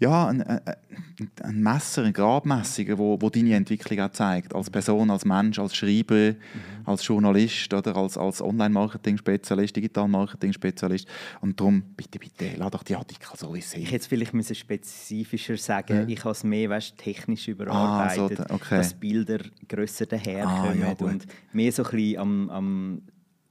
ja, 0.00 0.26
ein, 0.26 0.42
ein 0.42 1.62
Messer, 1.62 2.02
ein 2.02 2.12
Gradmesser, 2.12 2.98
wo, 2.98 3.16
wo 3.20 3.30
deine 3.30 3.54
Entwicklung 3.54 4.00
auch 4.00 4.10
zeigt. 4.10 4.54
Als 4.54 4.68
Person, 4.68 5.08
als 5.10 5.24
Mensch, 5.24 5.58
als 5.58 5.76
Schreiber, 5.76 6.32
mhm. 6.32 6.36
als 6.84 7.06
Journalist 7.06 7.72
oder 7.72 7.96
als, 7.96 8.18
als 8.18 8.42
Online-Marketing-Spezialist, 8.42 9.76
Digital-Marketing-Spezialist. 9.76 11.06
Und 11.40 11.60
darum, 11.60 11.82
bitte, 11.96 12.18
bitte, 12.18 12.50
lass 12.56 12.70
doch 12.72 12.82
die 12.82 12.96
Artikel 12.96 13.28
so 13.36 13.54
sehen. 13.54 13.82
Ich 13.82 13.92
hätte 13.92 14.08
vielleicht 14.08 14.34
müssen 14.34 14.56
spezifischer 14.56 15.56
sagen 15.56 15.96
ja. 15.96 16.08
ich 16.08 16.20
habe 16.20 16.32
es 16.32 16.42
mehr 16.42 16.70
weißt, 16.70 16.98
technisch 16.98 17.46
überarbeitet, 17.46 18.40
ah, 18.40 18.46
so, 18.48 18.54
okay. 18.54 18.76
dass 18.78 18.94
Bilder 18.94 19.38
grösser 19.68 20.06
daherkommen 20.06 20.82
ah, 20.82 20.96
ja, 20.98 21.06
und 21.06 21.24
mehr 21.52 21.70
so 21.70 21.84
ein 21.84 21.90
bisschen 21.90 22.18
am, 22.18 22.50
am 22.50 23.02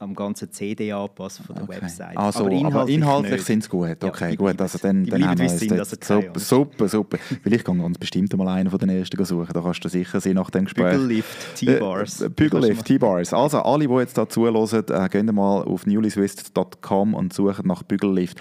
am 0.04 0.14
ganzen 0.14 0.50
CD 0.52 0.92
anpassen 0.92 1.44
von 1.44 1.56
der 1.56 1.64
okay. 1.64 1.82
Website. 1.82 2.16
Also, 2.16 2.40
aber 2.40 2.50
inhaltlich, 2.50 2.74
aber 2.74 2.88
inhaltlich 2.88 3.42
sind 3.42 3.64
sie 3.64 3.68
gut. 3.68 4.04
Okay, 4.04 4.30
ja, 4.30 4.36
gut. 4.36 4.60
Also 4.60 4.78
dann, 4.78 5.04
dann 5.04 5.26
haben 5.26 5.38
wir 5.38 5.46
es 5.46 5.58
sind, 5.58 5.72
also 5.72 5.96
super, 6.00 6.38
super, 6.38 6.88
super. 6.88 7.18
Vielleicht 7.42 7.64
kann 7.64 7.80
ganz 7.80 7.98
bestimmt 7.98 8.36
mal 8.36 8.48
einen 8.48 8.70
von 8.70 8.78
den 8.78 8.90
ersten 8.90 9.24
suchen. 9.24 9.52
Da 9.52 9.60
kannst 9.60 9.84
du 9.84 9.88
sicher 9.88 10.20
sein 10.20 10.34
nach 10.34 10.50
dem 10.50 10.64
Gespräch. 10.64 10.92
Bügellift, 10.92 11.56
T-Bars. 11.56 12.20
Äh, 12.20 12.28
Bügellift, 12.28 12.84
T-Bars. 12.84 13.32
Also 13.32 13.60
alle, 13.60 13.88
die 13.88 13.94
jetzt 13.94 14.16
da 14.16 14.28
zuhören, 14.28 14.84
äh, 14.88 15.08
gehen 15.08 15.34
mal 15.34 15.62
auf 15.62 15.86
newlyswiss.com 15.86 17.14
und 17.14 17.32
suchen 17.32 17.66
nach 17.66 17.82
Bügellift. 17.82 18.38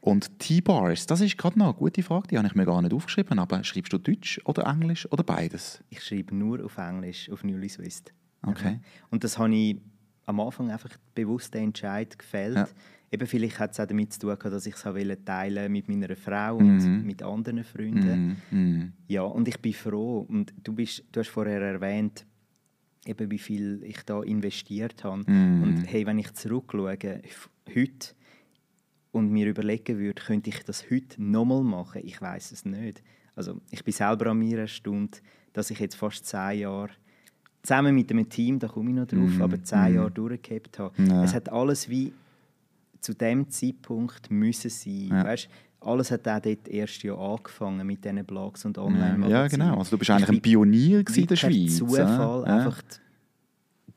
Und 0.00 0.38
T-Bars, 0.38 1.06
das 1.06 1.22
ist 1.22 1.38
gerade 1.38 1.58
noch 1.58 1.68
eine 1.68 1.74
gute 1.74 2.02
Frage, 2.02 2.28
die 2.28 2.36
habe 2.36 2.46
ich 2.46 2.54
mir 2.54 2.66
gar 2.66 2.82
nicht 2.82 2.92
aufgeschrieben. 2.92 3.38
Aber 3.38 3.64
schreibst 3.64 3.92
du 3.92 3.98
Deutsch 3.98 4.38
oder 4.44 4.66
Englisch 4.66 5.10
oder 5.10 5.22
beides? 5.22 5.82
Ich 5.88 6.02
schreibe 6.02 6.34
nur 6.34 6.62
auf 6.62 6.76
Englisch, 6.76 7.30
auf 7.30 7.42
Newly 7.42 7.70
Swiss. 7.70 8.02
Okay. 8.46 8.80
Und 9.10 9.24
das 9.24 9.38
habe 9.38 9.54
ich 9.54 9.78
am 10.26 10.40
Anfang 10.40 10.70
einfach 10.70 10.96
bewusst 11.14 11.54
den 11.54 11.64
Entscheid 11.64 12.18
gefällt. 12.18 12.56
Ja. 12.56 12.68
Eben 13.10 13.26
vielleicht 13.26 13.58
hat 13.58 13.72
es 13.72 13.80
auch 13.80 13.86
damit 13.86 14.12
zu 14.12 14.20
tun 14.20 14.30
gehabt, 14.30 14.52
dass 14.54 14.66
ich 14.66 14.74
es 14.74 15.24
teilen 15.24 15.72
mit 15.72 15.88
meiner 15.88 16.16
Frau 16.16 16.56
und 16.56 16.78
mhm. 16.78 17.06
mit 17.06 17.22
anderen 17.22 17.62
Freunden. 17.62 18.36
Mhm. 18.50 18.58
mhm. 18.58 18.92
Ja, 19.06 19.22
und 19.22 19.46
ich 19.46 19.60
bin 19.60 19.72
froh. 19.72 20.26
Und 20.28 20.52
du, 20.62 20.72
bist, 20.72 21.04
du 21.12 21.20
hast 21.20 21.28
vorher 21.28 21.60
erwähnt, 21.60 22.26
eben 23.06 23.30
wie 23.30 23.38
viel 23.38 23.82
ich 23.84 24.02
da 24.04 24.22
investiert 24.22 25.04
habe. 25.04 25.30
Mhm. 25.30 25.62
Und 25.62 25.84
hey, 25.84 26.06
wenn 26.06 26.18
ich 26.18 26.32
zurückschaue, 26.32 26.98
heute 27.74 28.14
und 29.12 29.30
mir 29.30 29.46
überlegen 29.46 29.98
würde, 29.98 30.20
könnte 30.20 30.50
ich 30.50 30.64
das 30.64 30.90
heute 30.90 31.22
nochmal 31.22 31.62
machen? 31.62 32.02
Ich 32.04 32.20
weiß 32.20 32.50
es 32.50 32.64
nicht. 32.64 33.02
Also 33.36 33.60
ich 33.70 33.84
bin 33.84 33.94
selber 33.94 34.30
an 34.30 34.38
mir 34.38 34.58
erstaunt, 34.58 35.22
dass 35.52 35.70
ich 35.70 35.78
jetzt 35.78 35.94
fast 35.94 36.26
zehn 36.26 36.60
Jahre 36.60 36.90
zusammen 37.64 37.94
mit 37.94 38.10
einem 38.10 38.28
Team, 38.28 38.58
da 38.58 38.68
komme 38.68 38.90
ich 38.90 38.96
noch 38.96 39.06
drauf, 39.06 39.38
mm. 39.38 39.42
aber 39.42 39.62
zehn 39.62 39.92
mm. 39.92 39.94
Jahre 39.96 40.10
durchgehabt 40.10 40.78
habe. 40.78 41.02
Ja. 41.02 41.24
Es 41.24 41.34
hat 41.34 41.50
alles 41.50 41.88
wie 41.88 42.12
zu 43.00 43.14
dem 43.14 43.50
Zeitpunkt 43.50 44.30
müssen 44.30 44.70
sein. 44.70 45.08
Ja. 45.10 45.24
Weißt, 45.24 45.48
alles 45.80 46.10
hat 46.10 46.28
auch 46.28 46.40
dort 46.40 46.68
erst 46.68 47.02
ja 47.02 47.14
angefangen 47.14 47.86
mit 47.86 48.04
diesen 48.04 48.24
Blogs 48.24 48.64
und 48.64 48.78
online 48.78 49.28
Ja, 49.28 49.46
genau. 49.48 49.78
Also 49.78 49.92
du 49.92 49.98
bist 49.98 50.10
eigentlich 50.10 50.30
ein 50.30 50.40
Pionier 50.40 51.04
in 51.14 51.26
der 51.26 51.36
Schweiz. 51.36 51.76
Zufall 51.76 52.44
ja. 52.46 52.56
einfach 52.56 52.82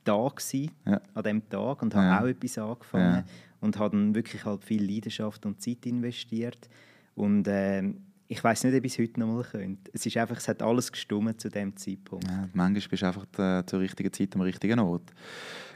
da 0.03 0.29
gewesen, 0.29 0.71
ja. 0.85 1.01
an 1.13 1.23
diesem 1.23 1.49
Tag 1.49 1.81
und 1.81 1.95
habe 1.95 2.23
auch 2.23 2.27
etwas 2.27 2.57
angefangen 2.57 3.23
und 3.59 3.77
habe 3.77 3.97
dann 3.97 4.15
wirklich 4.15 4.45
halt 4.45 4.63
viel 4.63 4.83
Leidenschaft 4.83 5.45
und 5.45 5.61
Zeit 5.61 5.85
investiert 5.85 6.69
und 7.15 7.47
ähm, 7.49 7.97
ich 8.27 8.43
weiß 8.43 8.65
nicht, 8.65 8.75
ob 8.75 8.83
ich 8.83 8.93
es 8.93 8.99
heute 8.99 9.19
noch 9.19 9.27
mal 9.27 9.43
könnte. 9.43 9.91
Es, 9.93 10.05
ist 10.05 10.17
einfach, 10.17 10.37
es 10.37 10.47
hat 10.47 10.61
alles 10.61 10.91
gestummt 10.91 11.39
zu 11.39 11.49
dem 11.49 11.75
Zeitpunkt. 11.75 12.27
Ja, 12.27 12.49
manchmal 12.53 12.89
bist 12.89 13.01
du 13.01 13.05
einfach 13.07 13.25
äh, 13.37 13.65
zur 13.65 13.79
richtigen 13.79 14.11
Zeit 14.11 14.35
am 14.35 14.41
richtigen 14.41 14.79
Ort. 14.79 15.11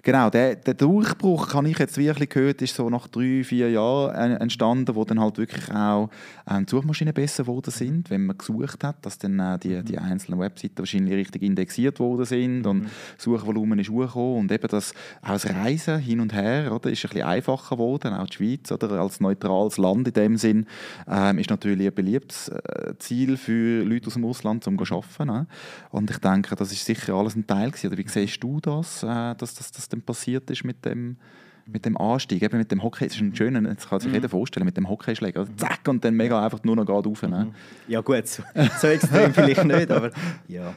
Genau, 0.04 0.30
der, 0.30 0.56
der 0.56 0.74
Durchbruch, 0.74 1.50
kann 1.50 1.66
ich 1.66 1.78
jetzt 1.78 1.98
wirklich 1.98 2.30
gehört, 2.30 2.62
ist 2.62 2.76
so 2.76 2.90
nach 2.90 3.08
drei, 3.08 3.44
vier 3.44 3.70
Jahren 3.70 4.38
entstanden, 4.38 4.96
wo 4.96 5.06
dann 5.06 5.20
halt 5.20 5.38
wirklich 5.38 5.72
auch 5.72 6.10
ähm, 6.50 6.66
die 6.66 6.72
Suchmaschinen 6.72 7.14
besser 7.14 7.44
geworden 7.44 7.72
sind, 7.72 8.10
wenn 8.10 8.26
man 8.26 8.38
gesucht 8.38 8.84
hat, 8.84 9.06
dass 9.06 9.20
dann 9.20 9.40
äh, 9.40 9.60
die, 9.60 9.70
mhm. 9.70 9.86
die 9.86 9.98
einzelnen 10.00 10.40
Webseiten 10.40 10.80
wahrscheinlich 10.80 11.14
richtig 11.14 11.44
indexiert 11.44 12.00
worden 12.00 12.26
sind 12.26 12.62
mhm. 12.62 12.66
und 12.66 12.90
Suchvolumen 13.18 13.78
ist 13.80 13.90
hochgekommen 13.90 14.40
und 14.40 14.52
eben 14.52 14.68
das, 14.68 14.94
auch 15.22 15.34
das 15.34 15.48
Reisen 15.48 16.00
hin 16.00 16.20
und 16.20 16.34
her 16.34 16.72
oder, 16.74 16.90
ist 16.90 17.06
ein 17.06 17.10
bisschen 17.10 17.28
einfacher 17.28 17.76
geworden, 17.76 18.14
auch 18.14 18.28
die 18.28 18.38
Schweiz 18.38 18.72
oder, 18.72 18.92
als 19.00 19.20
neutrales 19.20 19.78
Land 19.78 20.08
in 20.08 20.14
dem 20.14 20.38
Sinn 20.38 20.66
ähm, 21.08 21.38
ist 21.38 21.50
natürlich 21.50 21.88
ein 21.88 21.94
beliebtes 21.94 22.50
äh, 22.50 22.94
Ziel 22.98 23.38
für 23.38 23.84
Leute 23.84 24.08
aus 24.08 24.14
dem 24.14 24.26
Ausland, 24.26 24.66
um 24.68 24.84
zu 24.84 24.96
arbeiten. 24.96 25.28
Ne? 25.28 25.48
Und 25.90 26.10
ich 26.10 26.18
denke, 26.18 26.56
das 26.56 26.72
ist 26.72 26.86
sicher 26.86 27.14
alles 27.14 27.36
ein 27.36 27.46
Teil 27.46 27.70
gewesen. 27.70 27.88
Oder 27.88 27.98
wie 27.98 28.08
siehst 28.08 28.44
du 28.44 28.60
das, 28.60 29.04
äh, 29.04 29.36
dass 29.36 29.54
das, 29.54 29.72
das 29.72 29.90
dann 29.94 30.02
passiert 30.02 30.50
ist 30.50 30.64
mit 30.64 30.84
dem, 30.86 31.18
mit 31.66 31.86
dem 31.86 31.98
Anstieg, 31.98 32.42
eben 32.42 32.58
mit 32.58 32.72
dem 32.72 32.84
Hockey, 32.84 33.06
das 33.06 33.16
ist 33.16 33.22
ein 33.22 33.36
schöner, 33.36 33.62
das 33.62 33.88
kann 33.88 34.00
sich 34.00 34.10
mhm. 34.10 34.16
jeder 34.16 34.30
vorstellen, 34.30 34.66
mit 34.66 34.78
dem 34.78 34.90
Hockeyschläger, 34.90 35.46
zack, 35.56 35.88
und 35.88 36.04
dann 36.04 36.16
mega 36.16 36.44
einfach 36.44 36.64
nur 36.64 36.76
noch 36.76 36.86
gerade 36.86 37.08
rauf. 37.08 37.22
Ne? 37.24 37.46
Mhm. 37.46 37.54
Ja 37.88 38.02
gut, 38.02 38.28
so, 38.28 38.44
so 38.80 38.88
extrem 38.88 39.34
vielleicht 39.34 39.66
nicht, 39.66 39.92
aber 39.92 40.12
ja. 40.48 40.74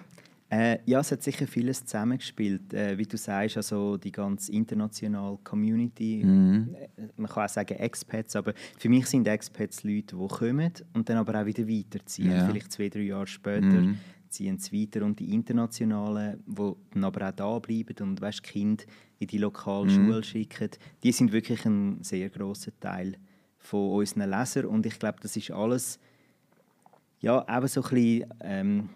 Äh, 0.50 0.78
ja, 0.84 1.00
es 1.00 1.10
hat 1.10 1.22
sicher 1.22 1.48
vieles 1.48 1.84
zusammengespielt. 1.84 2.72
Äh, 2.74 2.96
wie 2.96 3.06
du 3.06 3.16
sagst, 3.16 3.56
also 3.56 3.96
die 3.96 4.12
ganze 4.12 4.52
internationale 4.52 5.38
Community, 5.42 6.22
mhm. 6.24 6.76
Äh, 6.96 7.08
man 7.16 7.28
kann 7.28 7.46
auch 7.46 7.48
sagen 7.48 7.74
Expats, 7.76 8.36
aber 8.36 8.52
für 8.78 8.88
mich 8.88 9.06
sind 9.06 9.26
Expats 9.26 9.82
Leute, 9.82 10.16
die 10.16 10.28
kommen 10.28 10.72
und 10.92 11.08
dann 11.08 11.16
aber 11.16 11.40
auch 11.40 11.46
wieder 11.46 11.66
weiterziehen. 11.66 12.30
Ja. 12.30 12.46
Vielleicht 12.46 12.70
zwei, 12.70 12.88
drei 12.88 13.00
Jahre 13.00 13.26
später 13.26 13.66
mhm. 13.66 13.98
Ziehen 14.34 14.58
sie 14.58 14.82
weiter. 14.82 15.04
Und 15.04 15.20
die 15.20 15.32
Internationalen, 15.32 16.42
die 16.46 16.72
dann 16.92 17.04
aber 17.04 17.28
auch 17.28 17.32
da 17.32 17.58
bleiben 17.58 17.94
und 18.00 18.20
weißt, 18.20 18.42
Kind 18.42 18.86
in 19.18 19.26
die 19.28 19.38
lokale 19.38 19.86
mhm. 19.86 19.90
Schule 19.90 20.24
schicken, 20.24 20.70
die 21.02 21.12
sind 21.12 21.32
wirklich 21.32 21.64
ein 21.64 22.02
sehr 22.02 22.28
grosser 22.30 22.72
Teil 22.80 23.16
von 23.58 23.92
unseren 23.92 24.28
Lesern. 24.30 24.66
Und 24.66 24.86
ich 24.86 24.98
glaube, 24.98 25.18
das 25.22 25.36
ist 25.36 25.50
alles 25.50 25.98
ja, 27.20 27.44
eben 27.56 27.68
so 27.68 27.82
ein 27.82 27.88
bisschen 27.90 28.34
ähm, 28.40 28.88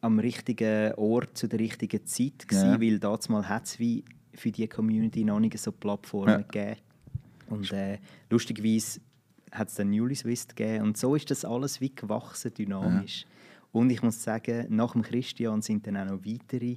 am 0.00 0.18
richtigen 0.18 0.94
Ort 0.94 1.36
zu 1.36 1.46
der 1.46 1.58
richtigen 1.58 2.06
Zeit 2.06 2.48
gewesen, 2.48 2.70
Ja. 2.70 2.80
weil 2.80 2.98
damals 2.98 3.28
mal 3.28 3.46
hat 3.48 3.66
es 3.66 3.78
wie 3.78 4.04
für 4.34 4.50
die 4.50 4.66
Community 4.68 5.24
noch 5.24 5.40
nicht 5.40 5.58
so 5.58 5.72
Plattformen 5.72 6.28
Ja. 6.28 6.36
gegeben. 6.38 6.80
Und 7.50 7.72
äh, 7.72 7.98
lustigerweise 8.30 9.00
hat 9.52 9.68
es 9.68 9.74
dann 9.74 9.90
Newly 9.90 10.14
Swiss 10.14 10.46
gegeben 10.46 10.84
und 10.84 10.96
so 10.96 11.14
ist 11.14 11.30
das 11.30 11.44
alles 11.44 11.80
wie 11.80 11.94
gewachsen, 11.94 12.52
dynamisch. 12.54 13.26
Und 13.78 13.90
ich 13.90 14.02
muss 14.02 14.22
sagen, 14.22 14.66
nach 14.70 14.92
dem 14.92 15.02
Christian 15.02 15.62
sind 15.62 15.86
dann 15.86 15.96
auch 15.96 16.06
noch 16.06 16.24
weitere 16.24 16.76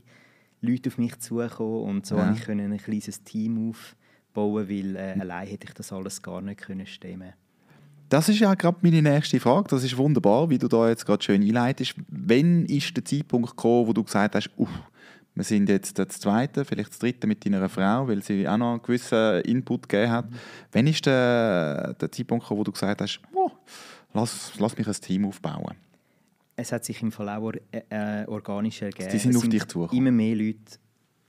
Leute 0.62 0.90
auf 0.90 0.98
mich 0.98 1.18
zugekommen 1.20 1.84
und 1.84 2.06
so 2.06 2.16
Ja. 2.16 2.26
konnte 2.26 2.40
ich 2.40 2.46
können 2.46 2.72
ein 2.72 2.78
kleines 2.78 3.24
Team 3.24 3.70
aufbauen, 3.72 4.70
weil 4.70 4.96
äh, 4.96 5.20
allein 5.20 5.48
hätte 5.48 5.68
ich 5.68 5.74
das 5.74 5.92
alles 5.92 6.22
gar 6.22 6.42
nicht 6.42 6.62
können 6.62 6.86
stemmen 6.86 7.34
Das 8.10 8.30
ist 8.30 8.40
ja 8.40 8.54
gerade 8.54 8.78
meine 8.82 9.02
nächste 9.02 9.40
Frage. 9.40 9.68
Das 9.70 9.84
ist 9.84 9.98
wunderbar, 9.98 10.50
wie 10.50 10.58
du 10.58 10.68
da 10.68 10.90
jetzt 10.90 11.06
gerade 11.06 11.24
schön 11.24 11.42
einleitest. 11.42 11.96
Wann 12.10 12.66
ist 12.66 12.96
der 12.96 13.04
Zeitpunkt 13.06 13.50
gekommen, 13.50 13.88
wo 13.88 13.94
du 13.94 14.04
gesagt 14.04 14.36
hast, 14.36 14.50
uff, 14.58 14.70
wir 15.34 15.44
sind 15.46 15.70
jetzt 15.70 15.98
das 15.98 16.20
Zweite, 16.20 16.66
vielleicht 16.66 16.90
das 16.90 17.00
Dritte 17.00 17.26
mit 17.26 17.44
deiner 17.46 17.68
Frau, 17.70 18.08
weil 18.08 18.22
sie 18.22 18.48
auch 18.48 18.58
noch 18.58 18.74
einen 18.74 18.82
gewissen 18.82 19.42
Input 19.42 19.88
gegeben 19.90 20.12
hat. 20.12 20.26
Wann 20.74 20.88
ist 20.88 21.06
der, 21.06 21.94
der 21.94 22.12
Zeitpunkt 22.12 22.44
gekommen, 22.44 22.60
wo 22.60 22.64
du 22.66 22.72
gesagt 22.74 23.02
hast, 23.02 23.22
oh, 23.34 23.50
lass, 24.14 24.52
lass 24.60 24.78
mich 24.78 24.88
ein 24.88 24.94
Team 24.94 25.26
aufbauen? 25.26 25.76
Es 26.56 26.72
hat 26.72 26.86
sich 26.86 27.02
im 27.02 27.12
Fall 27.12 27.30
auch 27.30 27.42
or 27.42 27.54
äh, 27.72 27.82
äh, 27.90 28.26
organisch 28.28 28.82
ergeben. 28.82 29.10
Die 29.12 29.18
sind 29.18 29.32
Es 29.32 29.38
auf 29.38 29.50
dich 29.50 29.66
zugekommen? 29.66 29.98
Immer 29.98 30.12
mehr 30.12 30.36
Leute, 30.36 30.78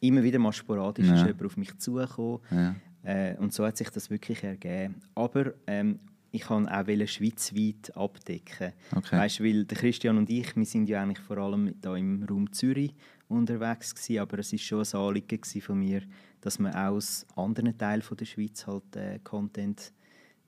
immer 0.00 0.22
wieder 0.22 0.38
mal 0.38 0.52
sporadisch 0.52 1.06
Ja. 1.06 1.14
ist 1.14 1.20
jemand 1.26 1.44
auf 1.44 1.56
mich 1.56 1.76
zugekommen. 1.78 2.40
Ja. 2.50 2.74
Äh, 3.04 3.36
und 3.38 3.52
so 3.52 3.64
hat 3.66 3.76
sich 3.76 3.90
das 3.90 4.10
wirklich 4.10 4.42
ergeben. 4.44 4.96
Aber 5.14 5.54
ähm, 5.66 5.98
ich 6.30 6.42
kann 6.42 6.68
auch 6.68 6.86
schweizweit 7.06 7.94
abdecken. 7.96 8.72
Okay. 8.94 9.16
Weißt, 9.18 9.40
weil 9.42 9.64
der 9.64 9.76
Christian 9.78 10.16
und 10.18 10.30
ich, 10.30 10.56
wir 10.56 10.64
sind 10.64 10.88
ja 10.88 11.02
eigentlich 11.02 11.18
vor 11.18 11.38
allem 11.38 11.74
da 11.80 11.94
im 11.96 12.22
Raum 12.24 12.50
Zürich 12.52 12.94
unterwegs 13.28 13.94
gewesen, 13.94 14.18
aber 14.20 14.38
es 14.38 14.52
ist 14.52 14.62
schon 14.62 14.84
ein 14.84 15.00
Anliegen 15.00 15.42
von 15.60 15.78
mir, 15.78 16.02
dass 16.40 16.58
man 16.58 16.72
auch 16.74 16.92
aus 16.96 17.26
anderen 17.36 17.76
Teilen 17.76 18.02
von 18.02 18.16
der 18.16 18.24
Schweiz 18.24 18.66
halt 18.66 18.96
äh, 18.96 19.18
Content 19.22 19.92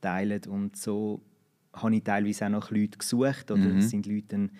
teilt 0.00 0.46
und 0.46 0.76
so 0.76 1.20
habe 1.74 1.94
ich 1.96 2.02
teilweise 2.04 2.46
auch 2.46 2.50
noch 2.50 2.70
Leute 2.70 2.98
gesucht 2.98 3.50
oder 3.50 3.60
Mhm. 3.62 3.78
es 3.78 3.90
sind 3.90 4.06
Leute 4.06 4.26
dann 4.28 4.50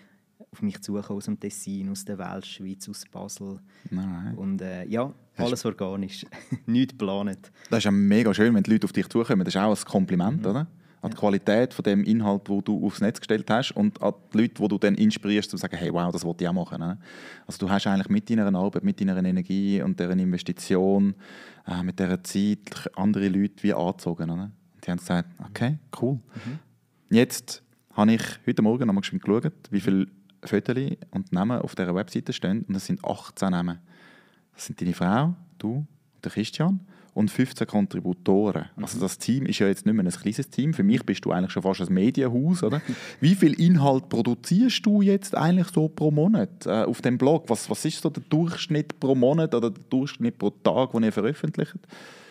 auf 0.51 0.63
mich 0.63 0.81
zugekommen 0.83 1.19
aus 1.19 1.25
dem 1.25 1.39
Tessin, 1.41 1.89
aus 1.91 2.05
der 2.05 2.19
Weltschweiz, 2.19 2.89
aus 2.89 3.05
Basel 3.11 3.59
Nein. 3.91 4.35
und 4.37 4.61
äh, 4.63 4.85
ja, 4.87 5.13
alles 5.37 5.65
organisch, 5.65 6.25
nichts 6.67 6.93
geplant. 6.93 7.51
Das 7.71 7.79
ist 7.79 7.85
ja 7.85 7.91
mega 7.91 8.33
schön, 8.35 8.55
wenn 8.55 8.63
die 8.63 8.71
Leute 8.73 8.85
auf 8.85 8.93
dich 8.93 9.09
zukommen. 9.09 9.45
Das 9.45 9.55
ist 9.55 9.61
auch 9.61 9.77
ein 9.77 9.85
Kompliment, 9.85 10.47
oder? 10.47 10.67
An 11.03 11.11
die 11.11 11.17
Qualität 11.17 11.75
von 11.75 11.83
dem 11.83 12.03
Inhalt, 12.05 12.49
wo 12.49 12.61
du 12.63 12.87
aufs 12.87 13.01
Netz 13.01 13.19
gestellt 13.21 13.51
hast 13.51 13.73
und 13.73 14.01
an 14.01 14.15
die 14.33 14.39
Leute, 14.39 14.55
die 14.63 14.69
du 14.69 14.79
dann 14.79 14.95
inspirierst, 14.95 15.51
zu 15.51 15.57
sagen, 15.59 15.77
hey, 15.77 15.93
wow, 15.93 16.11
das 16.11 16.25
wollte 16.25 16.45
ich 16.45 16.49
auch 16.49 16.55
machen. 16.55 16.79
Ne? 16.81 16.99
Also 17.47 17.59
du 17.67 17.71
hast 17.71 17.87
eigentlich 17.87 18.09
mit 18.09 18.31
deiner 18.31 18.55
Arbeit, 18.55 18.85
mit 18.85 18.99
deiner 19.01 19.17
Energie 19.19 19.83
und 19.83 20.01
deren 20.01 20.19
Investition, 20.19 21.15
äh, 21.67 21.83
mit 21.83 21.99
dieser 21.99 22.23
Zeit 22.23 22.91
andere 22.97 23.29
Leute 23.29 23.63
wie 23.63 23.75
angezogen. 23.75 24.31
Oder? 24.31 24.45
Und 24.45 24.87
die 24.87 24.91
haben 24.91 24.99
gesagt, 24.99 25.29
okay, 25.51 25.79
cool. 26.01 26.21
Jetzt 27.11 27.63
habe 27.93 28.15
ich 28.15 28.23
heute 28.47 28.63
Morgen 28.63 28.87
nochmal 28.87 29.03
geschaut, 29.03 29.53
wie 29.71 29.81
viele 29.81 30.07
Fotos 30.43 30.77
und 31.11 31.33
Namen 31.33 31.61
auf 31.61 31.75
dieser 31.75 31.95
Webseite 31.95 32.33
stehen 32.33 32.65
und 32.69 32.75
es 32.75 32.87
sind 32.87 33.05
18 33.05 33.51
Namen. 33.51 33.79
Das 34.55 34.67
sind 34.67 34.81
deine 34.81 34.95
Frau, 34.95 35.35
du 35.59 35.87
und 36.15 36.25
der 36.25 36.33
Christian 36.33 36.81
und 37.13 37.31
15 37.31 37.67
Kontributoren. 37.67 38.67
Also 38.77 38.99
das 38.99 39.19
Team 39.19 39.47
ist 39.47 39.59
ja 39.59 39.69
jetzt 39.69 39.87
nicht 39.87 39.95
mehr 39.95 40.05
ein 40.05 40.11
kleines 40.11 40.51
Team. 40.51 40.75
Für 40.75 40.83
mich 40.83 41.05
bist 41.05 41.25
du 41.25 41.31
eigentlich 41.31 41.53
schon 41.53 41.63
fast 41.63 41.83
ein 41.83 41.93
Medienhaus, 41.93 42.63
oder? 42.63 42.81
Wie 43.21 43.35
viel 43.35 43.53
Inhalt 43.61 44.09
produzierst 44.09 44.85
du 44.85 45.03
jetzt 45.03 45.37
eigentlich 45.37 45.69
so 45.69 45.89
pro 45.89 46.11
Monat 46.11 46.67
äh, 46.67 46.85
auf 46.85 47.03
dem 47.03 47.19
Blog? 47.19 47.45
Was, 47.49 47.71
was 47.71 47.85
ist 47.85 48.01
so 48.01 48.11
der 48.11 48.23
Durchschnitt 48.29 48.99
pro 48.99 49.15
Monat 49.15 49.55
oder 49.55 49.71
der 49.71 49.85
Durchschnitt 49.91 50.39
pro 50.39 50.51
Tag, 50.51 50.93
den 50.93 51.05
ihr 51.05 51.13
veröffentlicht? 51.13 51.77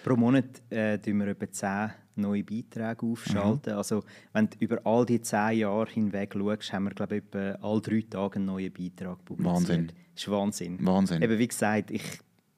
Pro 0.03 0.15
Monat 0.17 0.61
äh, 0.69 0.97
tun 0.99 1.17
wir 1.19 1.27
etwa 1.27 1.49
10 1.49 1.91
neue 2.15 2.43
Beiträge 2.43 3.05
aufschalten. 3.05 3.73
Also, 3.73 4.03
wenn 4.33 4.49
du 4.49 4.57
über 4.59 4.79
all 4.85 5.05
die 5.05 5.21
10 5.21 5.57
Jahre 5.59 5.89
hinweg 5.89 6.33
schaust, 6.37 6.73
haben 6.73 6.83
wir, 6.83 6.91
glaube 6.91 7.17
ich, 7.17 7.23
etwa 7.23 7.51
alle 7.67 7.81
drei 7.81 8.03
Tage 8.07 8.35
einen 8.35 8.45
neuen 8.45 8.71
Beitrag 8.71 9.23
publiziert. 9.25 9.55
Wahnsinn. 9.55 9.87
Das 9.87 10.21
ist 10.23 10.29
Wahnsinn. 10.31 10.77
Wahnsinn. 10.85 11.21
Eben, 11.23 11.39
wie 11.39 11.47
gesagt, 11.47 11.89
ich 11.89 12.03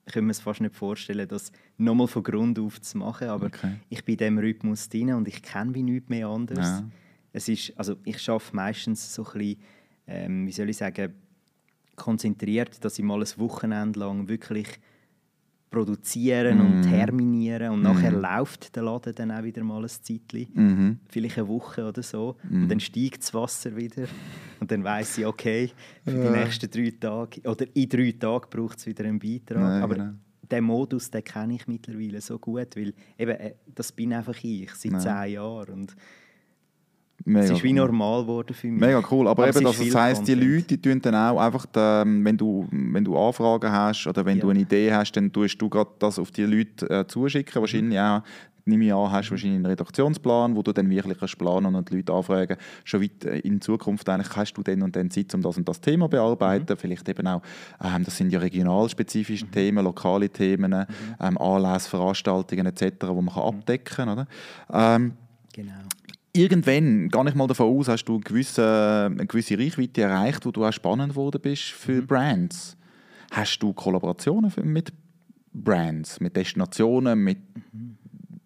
kann 0.07 0.25
mir 0.25 0.31
es 0.31 0.39
fast 0.39 0.59
nicht 0.61 0.75
vorstellen, 0.75 1.27
das 1.27 1.51
nochmal 1.77 2.07
von 2.07 2.23
Grund 2.23 2.59
auf 2.59 2.81
zu 2.81 2.97
machen, 2.97 3.27
aber 3.29 3.45
Okay. 3.47 3.75
ich 3.89 4.03
bin 4.03 4.13
in 4.13 4.17
diesem 4.17 4.37
Rhythmus 4.39 4.89
drin 4.89 5.13
und 5.13 5.27
ich 5.27 5.41
kenne 5.41 5.73
wie 5.73 5.83
nichts 5.83 6.09
mehr 6.09 6.27
anderes. 6.27 6.65
Ja. 6.67 6.83
Es 7.31 7.47
ist, 7.47 7.73
also 7.77 7.95
ich 8.03 8.29
arbeite 8.29 8.55
meistens 8.55 9.13
so 9.13 9.23
ein 9.25 9.33
bisschen, 9.33 9.57
ähm, 10.07 10.47
wie 10.47 10.51
soll 10.51 10.69
ich 10.69 10.77
sagen, 10.77 11.13
konzentriert, 11.95 12.83
dass 12.83 12.99
ich 12.99 13.05
mal 13.05 13.21
ein 13.21 13.29
Wochenende 13.37 13.99
lang 13.99 14.27
wirklich 14.27 14.67
produzieren 15.75 16.61
und 16.61 16.81
terminieren 16.83 17.71
und 17.73 17.81
nachher 17.81 18.11
läuft 18.11 18.75
der 18.75 18.83
Laden 18.83 19.13
dann 19.15 19.31
auch 19.31 19.43
wieder 19.43 19.63
mal 19.63 19.81
ein 19.83 19.89
Zeitchen, 19.89 20.47
Mhm. 20.53 20.99
vielleicht 21.09 21.37
eine 21.37 21.47
Woche 21.47 21.85
oder 21.87 22.01
so 22.03 22.37
und 22.49 22.69
dann 22.69 22.79
steigt 22.79 23.21
das 23.21 23.33
Wasser 23.33 23.75
wieder 23.75 24.05
und 24.59 24.71
dann 24.71 24.83
weiß 24.83 25.17
ich, 25.19 25.25
okay, 25.25 25.71
für 26.05 26.11
die 26.19 26.29
nächsten 26.29 26.69
drei 26.69 26.91
Tage 26.99 27.41
oder 27.41 27.65
in 27.75 27.89
drei 27.89 28.11
Tagen 28.13 28.47
braucht 28.49 28.77
es 28.79 28.85
wieder 28.87 29.03
einen 29.05 29.19
Beitrag, 29.19 29.59
Ja, 29.61 29.83
aber 29.83 29.95
genau. 29.95 30.11
den 30.51 30.63
Modus, 30.63 31.11
den 31.11 31.23
kenne 31.23 31.55
ich 31.55 31.67
mittlerweile 31.67 32.21
so 32.21 32.39
gut, 32.39 32.75
weil 32.75 32.93
eben, 33.17 33.31
äh, 33.31 33.55
das 33.73 33.91
bin 33.91 34.13
einfach 34.13 34.37
ich, 34.43 34.73
seit 34.75 34.91
Ja. 34.93 34.99
zehn 34.99 35.33
Jahren 35.33 35.73
und 35.73 35.95
Mega 37.23 37.45
es 37.45 37.51
ist 37.51 37.63
wie 37.63 37.73
normal 37.73 38.23
geworden 38.23 38.53
für 38.53 38.67
mich. 38.67 38.79
Mega 38.79 39.01
cool, 39.09 39.27
aber, 39.27 39.47
es 39.47 39.55
eben, 39.55 39.65
also, 39.65 39.77
das 39.79 39.87
viel 39.87 39.95
heisst, 39.99 40.27
die. 40.27 40.33
Leute 40.35 40.77
die 40.77 40.81
tun 40.81 41.01
dann 41.01 41.15
auch 41.15 41.39
einfach, 41.39 41.65
ähm, 41.75 42.23
wenn, 42.25 42.37
du, 42.37 42.67
wenn 42.71 43.03
du 43.05 43.17
Anfragen 43.17 43.71
hast 43.71 44.05
oder 44.05 44.25
wenn 44.25 44.37
Ja. 44.37 44.43
du 44.43 44.49
eine 44.49 44.59
Idee 44.59 44.93
hast, 44.93 45.13
dann 45.13 45.31
tust 45.31 45.59
du 45.61 45.69
gerade 45.69 45.89
das 45.99 46.19
auf 46.19 46.31
die 46.31 46.43
Leute 46.43 46.89
äh, 46.89 47.07
zuschicken. 47.07 47.61
Wahrscheinlich 47.61 47.99
auch, 47.99 48.21
nehme 48.65 48.85
ich 48.85 48.93
an, 48.93 49.11
hast 49.11 49.27
du 49.29 49.31
wahrscheinlich 49.31 49.55
einen 49.57 49.65
Redaktionsplan, 49.65 50.55
wo 50.55 50.61
du 50.61 50.71
dann 50.71 50.89
wirklich 50.89 51.17
kannst 51.17 51.37
planen 51.39 51.73
und 51.73 51.89
die 51.89 51.95
Leute 51.97 52.13
anfragen, 52.13 52.57
schon 52.83 53.01
weit 53.01 53.25
äh, 53.25 53.39
in 53.39 53.61
Zukunft 53.61 54.07
eigentlich, 54.09 54.35
hast 54.35 54.53
du 54.53 54.61
dann 54.61 54.83
und 54.83 54.95
dann 54.95 55.09
Zeit, 55.09 55.33
um 55.33 55.41
das 55.41 55.57
und 55.57 55.67
das 55.67 55.79
Thema 55.81 56.05
zu 56.05 56.09
bearbeiten. 56.11 56.75
Vielleicht 56.77 57.07
eben 57.09 57.25
auch, 57.27 57.41
ähm, 57.83 58.03
das 58.03 58.17
sind 58.17 58.31
ja 58.33 58.39
regionalspezifische 58.39 59.47
Themen, 59.47 59.83
lokale 59.83 60.29
Themen, 60.29 60.85
ähm, 61.19 61.37
Anlässe, 61.39 61.89
Veranstaltungen 61.89 62.65
etc., 62.67 62.83
die 63.01 63.05
man 63.07 63.27
kann 63.33 63.43
abdecken 63.43 64.05
kann. 64.05 64.27
Ähm, 64.71 65.13
Genau. 65.53 65.71
Irgendwann, 66.35 67.09
gar 67.09 67.23
nicht 67.23 67.35
mal 67.35 67.47
davon 67.47 67.77
aus, 67.77 67.87
hast 67.87 68.05
du 68.05 68.15
eine 68.15 68.23
gewisse, 68.23 69.09
eine 69.11 69.25
gewisse 69.25 69.57
Reichweite 69.57 70.01
erreicht, 70.01 70.45
wo 70.45 70.51
du 70.51 70.65
auch 70.65 70.73
spannend 70.73 71.13
geworden 71.13 71.41
bist 71.41 71.63
für 71.63 72.01
Brands. 72.01 72.77
Hast 73.31 73.59
du 73.59 73.73
Kollaborationen 73.73 74.51
mit 74.63 74.93
Brands, 75.53 76.19
mit 76.19 76.35
Destinationen, 76.35 77.19
mit 77.23 77.39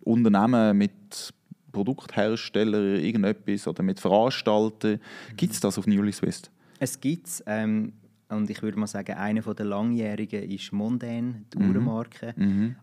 Unternehmen, 0.01 0.77
mit 0.77 1.33
Produktherstellern, 1.71 2.97
irgendetwas 2.97 3.67
oder 3.67 3.83
mit 3.83 3.99
Veranstaltern? 3.99 4.99
Gibt 5.35 5.53
es 5.53 5.59
das 5.59 5.77
auf 5.77 5.87
Newly 5.87 6.11
Swiss? 6.11 6.43
Es 6.79 6.99
gibt 6.99 7.27
es. 7.27 7.43
Ähm, 7.45 7.93
und 8.29 8.49
ich 8.49 8.61
würde 8.61 8.77
mal 8.79 8.87
sagen, 8.87 9.15
einer 9.15 9.41
der 9.41 9.65
langjährigen 9.65 10.43
ist 10.49 10.71
Mondane, 10.71 11.43
die 11.53 11.57
Mhm. 11.59 11.69
Uhrenmarke. 11.69 12.35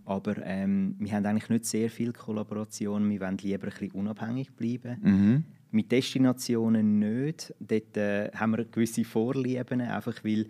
Aber 0.05 0.35
ähm, 0.45 0.97
wir 0.99 1.13
haben 1.13 1.25
eigentlich 1.27 1.49
nicht 1.51 1.65
sehr 1.67 1.89
viel 1.91 2.13
Kollaboration. 2.13 3.09
Wir 3.09 3.21
wollen 3.21 3.39
lieber 3.39 3.65
ein 3.67 3.71
bisschen 3.71 3.91
unabhängig 3.93 4.53
bleiben. 4.55 4.97
Mhm. 5.03 5.45
Mit 5.71 5.91
Destinationen 5.93 6.99
nicht. 6.99 7.55
Dort 7.61 7.97
äh, 7.97 8.31
haben 8.35 8.57
wir 8.57 8.65
gewisse 8.65 9.05
Vorlieben, 9.05 9.81
einfach 9.81 10.25
weil 10.25 10.47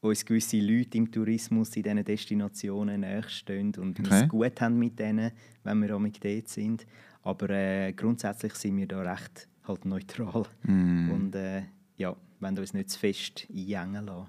uns 0.00 0.24
gewisse 0.24 0.58
Leute 0.58 0.96
im 0.96 1.10
Tourismus 1.12 1.76
in 1.76 1.82
diesen 1.82 2.04
Destinationen 2.04 3.00
näherstehen 3.00 3.72
und 3.78 4.00
Okay. 4.00 4.22
es 4.24 4.28
gut 4.28 4.58
haben 4.60 4.78
mit 4.78 4.98
denen, 4.98 5.32
wenn 5.64 5.82
wir 5.82 5.94
auch 5.94 6.00
mit 6.00 6.24
dort 6.24 6.48
sind. 6.48 6.86
Aber 7.22 7.50
äh, 7.50 7.92
grundsätzlich 7.92 8.54
sind 8.54 8.78
wir 8.78 8.86
da 8.86 9.02
recht 9.02 9.48
halt 9.64 9.84
neutral 9.84 10.44
Mhm. 10.62 11.10
und 11.10 11.34
äh, 11.34 11.62
ja, 11.98 12.16
wollen 12.40 12.58
uns 12.58 12.74
nicht 12.74 12.90
zu 12.90 12.98
fest 12.98 13.46
einengen 13.50 14.06
lassen. 14.06 14.26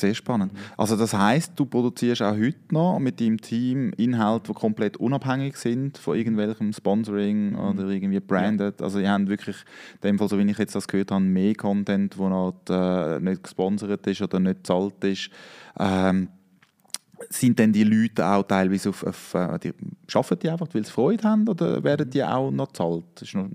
Sehr 0.00 0.14
spannend. 0.14 0.52
Also 0.76 0.96
das 0.96 1.12
heißt, 1.12 1.54
du 1.56 1.66
produzierst 1.66 2.22
auch 2.22 2.36
heute 2.36 2.56
noch 2.70 3.00
mit 3.00 3.20
deinem 3.20 3.40
Team 3.40 3.92
Inhalte, 3.96 4.52
die 4.52 4.54
komplett 4.54 4.96
unabhängig 4.98 5.56
sind 5.56 5.98
von 5.98 6.16
irgendwelchem 6.16 6.72
Sponsoring 6.72 7.56
oder 7.56 7.88
irgendwie 7.88 8.20
branded. 8.20 8.80
Also 8.80 9.00
ihr 9.00 9.10
habt 9.10 9.28
wirklich, 9.28 9.56
in 9.94 10.10
dem 10.10 10.18
Fall, 10.18 10.28
so 10.28 10.38
wie 10.38 10.48
ich 10.48 10.58
jetzt 10.58 10.76
das 10.76 10.86
gehört 10.86 11.10
habe, 11.10 11.24
mehr 11.24 11.52
Content, 11.56 12.16
der 12.16 12.30
halt, 12.30 12.70
äh, 12.70 13.20
nicht 13.20 13.42
gesponsert 13.42 14.06
ist 14.06 14.22
oder 14.22 14.38
nicht 14.38 14.58
gezahlt 14.58 15.02
ist. 15.02 15.30
Ähm, 15.80 16.28
sind 17.28 17.58
denn 17.58 17.72
die 17.72 17.82
Leute 17.82 18.24
auch 18.24 18.44
teilweise 18.44 18.90
auf, 18.90 19.02
auf 19.02 19.34
äh, 19.34 19.58
die, 19.58 19.74
arbeiten 20.14 20.38
die 20.38 20.48
einfach, 20.48 20.68
weil 20.72 20.84
sie 20.84 20.92
Freude 20.92 21.24
haben 21.24 21.48
oder 21.48 21.82
werden 21.82 22.08
die 22.08 22.22
auch 22.22 22.52
noch 22.52 22.68
gezahlt? 22.68 23.04
Das 23.16 23.22
ist 23.22 23.34
noch, 23.34 23.48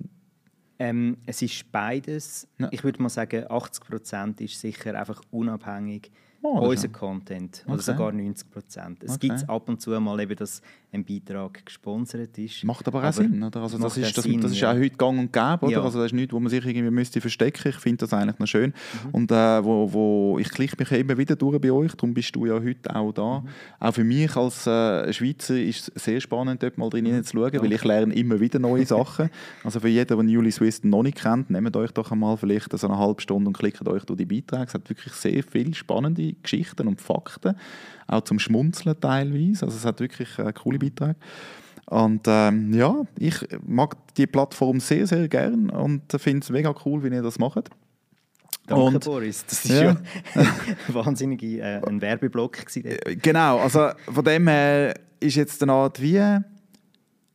Ähm, 0.80 1.18
es 1.26 1.42
ist 1.42 1.72
beides. 1.72 2.48
Ja. 2.58 2.68
Ich 2.72 2.84
würde 2.84 3.02
mal 3.02 3.10
sagen, 3.10 3.46
80% 3.46 4.42
ist 4.42 4.60
sicher 4.60 4.98
einfach 5.00 5.22
unabhängig, 5.32 6.12
Oh, 6.46 6.60
Unser 6.60 6.90
Content, 6.90 7.64
oder 7.66 7.76
Okay. 7.76 7.84
sogar 7.84 8.12
90 8.12 8.52
Prozent. 8.52 9.02
Es 9.04 9.14
Okay. 9.16 9.30
gibt 9.30 9.50
ab 9.50 9.70
und 9.70 9.82
zu 9.82 9.98
mal 10.02 10.20
eben, 10.20 10.36
dass 10.36 10.62
ein 10.94 11.04
Beitrag 11.04 11.66
gesponsert 11.66 12.38
ist. 12.38 12.64
Macht 12.64 12.88
aber 12.88 13.04
auch 13.08 13.14
Sinn, 13.14 13.42
oder? 13.44 13.62
Also 13.62 13.78
das 13.80 13.98
ist, 13.98 14.10
auch 14.10 14.12
das, 14.14 14.24
Sinn, 14.24 14.40
das 14.40 14.52
ist 14.52 14.62
ja. 14.62 14.72
auch 14.72 14.76
heute 14.76 14.96
gang 14.96 15.20
und 15.20 15.34
gäbe, 15.34 15.60
oder? 15.64 15.72
Ja. 15.72 15.82
Also 15.82 16.00
das 16.00 16.08
ist 16.08 16.14
nichts, 16.14 16.34
wo 16.34 16.40
man 16.40 16.50
sich 16.50 16.64
irgendwie 16.66 16.90
müsste 16.92 17.20
verstecken. 17.20 17.70
Ich 17.70 17.78
finde 17.78 17.98
das 17.98 18.14
eigentlich 18.14 18.40
noch 18.40 18.48
schön. 18.48 18.74
Mhm. 19.06 19.10
Und 19.12 19.32
äh, 19.32 19.64
wo, 19.64 19.92
wo, 19.92 20.40
ich 20.40 20.50
klicke 20.50 20.76
mich 20.78 20.92
immer 20.92 21.18
wieder 21.18 21.36
durch 21.36 21.60
bei 21.60 21.72
euch, 21.72 21.94
darum 21.94 22.14
bist 22.14 22.36
du 22.36 22.46
ja 22.46 22.54
heute 22.54 22.96
auch 22.96 23.12
da. 23.12 23.40
Mhm. 23.40 23.48
Auch 23.80 23.94
für 23.94 24.04
mich 24.04 24.36
als 24.36 24.68
äh, 24.68 25.12
Schweizer 25.12 25.60
ist 25.60 25.92
es 25.96 26.04
sehr 26.04 26.22
spannend, 26.22 26.62
dort 26.62 26.78
mal 26.78 26.90
drin 26.90 27.04
Mhm. 27.04 27.24
zu 27.24 27.38
schauen, 27.38 27.62
weil 27.62 27.74
ich 27.74 27.84
lerne 27.84 28.14
immer 28.14 28.40
wieder 28.40 28.60
neue 28.60 28.86
Sachen. 28.86 29.30
Also 29.64 29.80
für 29.80 29.88
jeden, 29.88 30.08
der 30.08 30.24
Newly 30.24 30.52
Swiss 30.52 30.84
noch 30.84 31.04
nicht 31.04 31.22
kennt, 31.22 31.50
nehmt 31.50 31.76
euch 31.76 31.92
doch 31.92 32.12
einmal 32.12 32.38
vielleicht 32.38 32.78
so 32.78 32.88
eine 32.88 32.98
halbe 32.98 33.22
Stunde 33.22 33.48
und 33.48 33.58
klickt 33.58 33.88
euch 33.88 34.04
durch 34.04 34.18
die 34.18 34.26
Beiträge. 34.26 34.66
Es 34.68 34.74
hat 34.74 34.90
wirklich 34.90 35.14
sehr 35.14 35.44
viele 35.44 35.74
spannende 35.74 36.34
Geschichten 36.42 36.88
und 36.88 37.02
Fakten, 37.02 37.56
auch 38.14 38.22
zum 38.24 38.40
Schmunzeln 38.40 39.00
teilweise. 39.00 39.66
Also 39.66 39.78
es 39.78 39.86
hat 39.86 40.00
wirklich 40.00 40.38
äh, 40.40 40.52
coole 40.54 40.80
Beiträge. 40.80 41.16
Und 41.86 42.22
ähm, 42.28 42.74
ja, 42.74 43.04
ich 43.20 43.36
mag 43.66 43.96
die 44.16 44.26
Plattform 44.28 44.80
sehr, 44.80 45.06
sehr 45.06 45.28
gern 45.28 45.70
und 45.70 46.04
finde 46.18 46.40
es 46.44 46.50
mega 46.50 46.74
cool, 46.86 47.04
wie 47.04 47.14
ihr 47.14 47.22
das 47.22 47.38
macht. 47.40 47.70
Danke, 48.68 48.84
Und- 48.84 49.04
Boris. 49.04 49.46
Das 49.46 49.66
ist 49.66 49.72
Ja. 49.72 49.98
ja, 50.36 50.46
wahnsinnig 50.88 51.44
äh, 51.44 51.82
ein 51.86 52.02
Werbeblock. 52.02 52.54
Gewesen. 52.66 52.86
Äh, 52.86 53.16
Genau, 53.18 53.60
also 53.60 53.90
von 54.10 54.24
dem 54.24 54.48
her 54.48 54.94
ist 55.20 55.36
jetzt 55.36 55.62
eine 55.62 55.74
Art 55.74 56.02
wie 56.02 56.22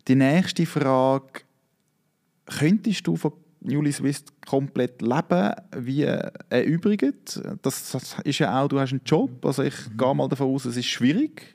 die 0.08 0.14
nächste 0.14 0.64
Frage, 0.64 1.42
könntest 2.46 3.06
du 3.06 3.16
von 3.16 3.32
Newly 3.60 3.92
Swiss 3.92 4.24
komplett 4.46 5.02
leben 5.02 5.52
wie 5.76 6.02
erübrigt? 6.48 7.40
Das, 7.62 7.90
das 7.92 8.16
ist 8.24 8.38
ja 8.38 8.60
auch, 8.62 8.68
du 8.68 8.78
hast 8.78 8.92
einen 8.92 9.02
Job, 9.04 9.44
also 9.44 9.62
ich 9.62 9.74
gehe 9.96 10.14
mal 10.14 10.28
davon 10.28 10.54
aus, 10.54 10.64
es 10.64 10.76
ist 10.76 10.86
schwierig. 10.86 11.54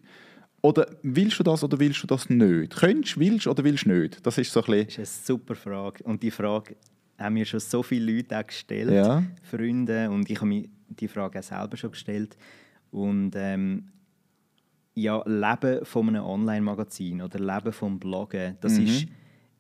Oder 0.62 0.88
willst 1.02 1.40
du 1.40 1.44
das 1.44 1.64
oder 1.64 1.78
willst 1.80 2.02
du 2.04 2.08
das 2.08 2.30
nicht? 2.30 2.76
Könntest, 2.76 3.20
willst 3.20 3.48
oder 3.48 3.64
willst 3.66 3.86
du 3.86 3.90
nicht? 3.94 4.26
Das 4.26 4.38
ist 4.38 4.52
so 4.52 4.62
ein 4.62 4.66
bisschen, 4.66 4.86
Das 4.88 4.98
ist 4.98 5.30
eine 5.30 5.38
super 5.38 5.56
Frage. 5.56 6.04
Und 6.06 6.24
die 6.24 6.32
Frage 6.32 6.76
haben 7.18 7.34
mir 7.34 7.46
schon 7.46 7.60
so 7.60 7.84
viele 7.84 8.14
Leute 8.14 8.38
auch 8.40 8.48
gestellt, 8.48 8.92
Ja. 8.92 9.24
Freunde, 9.44 10.10
und 10.10 10.30
ich 10.30 10.38
habe 10.38 10.48
mir 10.48 10.66
die 10.88 11.08
Frage 11.10 11.40
auch 11.40 11.44
selber 11.44 11.76
schon 11.76 11.92
gestellt. 11.92 12.38
Und 12.92 13.32
ähm, 13.36 13.90
ja, 14.96 15.22
Leben 15.26 15.84
von 15.86 16.08
einem 16.10 16.24
Online-Magazin 16.24 17.22
oder 17.22 17.40
Leben 17.40 17.74
vom 17.74 18.00
Bloggen, 18.00 18.58
das 18.62 18.78
Mhm. 18.80 18.86
ist 18.86 19.08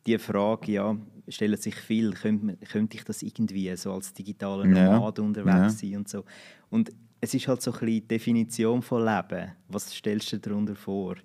die 0.06 0.18
Frage, 0.18 0.72
ja, 0.72 0.96
stellen 1.28 1.58
sich 1.58 1.76
viel, 1.76 2.14
könnte, 2.14 2.58
könnte 2.66 2.98
ich 2.98 3.04
das 3.04 3.22
irgendwie 3.22 3.76
so 3.76 3.94
als 3.94 4.14
digitaler 4.14 4.66
Ja. 4.66 4.94
Nomad 4.96 5.20
unterwegs 5.20 5.56
Ja. 5.56 5.70
sein 5.90 5.96
und 5.98 6.10
so. 6.10 6.24
Und 6.70 6.92
es 7.22 7.34
ist 7.34 7.48
halt 7.48 7.62
so 7.62 7.72
ein 7.72 7.80
bisschen 7.80 7.88
die 7.88 8.08
Definition 8.08 8.82
von 8.82 9.06
Leben. 9.06 9.52
Was 9.70 9.94
stellst 9.94 10.32
du 10.34 10.38
dir 10.38 10.50
darunter 10.50 10.76
vor? 10.76 11.16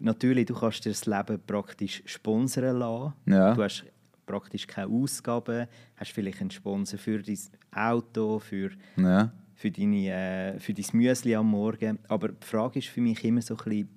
Natürlich, 0.00 0.46
du 0.46 0.54
kannst 0.54 0.84
dir 0.84 0.90
das 0.90 1.06
Leben 1.06 1.40
praktisch 1.46 2.02
sponsern 2.06 2.78
lassen. 2.78 3.12
Ja. 3.26 3.54
Du 3.54 3.62
hast 3.62 3.84
praktisch 4.26 4.66
keine 4.66 4.88
Ausgaben, 4.92 5.66
hast 5.96 6.10
vielleicht 6.12 6.40
einen 6.40 6.50
Sponsor 6.50 6.98
für 6.98 7.22
dein 7.22 7.38
Auto, 7.72 8.38
für, 8.40 8.70
ja. 8.96 9.32
für, 9.54 9.70
deine, 9.70 10.08
äh, 10.56 10.58
für 10.58 10.74
dein 10.74 10.86
Müsli 10.94 11.34
am 11.36 11.48
Morgen. 11.50 11.98
Aber 12.08 12.28
die 12.30 12.44
Frage 12.46 12.80
ist 12.80 12.88
für 12.88 13.00
mich 13.00 13.22
immer 13.24 13.40
so 13.42 13.54
ein 13.54 13.64
bisschen 13.64 13.88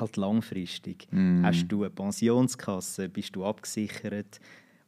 halt 0.00 0.16
langfristig. 0.16 1.06
Mm. 1.10 1.44
Hast 1.44 1.66
du 1.68 1.82
eine 1.82 1.90
Pensionskasse, 1.90 3.08
bist 3.08 3.34
du 3.36 3.44
abgesichert? 3.44 4.40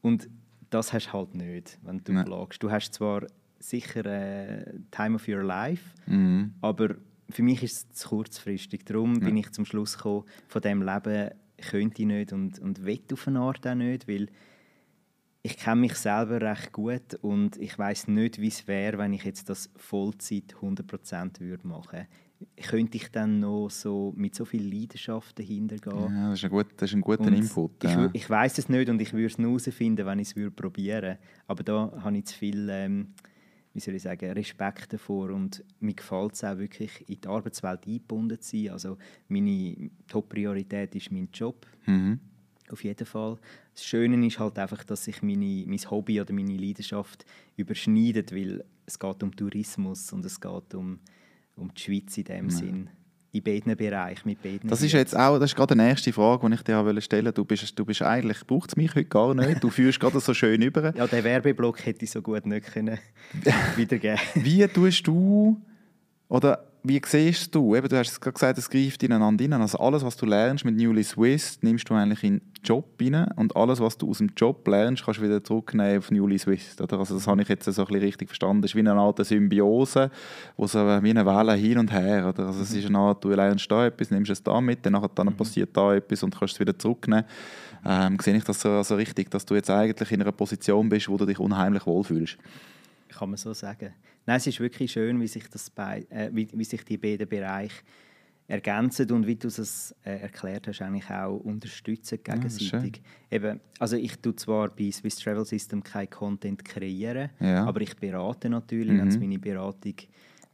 Und 0.03 0.29
das 0.71 0.93
hast 0.93 1.09
du 1.09 1.13
halt 1.13 1.35
nicht, 1.35 1.79
wenn 1.83 2.03
du 2.05 2.25
blogst. 2.25 2.63
Du 2.63 2.71
hast 2.71 2.95
zwar 2.95 3.27
sicher 3.59 4.07
äh, 4.07 4.65
Time 4.91 5.17
of 5.17 5.29
Your 5.29 5.43
Life, 5.43 5.85
Mhm. 6.07 6.55
aber 6.61 6.95
für 7.29 7.43
mich 7.43 7.63
ist 7.63 7.93
es 7.93 7.99
zu 8.01 8.09
kurzfristig. 8.09 8.85
Darum 8.87 9.21
bin 9.21 9.37
ich 9.37 9.51
zum 9.53 9.65
Schluss 9.65 9.97
gekommen, 9.97 10.25
von 10.49 10.63
diesem 10.63 10.83
Leben 10.83 11.31
könnte 11.59 12.03
ich 12.03 12.09
nicht 12.09 12.33
und, 12.33 12.59
und 12.59 12.85
will 12.87 13.01
auf 13.13 13.29
eine 13.29 13.41
Art 13.41 13.67
auch 13.67 13.75
nicht, 13.75 14.09
weil 14.09 14.29
ich 15.43 15.57
kenne 15.57 15.83
mich 15.83 15.95
selber 15.95 16.41
recht 16.41 16.73
gut 16.73 17.15
und 17.23 17.57
ich 17.59 17.79
weiß 17.79 18.09
nicht, 18.09 18.41
wie 18.41 18.49
es 18.49 18.67
wäre, 18.67 18.99
wenn 18.99 19.13
ich 19.13 19.25
jetzt 19.25 19.49
das 19.49 19.71
Vollzeit 19.77 20.55
100% 20.61 21.41
würde 21.41 21.67
machen. 21.67 22.07
Könnte 22.63 22.97
ich 22.97 23.11
dann 23.11 23.41
noch 23.41 23.69
so 23.71 24.13
mit 24.17 24.35
so 24.35 24.45
viel 24.47 24.63
Leidenschaft 24.63 25.39
dahinter 25.39 25.77
gehen? 25.77 26.15
ja 26.15 26.31
das, 26.31 26.39
ist 26.39 26.45
ein 26.45 26.51
gut, 26.51 26.67
das 26.77 26.91
ist 26.91 26.97
ein 26.97 27.01
guter 27.03 27.27
Und 27.27 27.35
Input. 27.35 27.85
Ich, 27.85 27.91
ja. 27.91 27.99
wür- 28.07 28.11
ich 28.15 28.31
weiß 28.31 28.59
es 28.59 28.69
nicht 28.69 28.89
und 28.89 29.01
ich 29.03 29.13
würde 29.13 29.27
es 29.27 29.39
nur 29.39 29.51
herausfinden, 29.51 30.07
wenn 30.07 30.19
ich 30.19 30.29
es 30.29 30.37
würde 30.37 30.51
probieren. 30.51 31.19
Aber 31.47 31.63
da 31.63 31.93
habe 32.03 32.17
ich 32.17 32.25
zu 32.27 32.39
viel, 32.39 32.69
ähm, 32.71 33.09
wie 33.75 33.81
soll 33.81 33.95
ich 33.95 34.03
sagen, 34.03 34.31
Respekt 34.33 34.93
davor 34.93 35.31
und 35.31 35.63
mir 35.81 35.95
gefällt 35.95 36.33
es 36.33 36.43
auch 36.45 36.57
wirklich, 36.57 37.05
in 37.09 37.21
die 37.21 37.29
Arbeitswelt 37.29 37.87
eingebunden 37.87 38.41
zu 38.41 38.57
sein. 38.57 38.71
Also 38.71 38.97
meine 39.29 39.91
Top-Priorität 40.09 40.95
ist 40.95 41.13
mein 41.13 41.29
Job, 41.35 41.67
Mhm. 41.87 42.21
auf 42.71 42.83
jeden 42.85 43.07
Fall. 43.07 43.37
Das 43.75 43.85
Schöne 43.85 44.27
ist 44.27 44.39
halt 44.39 44.59
einfach, 44.59 44.83
dass 44.85 45.05
sich 45.05 45.23
meine, 45.23 45.65
mein 45.67 45.79
Hobby 45.91 46.21
oder 46.21 46.33
meine 46.33 46.57
Leidenschaft 46.57 47.25
überschneidet, 47.57 48.33
weil 48.35 48.65
es 48.87 48.99
geht 48.99 49.23
um 49.23 49.35
Tourismus 49.37 50.13
und 50.13 50.25
es 50.25 50.41
geht 50.41 50.75
um, 50.75 50.99
um 51.61 51.73
die 51.75 51.81
Schweiz 51.81 52.17
in 52.17 52.25
dem 52.25 52.51
Sinn. 52.51 52.91
In 53.33 53.45
beiden 53.45 53.77
Bereichen, 53.77 54.29
mit 54.29 54.43
beiden 54.43 54.69
Das 54.69 54.83
ist 54.83 54.91
jetzt 54.91 55.17
auch, 55.17 55.39
das 55.39 55.51
ist 55.51 55.57
gerade 55.57 55.77
die 55.77 55.81
nächste 55.81 56.13
Frage, 56.13 56.49
die 56.49 56.55
ich 56.55 56.63
dir 56.63 56.85
wollte 56.85 57.01
stellen. 57.01 57.33
Du 57.33 57.45
bist, 57.45 57.79
du 57.79 57.85
bist 57.85 58.03
eigentlich, 58.03 58.45
braucht 58.45 58.71
es 58.71 58.77
mich 58.77 58.93
heute 58.93 59.05
gar 59.05 59.35
nicht. 59.35 59.63
Du 59.63 59.71
führst 59.71 60.01
gerade 60.01 60.19
so 60.19 60.35
schön 60.35 60.61
über. 60.63 60.93
Ja, 60.97 61.07
den 61.07 61.23
Werbeblock 61.23 61.87
hätte 61.87 62.05
ich 62.05 62.11
so 62.11 62.23
gut 62.23 62.45
nicht 62.45 62.73
können 62.73 62.99
wiedergeben 63.77 64.19
Wie 64.35 64.67
tust 64.67 65.07
du 65.07 65.63
oder 66.29 66.70
wie 66.83 67.01
siehst 67.05 67.55
du, 67.55 67.77
eben, 67.77 67.89
du 67.89 67.99
hast 67.99 68.11
es 68.11 68.21
gerade 68.21 68.35
gesagt, 68.35 68.59
es 68.59 68.71
greift 68.71 69.03
ineinander 69.03 69.45
rein. 69.45 69.53
Also 69.61 69.79
alles, 69.79 70.05
was 70.05 70.17
du 70.17 70.25
lernst 70.25 70.65
mit 70.65 70.77
Newly 70.77 71.03
Swiss, 71.05 71.59
nimmst 71.63 71.89
du 71.91 71.95
eigentlich 71.95 72.25
in 72.25 72.39
den 72.39 72.43
Job 72.65 72.87
rein 73.01 73.27
und 73.37 73.55
alles, 73.55 73.81
was 73.81 73.99
du 73.99 74.11
aus 74.11 74.19
dem 74.19 74.31
Job 74.37 74.67
lernst, 74.67 75.05
kannst 75.05 75.21
du 75.21 75.25
wieder 75.25 75.45
zurücknehmen 75.45 75.99
auf 75.99 76.11
Newly 76.11 76.39
Swiss. 76.39 76.81
Oder? 76.81 76.99
Also 76.99 77.15
das 77.15 77.27
habe 77.27 77.43
ich 77.43 77.49
jetzt 77.49 77.65
so 77.65 77.71
ein 77.83 77.87
bisschen 77.87 78.01
richtig 78.03 78.29
verstanden. 78.29 78.65
Es 78.65 78.71
ist 78.71 78.75
wie 78.77 78.81
eine 78.81 78.95
Art 78.95 79.25
Symbiose, 79.25 80.11
wo 80.57 80.67
so 80.67 80.79
wie 80.79 81.11
eine 81.11 81.27
Welle 81.27 81.55
hin 81.55 81.79
und 81.79 81.93
her. 81.93 82.29
Oder? 82.29 82.47
Also 82.47 82.63
es 82.63 82.73
ist 82.73 82.87
eine 82.87 82.99
Art, 82.99 83.23
du 83.23 83.29
lernst 83.29 83.71
da 83.71 83.87
etwas, 83.87 84.11
nimmst 84.11 84.31
es 84.31 84.43
da 84.43 84.61
mit, 84.61 84.85
dann, 84.87 85.01
dann 85.15 85.37
passiert 85.37 85.77
da 85.77 85.95
etwas 85.95 86.23
und 86.23 86.39
kannst 86.39 86.55
es 86.55 86.61
wieder 86.61 86.79
zurücknehmen. 86.79 87.25
Ähm, 87.85 88.19
sehe 88.21 88.37
ich 88.37 88.45
das 88.45 88.61
so, 88.61 88.83
so 88.83 88.95
richtig, 88.95 89.31
dass 89.31 89.45
du 89.45 89.55
jetzt 89.55 89.71
eigentlich 89.71 90.13
in 90.13 90.21
einer 90.23 90.33
Position 90.33 90.89
bist, 90.89 91.09
wo 91.09 91.17
du 91.17 91.27
dich 91.27 91.39
unheimlich 91.39 91.87
wohlfühlst? 91.87 92.39
Kann 93.11 93.31
man 93.31 93.37
so 93.37 93.53
sagen. 93.53 93.93
Nein, 94.27 94.37
es 94.37 94.47
ist 94.47 94.61
wirklich 94.61 94.93
schön, 94.93 95.21
wie 95.21 95.27
sich, 95.27 95.49
das 95.49 95.69
bei, 95.71 96.07
äh, 96.11 96.31
wie, 96.33 96.49
wie 96.53 96.65
sich 96.65 96.85
die 96.85 96.97
beiden 96.97 97.29
Bereiche 97.29 97.83
ergänzen 98.47 99.11
und 99.13 99.27
wie 99.27 99.37
du 99.37 99.47
es 99.49 99.95
äh, 100.05 100.21
erklärt 100.23 100.67
hast, 100.67 100.83
eigentlich 100.83 101.09
auch 101.09 101.37
unterstützen 101.37 102.19
gegenseitig. 102.23 103.01
Eben, 103.31 103.61
also 103.79 103.97
ich 103.97 104.17
tue 104.19 104.35
zwar 104.35 104.69
bei 104.71 104.91
Swiss 104.91 105.17
Travel 105.17 105.45
System 105.45 105.83
kein 105.83 106.11
Content 106.11 106.65
kreieren, 106.65 107.31
Ja. 107.39 107.65
aber 107.65 107.81
ich 107.81 107.95
berate 107.97 108.49
natürlich, 108.51 108.99
wenn 108.99 109.09
es 109.09 109.19
meine 109.19 109.39
Beratung 109.39 109.95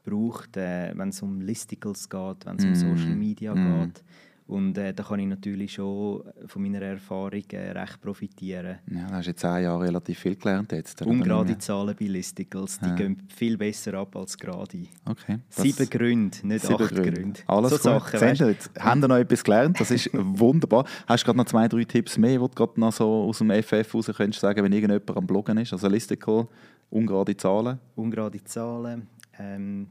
braucht, 0.05 0.57
äh, 0.59 0.93
wenn 0.95 1.09
es 1.09 1.23
um 1.23 1.41
Listicles 1.41 2.09
geht, 2.09 2.45
wenn 2.47 2.57
es 2.57 2.65
um 2.65 2.75
Social 2.75 3.17
Media 3.17 3.55
geht. 3.55 4.05
Und 4.47 4.79
äh, 4.79 4.95
da 4.95 5.03
kann 5.03 5.19
ich 5.19 5.27
natürlich 5.27 5.73
schon 5.73 6.23
von 6.47 6.63
meiner 6.63 6.81
Erfahrung 6.81 7.43
äh, 7.51 7.71
recht 7.73 8.01
profitieren. 8.01 8.79
Ja, 8.89 9.09
du 9.09 9.15
hast 9.15 9.27
jetzt 9.27 9.41
zehn 9.41 9.65
Jahre 9.65 9.85
relativ 9.85 10.21
viel 10.21 10.37
gelernt 10.37 10.71
jetzt. 10.71 11.03
Ungerade 11.03 11.59
Zahlen 11.59 11.97
bei 11.99 12.07
Listicles, 12.07 12.79
die 12.79 12.95
gehen 12.95 13.23
viel 13.35 13.57
besser 13.57 13.95
ab 13.95 14.15
als 14.15 14.39
gerade. 14.39 14.85
Okay. 15.05 15.41
Sieben 15.49 15.91
Gründe, 15.91 16.39
nicht 16.47 16.65
Sieben 16.65 16.81
acht 16.81 16.95
Gründe. 16.95 17.41
Alles 17.49 17.71
so 17.71 17.77
gut. 17.77 17.83
Sachen, 17.83 18.21
weißt? 18.21 18.41
jetzt 18.43 18.71
haben 18.79 19.01
wir 19.01 19.09
noch 19.09 19.17
etwas 19.17 19.43
gelernt. 19.43 19.81
Das 19.81 19.91
ist 19.91 20.11
wunderbar. 20.13 20.85
Hast 21.09 21.25
du 21.25 21.27
gerade 21.27 21.39
noch 21.39 21.47
zwei, 21.47 21.67
drei 21.67 21.83
Tipps 21.83 22.17
mehr, 22.17 22.39
die 22.39 22.39
du 22.39 22.49
gerade 22.49 22.79
noch 22.79 22.93
so 22.93 23.25
aus 23.25 23.39
dem 23.39 23.51
FF 23.51 23.95
raus 23.95 24.11
könntest 24.17 24.41
sagen, 24.41 24.63
wenn 24.63 24.73
irgendjemand 24.73 25.17
am 25.17 25.27
Bloggen 25.27 25.59
ist? 25.59 25.73
Also 25.73 25.89
Listicle, 25.89 26.47
ungerade 26.91 27.37
Zahlen, 27.37 27.81
Ungerade 27.97 28.45
Zahlen. 28.45 29.09
Ähm, 29.41 29.89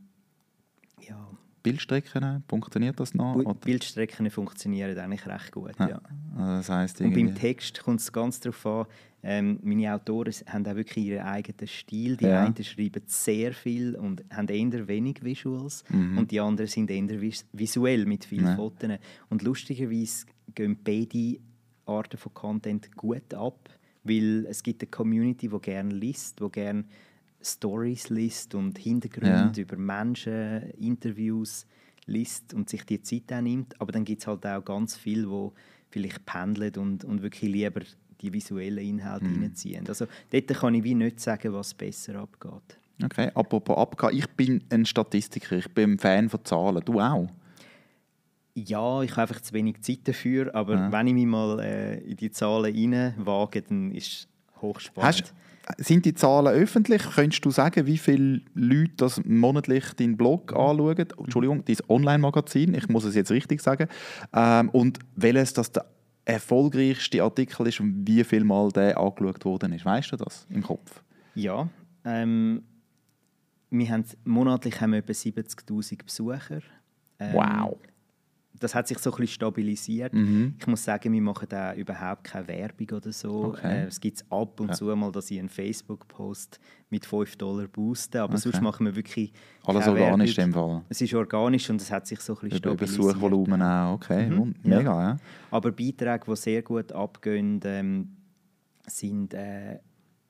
ja. 1.01 1.27
Bildstrecken, 1.65 2.43
funktioniert 2.47 2.99
das 2.99 3.13
noch? 3.13 3.36
Oder? 3.36 3.54
Bildstrecken 3.56 4.30
funktionieren 4.30 4.97
eigentlich 4.97 5.25
recht 5.25 5.51
gut. 5.51 5.73
Ja. 5.80 5.99
Also 6.38 6.51
das 6.58 6.69
heisst 6.69 7.01
Und 7.01 7.08
irgendwie... 7.08 7.25
beim 7.25 7.36
Text 7.36 7.82
kommt 7.84 7.99
es 7.99 8.12
ganz 8.13 8.39
darauf 8.39 8.65
an, 8.65 8.86
ähm, 9.23 9.60
meine 9.63 9.91
Autoren 9.95 10.32
haben 10.47 10.67
auch 10.67 10.75
wirklich 10.75 11.06
ihren 11.06 11.25
eigenen 11.25 11.67
Stil. 11.67 12.15
Die 12.17 12.25
Ja. 12.25 12.43
einen 12.45 12.63
schreiben 12.63 13.01
sehr 13.08 13.54
viel 13.54 13.95
und 13.95 14.23
haben 14.30 14.47
eher 14.47 14.88
wenig 14.88 15.23
Visuals 15.23 15.84
Mhm. 15.89 16.19
und 16.19 16.30
die 16.30 16.39
anderen 16.39 16.69
sind 16.69 16.91
eher 16.91 17.19
vis 17.19 17.45
visuell 17.51 18.06
mit 18.06 18.25
vielen 18.25 18.45
Ja. 18.45 18.56
Fotos. 18.56 18.91
Und 19.32 19.41
lustigerweise 19.41 20.28
gehen 20.54 20.78
beide 20.84 21.39
Arten 21.88 22.17
von 22.17 22.34
Content 22.36 22.95
gut 22.95 23.34
ab, 23.34 23.69
weil 24.04 24.45
es 24.47 24.62
gibt 24.62 24.84
eine 24.84 24.91
Community, 24.91 25.49
die 25.49 25.60
gerne 25.60 25.93
liest, 25.93 26.39
die 26.39 26.49
gerne 26.51 26.86
Stories 27.45 28.10
liest 28.10 28.55
und 28.55 28.77
Hintergründe 28.77 29.51
Ja. 29.55 29.63
über 29.63 29.77
Menschen, 29.77 30.71
Interviews 30.79 31.65
liest 32.08 32.53
und 32.53 32.69
sich 32.69 32.84
die 32.86 33.01
Zeit 33.01 33.31
auch 33.31 33.41
nimmt. 33.41 33.79
Aber 33.79 33.91
dann 33.91 34.03
gibt 34.05 34.21
es 34.21 34.27
halt 34.27 34.45
auch 34.45 34.63
ganz 34.65 34.95
viel, 34.97 35.29
wo 35.29 35.53
vielleicht 35.89 36.25
pendeln 36.25 36.75
und, 36.77 37.03
und 37.05 37.21
wirklich 37.21 37.51
lieber 37.51 37.81
die 38.21 38.34
visuellen 38.34 38.77
Inhalte 38.86 39.25
Mhm. 39.25 39.41
reinziehen. 39.43 39.88
Also 39.88 40.08
dort 40.31 40.47
kann 40.47 40.73
ich 40.73 40.84
wie 40.84 40.95
nicht 40.95 41.19
sagen, 41.19 41.53
was 41.53 41.73
besser 41.73 42.15
abgeht. 42.15 42.79
Okay, 43.03 43.29
apropos 43.36 43.77
abgehen, 43.77 44.17
ich 44.17 44.27
bin 44.29 44.63
ein 44.69 44.86
Statistiker, 44.86 45.58
ich 45.58 45.67
bin 45.69 45.91
ein 45.93 45.99
Fan 45.99 46.29
von 46.29 46.43
Zahlen. 46.45 46.81
Du 46.86 46.99
auch? 46.99 47.27
Ja, 48.58 49.01
ich 49.01 49.12
habe 49.12 49.23
einfach 49.23 49.41
zu 49.41 49.53
wenig 49.53 49.81
Zeit 49.81 50.08
dafür, 50.08 50.55
aber 50.55 50.75
ja. 50.75 50.91
wenn 50.91 51.08
ich 51.08 51.13
mich 51.13 51.25
mal 51.25 51.60
äh, 51.60 51.97
in 51.99 52.15
die 52.15 52.31
Zahlen 52.31 52.73
reinwage, 52.73 53.62
dann 53.62 53.91
ist 53.91 54.08
es 54.08 54.27
hochspannend. 54.62 55.08
Hast, 55.08 55.34
sind 55.78 56.06
die 56.06 56.13
Zahlen 56.13 56.54
öffentlich? 56.54 57.01
Könntest 57.15 57.43
du 57.45 57.51
sagen, 57.51 57.86
wie 57.86 57.97
viele 57.97 58.41
Leute 58.54 58.93
das 58.97 59.23
monatlich 59.25 59.93
deinen 59.93 60.17
Blog 60.17 60.54
anschauen? 60.54 61.08
Entschuldigung, 61.17 61.65
dein 61.65 61.78
Online-Magazin, 61.88 62.73
ich 62.73 62.88
muss 62.89 63.04
es 63.04 63.15
jetzt 63.15 63.32
richtig 63.32 63.62
sagen. 63.62 63.88
Ähm, 64.34 64.69
und 64.69 64.99
welches 65.15 65.54
das 65.54 65.71
der 65.71 65.86
erfolgreichste 66.25 67.21
Artikel 67.21 67.67
ist 67.67 67.80
und 67.80 68.08
wie 68.08 68.23
viel 68.23 68.43
Mal 68.43 68.71
der 68.71 68.97
angeschaut 68.97 69.45
worden 69.45 69.73
ist. 69.73 69.86
Weißt 69.86 70.12
du 70.12 70.17
das 70.17 70.47
im 70.49 70.63
Kopf? 70.63 71.04
Ja, 71.36 71.69
ähm, 72.04 72.63
wir 73.69 73.89
haben, 73.89 74.06
monatlich 74.23 74.80
haben 74.82 74.91
wir 74.91 74.99
etwa 74.99 75.13
70'000 75.13 76.04
Besucher. 76.04 76.62
Ähm, 77.19 77.34
wow 77.34 77.78
das 78.59 78.75
hat 78.75 78.87
sich 78.87 78.99
so 78.99 79.11
ein 79.11 79.17
bisschen 79.17 79.33
stabilisiert. 79.33 80.13
Mhm. 80.13 80.55
Ich 80.59 80.67
muss 80.67 80.83
sagen, 80.83 81.11
wir 81.11 81.21
machen 81.21 81.47
da 81.49 81.73
überhaupt 81.73 82.23
keine 82.23 82.47
Werbung 82.47 82.89
oder 82.97 83.11
so. 83.11 83.45
Okay. 83.45 83.83
Äh, 83.83 83.87
es 83.87 83.99
gibt 83.99 84.23
ab 84.29 84.59
und 84.59 84.69
ja. 84.69 84.73
zu 84.73 84.85
mal, 84.95 85.11
dass 85.11 85.29
ich 85.31 85.39
einen 85.39 85.49
Facebook-Post 85.49 86.59
mit 86.89 87.05
5 87.05 87.35
Dollar 87.35 87.67
booste, 87.67 88.21
aber 88.21 88.33
okay. 88.33 88.41
sonst 88.41 88.61
machen 88.61 88.85
wir 88.85 88.95
wirklich 88.95 89.33
Alles 89.65 89.87
organisch 89.87 90.37
in 90.37 90.45
dem 90.45 90.53
Fall? 90.53 90.83
Es 90.89 91.01
ist 91.01 91.13
organisch 91.13 91.69
und 91.69 91.81
es 91.81 91.91
hat 91.91 92.07
sich 92.07 92.19
so 92.19 92.33
ein 92.33 92.39
bisschen 92.41 92.57
Über 92.57 92.69
stabilisiert. 92.69 93.07
Besuchvolumen 93.07 93.61
auch, 93.61 93.93
okay. 93.93 94.29
Mhm. 94.29 94.55
Mega, 94.63 94.83
ja. 94.83 95.09
ja. 95.09 95.17
Aber 95.51 95.71
Beiträge, 95.71 96.25
die 96.27 96.35
sehr 96.35 96.61
gut 96.61 96.91
abgehen, 96.91 97.59
ähm, 97.63 98.15
sind 98.87 99.33
äh, 99.33 99.79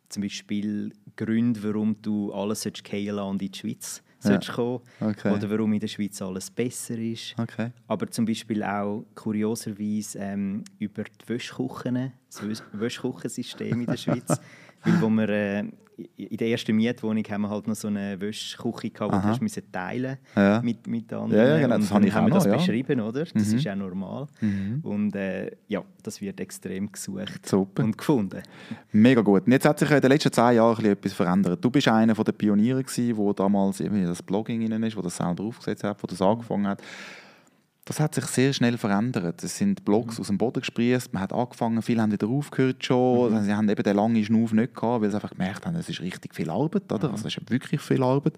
zum 0.09 0.23
Beispiel 0.23 0.93
Gründe, 1.15 1.61
warum 1.63 2.01
du 2.01 2.31
alles 2.33 2.61
scalen 2.61 3.19
und 3.19 3.41
in 3.41 3.51
die 3.51 3.57
Schweiz 3.57 4.01
ja. 4.29 4.53
kommen 4.53 4.81
okay. 4.99 5.33
oder 5.33 5.49
warum 5.49 5.73
in 5.73 5.79
der 5.79 5.87
Schweiz 5.87 6.21
alles 6.21 6.49
besser 6.51 6.97
ist. 6.97 7.35
Okay. 7.37 7.71
Aber 7.87 8.09
zum 8.09 8.25
Beispiel 8.25 8.63
auch 8.63 9.05
kurioserweise 9.15 10.19
ähm, 10.19 10.63
über 10.79 11.03
die 11.03 11.29
Wäschküchen, 11.29 12.11
das 12.27 12.63
Wäschküchensystem 12.73 13.81
in 13.81 13.87
der 13.87 13.97
Schweiz. 13.97 14.39
weil 14.85 15.01
wo 15.01 15.09
wir, 15.09 15.29
äh, 15.29 15.63
in 16.17 16.37
der 16.37 16.49
ersten 16.49 16.75
Mietwohnung 16.75 17.23
haben 17.23 17.41
wir 17.43 17.49
halt 17.49 17.67
noch 17.67 17.75
so 17.75 17.87
eine 17.87 18.19
Wäschküche 18.19 18.89
gehabt, 18.89 19.37
die 19.37 19.43
musst 19.43 19.63
teilen 19.71 20.17
ja. 20.35 20.61
mit, 20.61 20.85
mit 20.87 21.11
anderen. 21.13 21.47
Ja, 21.47 21.57
genau, 21.57 21.77
das 21.77 21.91
und 21.91 22.03
dann 22.03 22.13
haben 22.13 22.27
wir 22.27 22.33
das 22.33 22.45
noch, 22.45 22.57
beschrieben, 22.57 22.99
oder? 22.99 23.23
Das 23.23 23.33
mhm. 23.33 23.57
ist 23.57 23.67
auch 23.67 23.75
normal. 23.75 24.27
Mhm. 24.41 24.79
Und 24.83 25.15
äh, 25.15 25.51
ja, 25.67 25.83
das 26.03 26.21
wird 26.21 26.39
extrem 26.39 26.91
gesucht 26.91 27.45
Super. 27.45 27.83
und 27.83 27.97
gefunden. 27.97 28.41
Mega 28.91 29.21
gut. 29.21 29.45
Und 29.45 29.51
jetzt 29.51 29.65
hat 29.65 29.79
sich 29.79 29.89
in 29.89 30.01
den 30.01 30.11
letzten 30.11 30.31
zehn 30.31 30.55
Jahren 30.55 30.85
etwas 30.85 31.13
verändert. 31.13 31.63
Du 31.63 31.69
bist 31.69 31.87
einer 31.87 32.13
der 32.13 32.31
Pioniere 32.31 32.83
der 32.83 33.33
damals 33.33 33.77
das 33.77 34.23
Blogging 34.23 34.61
in 34.61 34.83
ist, 34.83 34.95
der 34.95 35.03
das 35.03 35.15
selber 35.15 35.43
aufgesetzt 35.43 35.83
hat, 35.83 36.01
der 36.01 36.09
das 36.09 36.21
angefangen 36.21 36.67
hat. 36.67 36.81
Das 37.85 37.99
hat 37.99 38.15
sich 38.15 38.25
sehr 38.25 38.51
schnell 38.51 38.79
verändert. 38.79 39.43
Es 39.43 39.57
sind 39.57 39.85
Blogs 39.85 40.15
mhm. 40.15 40.21
aus 40.21 40.27
dem 40.27 40.37
Boden 40.39 40.61
gesprießt, 40.61 41.13
man 41.13 41.21
hat 41.21 41.33
angefangen, 41.33 41.83
viele 41.83 42.01
haben 42.01 42.11
wieder 42.11 42.27
aufgehört 42.27 42.83
schon. 42.83 43.31
Mhm. 43.31 43.43
Sie 43.43 43.53
haben 43.53 43.69
eben 43.69 43.83
den 43.83 43.95
langen 43.95 44.25
Schnuff 44.25 44.53
nicht 44.53 44.73
gehabt, 44.73 45.03
weil 45.03 45.09
sie 45.11 45.15
einfach 45.15 45.29
gemerkt 45.29 45.65
haben, 45.65 45.75
es 45.75 45.87
ist 45.87 46.01
richtig 46.01 46.33
viel 46.33 46.49
Arbeit. 46.49 46.91
Oder? 46.91 47.07
Mhm. 47.07 47.13
Also 47.13 47.27
es 47.27 47.37
ist 47.37 47.49
wirklich 47.49 47.81
viel 47.81 48.01
Arbeit. 48.01 48.33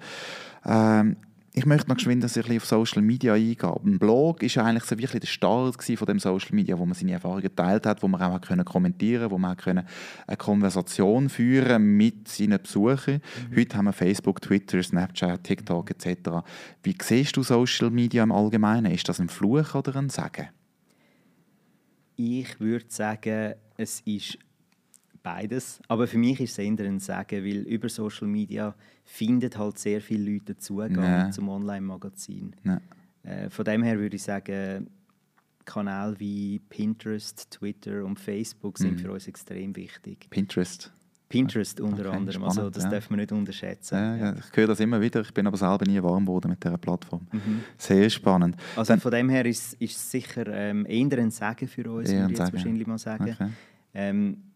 Ähm, 0.66 1.16
ich 1.58 1.65
möchte 1.65 1.89
noch 1.89 1.96
geschwind 1.96 2.24
ein 2.24 2.30
bisschen 2.30 2.58
auf 2.58 2.65
Social 2.65 3.02
Media 3.02 3.34
eingehen. 3.34 3.74
Ein 3.84 3.98
Blog 3.98 4.43
ist 4.43 4.60
eigentlich 4.60 4.84
so 4.84 4.96
wirklich 5.00 5.22
der 5.22 5.28
Start 5.28 5.84
von 5.84 6.06
dem 6.06 6.20
Social 6.20 6.54
Media, 6.54 6.78
wo 6.78 6.86
man 6.86 6.93
seine 6.93 7.13
Erfahrungen 7.13 7.41
geteilt 7.41 7.88
hat, 7.88 8.04
wo 8.04 8.08
man 8.08 8.22
auch 8.22 8.39
können 8.39 8.63
kommentieren, 8.63 9.32
wo 9.32 9.39
man 9.39 9.58
können 9.58 9.88
eine 10.28 10.38
Konversation 10.38 11.30
führen 11.30 11.98
mit 11.98 12.28
seinen 12.28 12.62
Besuchern. 12.62 13.22
Mhm. 13.50 13.58
Heute 13.58 13.76
haben 13.76 13.86
wir 13.86 13.93
Facebook, 13.93 14.39
Twitter, 14.39 14.84
Snapchat, 14.84 15.43
TikTok 15.43 15.89
etc. 15.89 16.30
Wie 16.84 16.96
siehst 17.02 17.36
du 17.36 17.41
Social 17.41 17.89
Media 17.89 18.22
im 18.22 18.32
Allgemeinen? 18.32 18.91
Ist 18.91 19.10
das 19.10 19.20
ein 19.20 19.28
Fluch 19.28 19.74
oder 19.74 19.96
ein 19.96 20.10
Segen? 20.10 20.50
Ich 22.17 22.60
würde 22.60 22.86
sagen, 22.89 23.56
es 23.78 24.02
ist 24.02 24.38
beides. 25.28 25.82
Aber 25.88 26.08
für 26.08 26.18
mich 26.18 26.40
ist 26.40 26.52
es 26.52 26.60
eher 26.60 26.86
ein 26.86 27.00
Sagen, 27.00 27.44
weil 27.44 27.63
über 27.63 27.90
Social 27.90 28.28
Media 28.28 28.74
findet 29.04 29.58
halt 29.58 29.78
sehr 29.78 30.02
viele 30.02 30.32
Leute 30.32 30.58
Zugang 30.58 31.26
nee. 31.26 31.32
zum 31.32 31.50
Online-Magazin. 31.50 32.56
Nee. 32.63 32.78
Äh, 33.24 33.50
von 33.50 33.66
dem 33.66 33.84
her 33.84 34.00
würde 34.00 34.16
ich 34.16 34.24
sagen, 34.24 34.90
Kanäle 35.66 36.18
wie 36.20 36.60
Pinterest, 36.70 37.52
Twitter 37.52 38.06
und 38.06 38.20
Facebook 38.20 38.78
sind 38.78 38.94
mhm. 38.94 39.00
für 39.00 39.12
uns 39.12 39.28
extrem 39.28 39.76
wichtig. 39.76 40.28
Pinterest? 40.30 40.94
Pinterest 41.28 41.82
unter 41.82 42.08
okay, 42.08 42.16
anderem, 42.16 42.42
spannend, 42.42 42.58
also 42.58 42.70
das 42.70 42.86
ja. 42.86 42.90
darf 42.90 43.10
man 43.10 43.20
nicht 43.20 43.34
unterschätzen. 43.34 43.96
Ja, 43.96 44.16
ja. 44.16 44.34
Ich 44.34 44.56
höre 44.56 44.68
das 44.68 44.80
immer 44.80 45.02
wieder, 45.02 45.20
ich 45.20 45.34
bin 45.34 45.46
aber 45.46 45.58
selber 45.58 45.86
nie 45.86 46.02
warm 46.02 46.24
geworden 46.24 46.52
mit 46.52 46.63
dieser 46.63 46.78
Plattform. 46.78 47.28
Mhm. 47.34 47.63
Sehr 47.78 48.10
spannend. 48.10 48.56
Also 48.78 48.94
Dann, 48.94 49.02
von 49.02 49.12
dem 49.12 49.28
her 49.28 49.46
ist 49.46 49.76
es 49.78 50.10
sicher 50.10 50.48
ähm, 50.48 50.86
eher 50.88 51.18
ein 51.20 51.32
Sagen 51.32 51.68
für 51.68 51.92
uns, 51.92 52.10
würde 52.10 52.32
ich 52.32 52.40
jetzt 52.40 52.54
wahrscheinlich 52.54 52.88
mal 52.88 52.98
sagen. 52.98 53.36
Okay. 53.38 53.50
Ähm, 53.94 54.47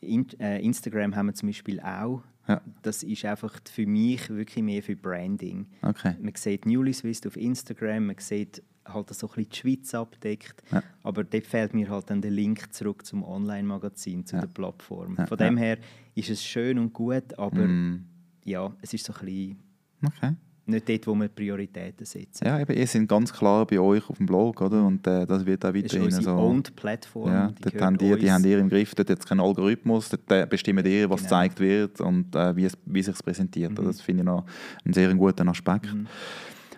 in, 0.00 0.28
äh, 0.40 0.60
Instagram 0.60 1.14
haben 1.16 1.26
wir 1.26 1.34
zum 1.34 1.48
Beispiel 1.48 1.80
auch. 1.80 2.22
Ja. 2.46 2.62
Das 2.82 3.02
ist 3.02 3.24
einfach 3.24 3.58
für 3.70 3.86
mich 3.86 4.30
wirklich 4.30 4.64
mehr 4.64 4.82
für 4.82 4.96
Branding. 4.96 5.66
Okay. 5.82 6.14
Man 6.20 6.34
sieht 6.34 6.64
Newly 6.64 6.94
Swiss 6.94 7.26
auf 7.26 7.36
Instagram, 7.36 8.06
man 8.06 8.16
sieht 8.18 8.62
halt 8.86 9.12
so 9.12 9.28
ein 9.28 9.34
bisschen 9.34 9.50
die 9.50 9.56
Schweiz 9.56 9.94
abdeckt, 9.94 10.62
ja. 10.72 10.82
aber 11.02 11.24
dort 11.24 11.46
fehlt 11.46 11.74
mir 11.74 11.90
halt 11.90 12.08
dann 12.08 12.22
der 12.22 12.30
Link 12.30 12.72
zurück 12.72 13.04
zum 13.04 13.22
Online-Magazin, 13.22 14.24
zu 14.24 14.36
ja. 14.36 14.40
der 14.40 14.48
Plattform. 14.48 15.18
Von 15.26 15.36
dem 15.36 15.58
her 15.58 15.76
ist 16.14 16.30
es 16.30 16.42
schön 16.42 16.78
und 16.78 16.94
gut, 16.94 17.38
aber 17.38 17.66
mm. 17.66 18.06
ja, 18.44 18.74
es 18.80 18.94
ist 18.94 19.04
so 19.04 19.12
ein 19.12 19.26
bisschen... 19.26 19.58
Okay 20.06 20.34
nicht 20.68 20.88
dort, 20.88 21.06
wo 21.06 21.14
wir 21.14 21.28
Prioritäten 21.28 22.04
setzen. 22.04 22.44
Ja, 22.46 22.60
eben, 22.60 22.76
ihr 22.76 22.86
seid 22.86 23.08
ganz 23.08 23.32
klar 23.32 23.66
bei 23.66 23.78
euch 23.78 24.08
auf 24.08 24.16
dem 24.18 24.26
Blog, 24.26 24.60
oder? 24.60 24.84
Und 24.84 25.06
äh, 25.06 25.26
das 25.26 25.44
wird 25.46 25.64
auch 25.64 25.74
weiterhin 25.74 26.10
so. 26.10 26.32
Owned 26.32 26.76
Plattform. 26.76 27.32
Ja, 27.32 27.48
die 27.48 27.62
dort 27.62 27.80
haben 27.80 27.98
die, 27.98 28.16
die 28.16 28.30
haben 28.30 28.44
ihr 28.44 28.58
im 28.58 28.68
Griff, 28.68 28.94
dort 28.94 29.08
jetzt 29.08 29.26
keinen 29.28 29.40
Algorithmus, 29.40 30.08
dort 30.10 30.30
äh, 30.30 30.46
bestimmen 30.46 30.84
ihr, 30.84 31.08
was 31.10 31.20
genau. 31.20 31.28
gezeigt 31.28 31.60
wird 31.60 32.00
und 32.00 32.34
äh, 32.34 32.54
wie, 32.56 32.64
es, 32.64 32.76
wie 32.84 33.02
sich 33.02 33.18
präsentiert. 33.18 33.72
Mhm. 33.72 33.84
Das 33.84 34.00
finde 34.00 34.22
ich 34.22 34.26
noch 34.26 34.44
einen 34.84 34.94
sehr 34.94 35.14
guten 35.14 35.48
Aspekt. 35.48 35.92
Mhm. 35.92 36.06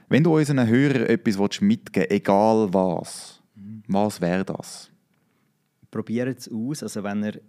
Wenn 0.08 0.24
du 0.24 0.36
unseren 0.36 0.66
Hörern 0.66 1.06
etwas 1.06 1.60
mitgeben 1.60 2.08
willst, 2.08 2.12
egal 2.12 2.68
was, 2.72 3.42
mhm. 3.54 3.82
was 3.88 4.20
wäre 4.20 4.44
das? 4.44 4.90
Probiert 5.90 6.38
es 6.38 6.50
aus. 6.50 6.82
Also 6.82 7.02
wenn 7.02 7.24
ihr 7.24 7.40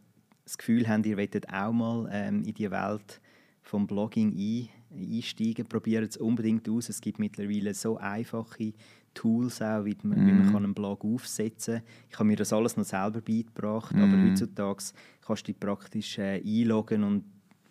das 0.43 0.57
Gefühl 0.57 0.87
habt, 0.87 1.05
ihr 1.05 1.17
wollt 1.17 1.53
auch 1.53 1.71
mal 1.71 2.09
ähm, 2.11 2.43
in 2.43 2.53
die 2.53 2.69
Welt 2.69 3.21
vom 3.61 3.87
Blogging 3.87 4.35
ein 4.37 4.69
einsteigen, 4.95 5.65
probiert 5.65 6.09
es 6.09 6.17
unbedingt 6.17 6.67
aus. 6.69 6.89
Es 6.89 7.01
gibt 7.01 7.19
mittlerweile 7.19 7.73
so 7.73 7.97
einfache 7.97 8.73
Tools 9.13 9.61
auch, 9.61 9.85
wie 9.85 9.97
man, 10.03 10.23
mm. 10.23 10.27
wie 10.27 10.31
man 10.31 10.49
mhm. 10.49 10.55
einen 10.55 10.73
Blog 10.73 11.03
aufsetzen 11.03 11.75
kann. 11.75 11.83
Ich 12.09 12.15
habe 12.15 12.25
mir 12.25 12.37
das 12.37 12.53
alles 12.53 12.77
noch 12.77 12.85
selber 12.85 13.21
beigebracht, 13.21 13.93
mm. 13.93 13.99
aber 13.99 14.17
mhm. 14.17 14.31
heutzutage 14.31 14.83
kannst 15.25 15.47
du 15.47 15.51
dich 15.51 15.59
praktisch 15.59 16.17
äh, 16.17 16.41
einloggen 16.45 17.03
und 17.03 17.23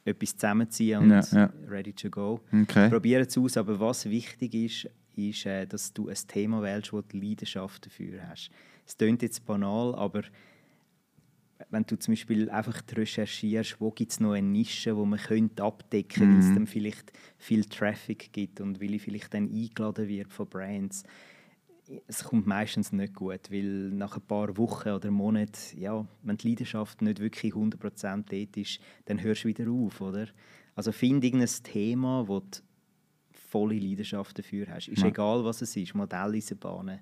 etwas 0.04 0.34
zusammenziehen 0.34 1.02
und 1.02 1.10
ja, 1.10 1.22
ja. 1.32 1.52
ready 1.68 1.92
to 1.92 2.10
go. 2.10 2.40
Okay. 2.52 2.88
Probiere 2.88 3.22
es 3.22 3.36
aus, 3.36 3.56
aber 3.56 3.78
was 3.80 4.08
wichtig 4.08 4.54
ist, 4.54 4.90
ist, 5.16 5.46
äh, 5.46 5.66
dass 5.66 5.92
du 5.92 6.08
ein 6.08 6.16
Thema 6.26 6.62
wählst, 6.62 6.92
wo 6.92 7.00
du 7.00 7.18
Leidenschaft 7.18 7.86
dafür 7.86 8.28
hast. 8.28 8.50
Es 8.86 8.96
klingt 8.96 9.22
jetzt 9.22 9.44
banal, 9.46 9.94
aber 9.94 10.22
wenn 11.68 11.84
du 11.84 11.98
zum 11.98 12.12
Beispiel 12.12 12.48
einfach 12.50 12.82
recherchierst, 12.90 13.80
wo 13.80 13.90
gibt 13.90 14.12
es 14.12 14.20
noch 14.20 14.32
eine 14.32 14.46
Nische, 14.46 14.96
wo 14.96 15.04
man 15.04 15.18
könnte 15.18 15.62
abdecken 15.62 16.08
könnte, 16.08 16.26
mhm. 16.26 16.34
weil 16.34 16.48
es 16.48 16.54
dann 16.54 16.66
vielleicht 16.66 17.12
viel 17.38 17.64
Traffic 17.64 18.32
gibt 18.32 18.60
und 18.60 18.80
weil 18.80 18.94
ich 18.94 19.02
vielleicht 19.02 19.34
dann 19.34 19.50
eingeladen 19.50 20.08
wird 20.08 20.32
von 20.32 20.48
Brands. 20.48 21.02
Es 22.06 22.22
kommt 22.22 22.46
meistens 22.46 22.92
nicht 22.92 23.14
gut, 23.14 23.50
weil 23.50 23.90
nach 23.90 24.16
ein 24.16 24.22
paar 24.22 24.56
Wochen 24.56 24.90
oder 24.90 25.10
Monaten, 25.10 25.78
ja, 25.78 26.06
wenn 26.22 26.36
die 26.36 26.50
Leidenschaft 26.50 27.02
nicht 27.02 27.18
wirklich 27.18 27.52
100% 27.52 28.24
dort 28.30 28.56
ist, 28.56 28.80
dann 29.06 29.20
hörst 29.20 29.44
du 29.44 29.48
wieder 29.48 29.68
auf, 29.68 30.00
oder? 30.00 30.28
Also 30.76 30.92
finde 30.92 31.26
irgendein 31.26 31.50
Thema, 31.64 32.28
wo 32.28 32.40
du 32.40 32.58
volle 33.32 33.78
Leidenschaft 33.78 34.38
dafür 34.38 34.68
hast. 34.68 34.88
Ist 34.88 35.02
ja. 35.02 35.08
egal, 35.08 35.44
was 35.44 35.62
es 35.62 35.76
ist, 35.76 35.94
Modelleisenbahnen 35.94 37.00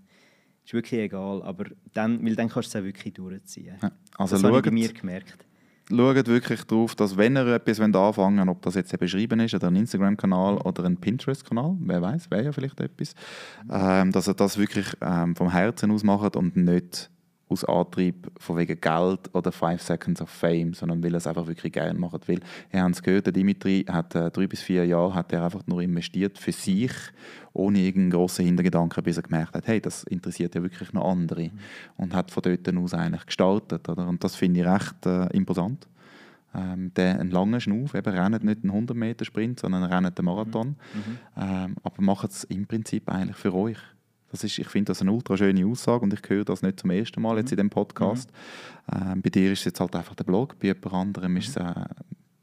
ist 0.69 0.75
wirklich 0.75 1.01
egal, 1.01 1.43
aber 1.43 1.65
dann, 1.95 2.25
weil 2.25 2.37
dann 2.37 2.49
kannst 2.49 2.75
du 2.75 2.79
es 2.79 2.83
auch 2.83 2.87
wirklich 2.87 3.15
durchziehen. 3.15 3.77
Ja. 3.83 3.91
Also 4.17 4.35
das 4.35 4.43
schaut, 4.43 4.51
habe 4.51 4.59
ich 4.59 4.65
bei 4.65 4.71
mir 4.71 4.93
gemerkt. 4.93 5.47
Schaut 5.89 6.27
wirklich 6.27 6.65
darauf, 6.65 6.95
dass 6.95 7.17
wenn 7.17 7.37
ihr 7.39 7.47
etwas 7.47 7.81
anfangen 7.81 8.39
wollt, 8.39 8.49
ob 8.51 8.63
das 8.63 8.75
jetzt 8.75 8.97
beschrieben 8.99 9.41
ist, 9.41 9.55
oder 9.55 9.69
ein 9.69 9.77
Instagram-Kanal 9.77 10.59
oder 10.59 10.85
ein 10.85 10.99
Pinterest-Kanal, 10.99 11.77
wer 11.81 12.03
weiß, 12.03 12.31
wäre 12.31 12.45
ja 12.45 12.53
vielleicht 12.53 12.79
etwas, 12.81 13.15
ähm, 13.71 14.13
dass 14.13 14.29
ihr 14.29 14.35
das 14.35 14.59
wirklich 14.59 14.93
ähm, 15.01 15.35
vom 15.35 15.51
Herzen 15.51 15.91
aus 15.91 16.05
macht 16.05 16.37
und 16.37 16.55
nicht 16.57 17.11
aus 17.49 17.65
Antrieb 17.65 18.31
von 18.39 18.57
wegen 18.57 18.81
Geld 18.81 19.35
oder 19.35 19.53
Five 19.53 19.83
Seconds 19.83 20.21
of 20.21 20.29
Fame, 20.29 20.75
sondern 20.75 21.03
weil 21.03 21.15
er 21.15 21.19
es 21.19 21.27
einfach 21.27 21.47
wirklich 21.47 21.73
gerne 21.73 21.99
macht. 21.99 22.29
Weil, 22.29 22.41
ihr 22.73 22.83
habt 22.83 22.95
es 22.95 23.03
gehört, 23.03 23.27
der 23.27 23.33
Dimitri 23.33 23.85
hat 23.89 24.15
äh, 24.15 24.31
drei 24.31 24.47
bis 24.47 24.61
vier 24.61 24.85
Jahre 24.87 25.15
hat 25.15 25.33
er 25.33 25.45
einfach 25.45 25.67
nur 25.67 25.81
investiert 25.81 26.39
für 26.39 26.53
sich, 26.53 26.93
ohne 27.53 27.79
irgendeinen 27.79 28.11
grossen 28.11 28.45
Hintergedanken, 28.45 29.03
bis 29.03 29.17
er 29.17 29.23
gemerkt 29.23 29.55
hat, 29.55 29.67
hey, 29.67 29.81
das 29.81 30.05
interessiert 30.05 30.55
ja 30.55 30.63
wirklich 30.63 30.93
noch 30.93 31.11
andere. 31.11 31.45
Mhm. 31.45 31.59
Und 31.97 32.15
hat 32.15 32.31
von 32.31 32.43
dort 32.43 32.77
aus 32.77 32.95
eigentlich 32.95 33.27
gestartet. 33.27 33.89
Oder? 33.89 34.07
Und 34.07 34.23
das 34.23 34.37
finde 34.37 34.61
ich 34.61 34.67
recht 34.67 35.07
äh, 35.07 35.27
imposant. 35.29 35.89
Ähm, 36.55 36.93
der 36.95 37.21
einen 37.21 37.31
langen 37.31 37.61
Schnuff, 37.61 37.95
eben 37.95 38.15
rennt 38.15 38.43
nicht 38.43 38.65
einen 38.65 38.87
100-Meter-Sprint, 38.87 39.61
sondern 39.61 39.85
rennt 39.85 40.19
einen 40.19 40.25
Marathon. 40.25 40.69
Mhm. 40.69 41.19
Ähm, 41.37 41.77
aber 41.83 42.03
macht 42.03 42.31
es 42.31 42.45
im 42.45 42.67
Prinzip 42.67 43.09
eigentlich 43.11 43.37
für 43.37 43.55
euch. 43.55 43.79
Das 44.31 44.45
ist, 44.45 44.59
ich 44.59 44.69
finde 44.69 44.91
das 44.91 45.01
eine 45.01 45.13
ultra 45.13 45.37
schöne 45.37 45.65
Aussage 45.67 46.05
und 46.05 46.13
ich 46.13 46.21
höre 46.29 46.45
das 46.45 46.63
nicht 46.63 46.81
zum 46.81 46.91
ersten 46.91 47.23
Mal 47.23 47.39
jetzt 47.39 47.51
in 47.51 47.57
dem 47.57 47.71
Podcast. 47.71 48.31
Mhm. 48.93 49.13
Ähm, 49.13 49.23
bei 49.23 49.31
dir 49.31 49.53
ist 49.53 49.61
es 49.61 49.65
jetzt 49.67 49.81
halt 49.81 49.97
einfach 49.97 50.15
der 50.15 50.25
Blog, 50.25 50.59
bei 50.59 50.69
jemand 50.69 50.93
anderem 50.93 51.37
ist 51.39 51.49
es 51.49 51.57
äh, 51.57 51.75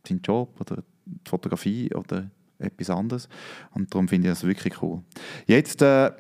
dein 0.04 0.22
Job 0.24 0.60
oder 0.60 0.84
die 1.06 1.30
Fotografie 1.30 1.94
oder 1.94 2.30
etwas 2.58 2.90
anderes. 2.90 3.30
Und 3.74 3.94
darum 3.94 4.08
finde 4.08 4.28
ich 4.28 4.34
das 4.34 4.44
wirklich 4.44 4.82
cool. 4.82 5.02
Jetzt 5.46 5.82
äh, 5.82 6.12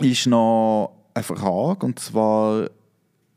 ist 0.00 0.26
noch 0.26 0.96
eine 1.14 1.22
Frage, 1.22 1.86
und 1.86 1.98
zwar, 1.98 2.68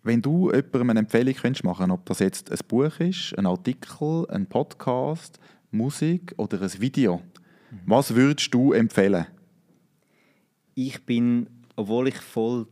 wenn 0.03 0.21
du 0.21 0.51
jemandem 0.51 0.89
eine 0.89 0.99
Empfehlung 0.99 1.33
könntest 1.33 1.63
machen 1.63 1.91
ob 1.91 2.05
das 2.05 2.19
jetzt 2.19 2.51
ein 2.51 2.59
Buch 2.67 2.99
ist, 2.99 3.37
ein 3.37 3.45
Artikel, 3.45 4.25
ein 4.29 4.47
Podcast, 4.47 5.39
Musik 5.71 6.33
oder 6.37 6.61
ein 6.61 6.81
Video, 6.81 7.17
mhm. 7.71 7.79
was 7.85 8.15
würdest 8.15 8.53
du 8.53 8.73
empfehlen? 8.73 9.27
Ich 10.81 11.03
bin, 11.03 11.49
obwohl 11.75 12.07
ich 12.07 12.15
voll 12.15 12.65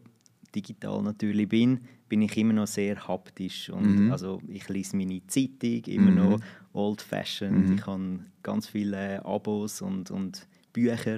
digital 0.55 1.01
natürlich 1.01 1.49
bin, 1.49 1.81
bin 2.07 2.21
ich 2.21 2.37
immer 2.37 2.53
noch 2.53 2.67
sehr 2.67 3.05
haptisch. 3.05 3.69
Und 3.69 4.05
mhm. 4.05 4.11
also 4.13 4.41
ich 4.47 4.69
lese 4.69 4.95
meine 4.95 5.27
Zeitung 5.27 5.83
immer 5.83 6.11
mhm. 6.11 6.15
noch 6.15 6.39
old-fashioned. 6.71 7.67
Mhm. 7.67 7.75
Ich 7.75 7.85
habe 7.85 8.19
ganz 8.41 8.69
viele 8.69 9.25
Abos 9.25 9.81
und, 9.81 10.09
und 10.09 10.47
Bücher. 10.71 11.17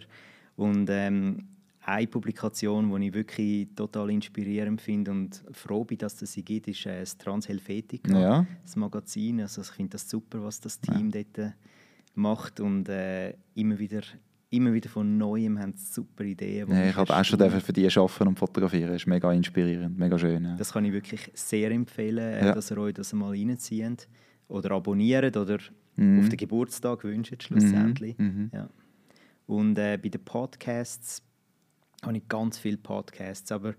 Und 0.56 0.90
ähm, 0.90 1.46
eine 1.82 2.08
Publikation, 2.08 2.92
die 3.00 3.08
ich 3.08 3.14
wirklich 3.14 3.68
total 3.76 4.10
inspirierend 4.10 4.82
finde 4.82 5.12
und 5.12 5.44
froh 5.52 5.84
bin, 5.84 6.00
dass 6.00 6.20
es 6.24 6.34
sie 6.34 6.44
gibt, 6.44 6.70
ist 6.70 6.88
äh, 6.88 7.02
das 7.02 7.20
Transhelvetica, 7.20 8.20
ja. 8.20 8.48
das 8.64 8.76
Magazin. 8.76 9.42
Also 9.42 9.62
ich 9.62 9.70
finde 9.70 9.92
das 9.92 10.10
super, 10.10 10.44
was 10.44 10.60
das 10.60 10.82
Team 10.82 11.12
ja. 11.14 11.22
dort 11.22 11.54
macht 12.16 12.60
und 12.60 12.90
äh, 12.90 13.36
immer 13.54 13.78
wieder 13.78 14.02
immer 14.50 14.74
wieder 14.74 14.90
von 14.90 15.18
Neuem 15.18 15.60
haben 15.60 15.74
super 15.78 16.24
Ideen. 16.24 16.70
Ja, 16.70 16.90
ich 16.90 16.96
habe 16.96 17.16
auch 17.16 17.24
schon 17.24 17.40
für 17.62 17.74
die 17.74 17.88
arbeiten 17.88 18.28
und 18.28 18.40
fotografieren. 18.40 18.88
Das 18.88 19.02
ist 19.02 19.08
mega 19.08 19.32
inspirierend, 19.32 19.98
mega 19.98 20.18
schön. 20.18 20.44
Ja. 20.44 20.56
Das 20.56 20.74
kann 20.74 20.86
ich 20.86 20.94
wirklich 20.94 21.32
sehr 21.34 21.72
empfehlen, 21.72 22.18
äh, 22.18 22.46
ja. 22.48 22.56
dass 22.56 22.72
ihr 22.72 22.78
euch 22.78 22.94
das 22.94 23.14
mal 23.14 23.30
reinzieht 23.30 24.08
oder 24.48 24.72
abonniert 24.72 25.38
oder 25.38 25.60
mhm. 25.96 26.20
auf 26.20 26.30
den 26.30 26.38
Geburtstag 26.38 27.04
wünscht 27.04 27.44
schlussendlich. 27.44 28.18
Mhm. 28.18 28.26
mhm. 28.26 28.52
Ja. 28.54 28.70
Und 29.46 29.80
äh, 29.80 29.98
bei 30.02 30.10
den 30.10 30.24
Podcasts 30.24 31.24
habe 32.04 32.18
ich 32.18 32.28
ganz 32.28 32.60
viele 32.60 32.78
Podcasts, 32.78 33.52
aber 33.52 33.74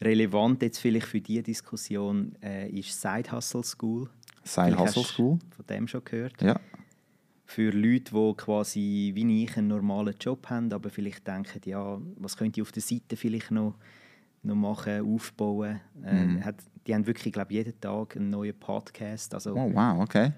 relevant 0.00 0.62
jetzt 0.62 0.78
vielleicht 0.78 1.06
für 1.06 1.20
diese 1.20 1.42
Diskussion 1.42 2.36
äh, 2.40 2.70
ist 2.70 3.00
Side 3.00 3.32
Hustle 3.32 3.64
School. 3.64 4.08
Side 4.44 4.78
Hustle 4.78 5.02
School? 5.02 5.38
Von 5.56 5.66
dem 5.66 5.88
schon 5.88 6.04
gehört. 6.04 6.40
Ja 6.40 6.56
für 7.52 7.70
Leute, 7.70 8.12
die 8.14 8.34
quasi 8.36 9.12
wie 9.14 9.44
ich 9.44 9.56
einen 9.56 9.68
normalen 9.68 10.14
Job 10.18 10.48
haben, 10.48 10.72
aber 10.72 10.90
vielleicht 10.90 11.26
denken, 11.26 11.60
ja, 11.64 12.00
was 12.16 12.36
könnte 12.36 12.60
ich 12.60 12.62
auf 12.62 12.72
der 12.72 12.82
Seite 12.82 13.16
vielleicht 13.16 13.50
noch, 13.50 13.76
noch 14.42 14.54
machen, 14.54 15.14
aufbauen. 15.14 15.80
Äh, 16.04 16.26
mhm. 16.26 16.44
hat, 16.44 16.56
die 16.86 16.94
haben 16.94 17.06
wirklich, 17.06 17.32
glaube 17.32 17.52
jeden 17.52 17.78
Tag 17.80 18.16
einen 18.16 18.30
neuen 18.30 18.58
Podcast. 18.58 19.34
Also, 19.34 19.54
oh, 19.54 19.70
wow, 19.72 20.00
okay 20.00 20.32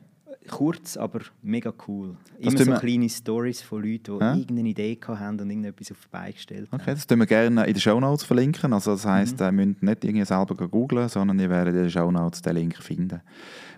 kurz, 0.48 0.96
aber 0.96 1.20
mega 1.42 1.72
cool. 1.88 2.16
Das 2.40 2.54
Immer 2.54 2.64
so 2.64 2.80
kleine 2.80 3.08
Stories 3.08 3.62
von 3.62 3.82
Leuten, 3.82 4.18
die 4.18 4.24
ja? 4.24 4.34
irgendeine 4.34 4.68
Idee 4.68 4.98
haben 5.06 5.40
und 5.40 5.50
irgendetwas 5.50 5.90
auf 5.92 6.00
die 6.02 6.08
Beine 6.10 6.32
gestellt 6.32 6.68
haben. 6.70 6.80
Okay, 6.80 6.94
das 6.94 7.06
tun 7.06 7.18
wir 7.18 7.26
gerne 7.26 7.66
in 7.66 7.72
den 7.72 7.80
Show 7.80 7.98
Notes 7.98 8.24
verlinken. 8.24 8.72
Also 8.72 8.92
das 8.92 9.06
heisst, 9.06 9.40
mhm. 9.40 9.46
ihr 9.46 9.52
müsst 9.52 9.82
nicht 9.82 10.04
irgendwie 10.04 10.24
selber 10.24 10.54
googlen, 10.68 11.08
sondern 11.08 11.38
ihr 11.38 11.50
werdet 11.50 11.74
in 11.74 11.82
den 11.82 11.90
Show 11.90 12.10
Notes 12.10 12.42
den 12.42 12.56
Link 12.56 12.76
finden. 12.76 13.20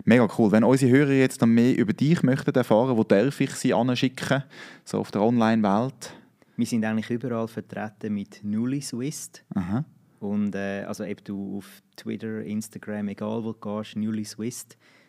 Mega 0.05 0.27
cool. 0.37 0.51
Wenn 0.51 0.63
unsere 0.63 0.91
Hörer 0.91 1.11
jetzt 1.11 1.41
noch 1.41 1.47
mehr 1.47 1.77
über 1.77 1.93
dich 1.93 2.21
möchten 2.23 2.53
erfahren, 2.53 2.97
wo 2.97 3.03
darf 3.03 3.39
ich 3.41 3.51
sie 3.51 3.73
anschicken, 3.73 4.43
so 4.83 4.99
auf 4.99 5.11
der 5.11 5.21
Online-Welt? 5.21 6.13
Wir 6.55 6.65
sind 6.65 6.83
eigentlich 6.85 7.09
überall 7.09 7.47
vertreten 7.47 8.13
mit 8.13 8.43
Nully 8.43 8.81
Swiss. 8.81 9.31
Aha. 9.53 9.85
Und 10.19 10.55
äh, 10.55 10.83
also 10.87 11.03
ob 11.03 11.23
du 11.23 11.57
auf 11.57 11.83
Twitter, 11.95 12.41
Instagram, 12.43 13.09
egal 13.09 13.43
wo 13.43 13.53
du 13.53 13.59
gehst, 13.59 13.95
Newly 13.95 14.25
Swiss 14.25 14.65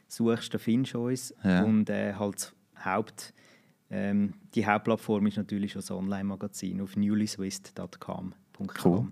suchst, 0.09 0.53
dann 0.53 0.61
findest 0.61 0.95
du 0.95 1.07
uns. 1.07 1.35
Ja. 1.45 1.63
Und 1.63 1.89
äh, 1.91 2.15
halt 2.15 2.53
Haupt, 2.85 3.33
ähm, 3.91 4.35
die 4.55 4.67
Hauptplattform 4.67 5.27
ist 5.27 5.37
natürlich 5.37 5.75
das 5.75 5.91
Online-Magazin 5.91 6.81
auf 6.81 6.97
newlyswiss.com. 6.97 8.35
Cool. 8.85 9.07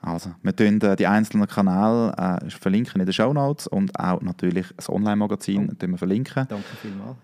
Also, 0.00 0.34
wir 0.42 0.54
tun 0.54 0.80
äh, 0.82 0.96
die 0.96 1.06
einzelnen 1.06 1.48
Kanäle 1.48 2.12
äh, 2.16 2.50
verlinken 2.50 3.00
in 3.00 3.06
den 3.06 3.12
Show 3.12 3.32
Notes 3.32 3.66
und 3.66 3.98
auch 3.98 4.20
natürlich 4.20 4.66
das 4.76 4.90
Online-Magazin 4.90 5.76
oh. 5.82 5.96
verlinken. 5.96 6.46
Danke 6.48 6.76
vielmals. 6.80 7.16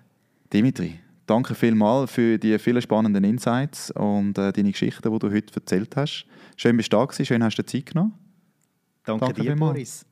Dimitri, 0.52 0.98
danke 1.26 1.54
vielmals 1.54 2.10
für 2.10 2.38
die 2.38 2.58
vielen 2.58 2.80
spannenden 2.80 3.22
Insights 3.24 3.90
und 3.92 4.38
äh, 4.38 4.52
deine 4.52 4.72
Geschichten, 4.72 5.12
die 5.12 5.18
du 5.18 5.30
heute 5.30 5.54
erzählt 5.54 5.94
hast. 5.96 6.26
Schön 6.56 6.76
bist 6.76 6.92
du 6.92 6.96
da 6.96 7.04
gewesen, 7.04 7.26
schön 7.26 7.44
hast 7.44 7.56
du 7.56 7.64
Zeit 7.64 7.86
genommen. 7.86 8.14
Danke, 9.04 9.26
danke 9.26 9.42
dir, 9.42 9.50
vielmals. 9.50 9.72
Boris. 9.72 10.09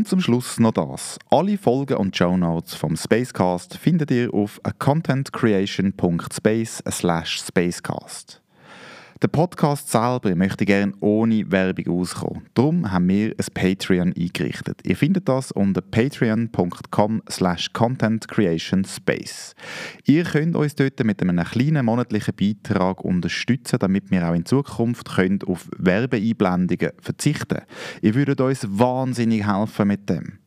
Und 0.00 0.08
zum 0.08 0.22
Schluss 0.22 0.58
noch 0.58 0.72
das. 0.72 1.18
Alle 1.28 1.58
Folgen 1.58 1.98
und 1.98 2.16
Show 2.16 2.34
Notes 2.34 2.72
vom 2.72 2.96
Spacecast 2.96 3.76
findet 3.76 4.10
ihr 4.10 4.32
auf 4.32 4.58
contentcreation.space 4.78 6.82
spacecast. 7.26 8.40
Der 9.22 9.28
Podcast 9.28 9.90
selber 9.90 10.34
möchte 10.34 10.64
gerne 10.64 10.94
ohne 11.00 11.52
Werbung 11.52 12.00
auskommen. 12.00 12.46
Darum 12.54 12.90
haben 12.90 13.06
wir 13.06 13.34
ein 13.36 13.46
Patreon 13.52 14.14
eingerichtet. 14.16 14.80
Ihr 14.82 14.96
findet 14.96 15.28
das 15.28 15.52
unter 15.52 15.82
patreon.com 15.82 17.22
slash 17.28 17.70
contentcreationspace. 17.74 19.54
Ihr 20.06 20.24
könnt 20.24 20.56
uns 20.56 20.74
dort 20.74 21.04
mit 21.04 21.20
einem 21.20 21.44
kleinen 21.44 21.84
monatlichen 21.84 22.34
Beitrag 22.34 23.04
unterstützen, 23.04 23.78
damit 23.78 24.10
wir 24.10 24.26
auch 24.26 24.34
in 24.34 24.46
Zukunft 24.46 25.14
könnt 25.14 25.46
auf 25.46 25.68
Werbeeinblendungen 25.76 26.92
verzichten. 27.02 27.60
Ihr 28.00 28.14
würdet 28.14 28.40
uns 28.40 28.66
wahnsinnig 28.70 29.46
helfen 29.46 29.88
mit 29.88 30.08
dem. 30.08 30.39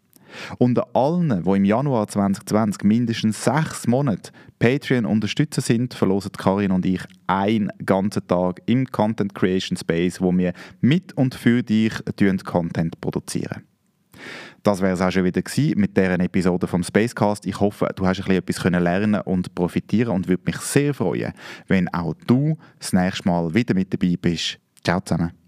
Unter 0.57 0.87
allen, 0.93 1.43
die 1.43 1.49
im 1.49 1.65
Januar 1.65 2.07
2020 2.07 2.83
mindestens 2.83 3.43
sechs 3.43 3.87
Monate 3.87 4.31
Patreon 4.59 5.05
unterstützen 5.05 5.61
sind, 5.61 5.93
verlosen 5.93 6.31
Karin 6.31 6.71
und 6.71 6.85
ich 6.85 7.01
einen 7.27 7.69
ganzen 7.85 8.25
Tag 8.27 8.61
im 8.65 8.85
Content 8.87 9.35
Creation 9.35 9.77
Space, 9.77 10.21
wo 10.21 10.31
wir 10.31 10.53
mit 10.81 11.13
und 11.13 11.35
für 11.35 11.63
dich 11.63 11.93
Content 12.45 12.99
produzieren. 13.01 13.63
Das 14.63 14.81
wäre 14.81 14.93
es 14.93 15.01
auch 15.01 15.11
schon 15.11 15.25
wieder 15.25 15.41
mit 15.75 15.97
dieser 15.97 16.19
Episode 16.19 16.67
vom 16.67 16.83
Spacecast. 16.83 17.45
Ich 17.45 17.59
hoffe, 17.59 17.89
du 17.95 18.07
hast 18.07 18.21
ein 18.21 18.41
bisschen 18.43 18.73
etwas 18.73 18.83
lernen 18.83 19.21
und 19.21 19.53
profitieren 19.53 20.13
und 20.13 20.27
würde 20.27 20.43
mich 20.45 20.57
sehr 20.57 20.93
freuen, 20.93 21.33
wenn 21.67 21.89
auch 21.89 22.13
du 22.27 22.57
das 22.79 22.93
nächste 22.93 23.27
Mal 23.27 23.53
wieder 23.53 23.73
mit 23.73 23.93
dabei 23.93 24.15
bist. 24.19 24.59
Ciao 24.83 25.01
zusammen. 25.01 25.42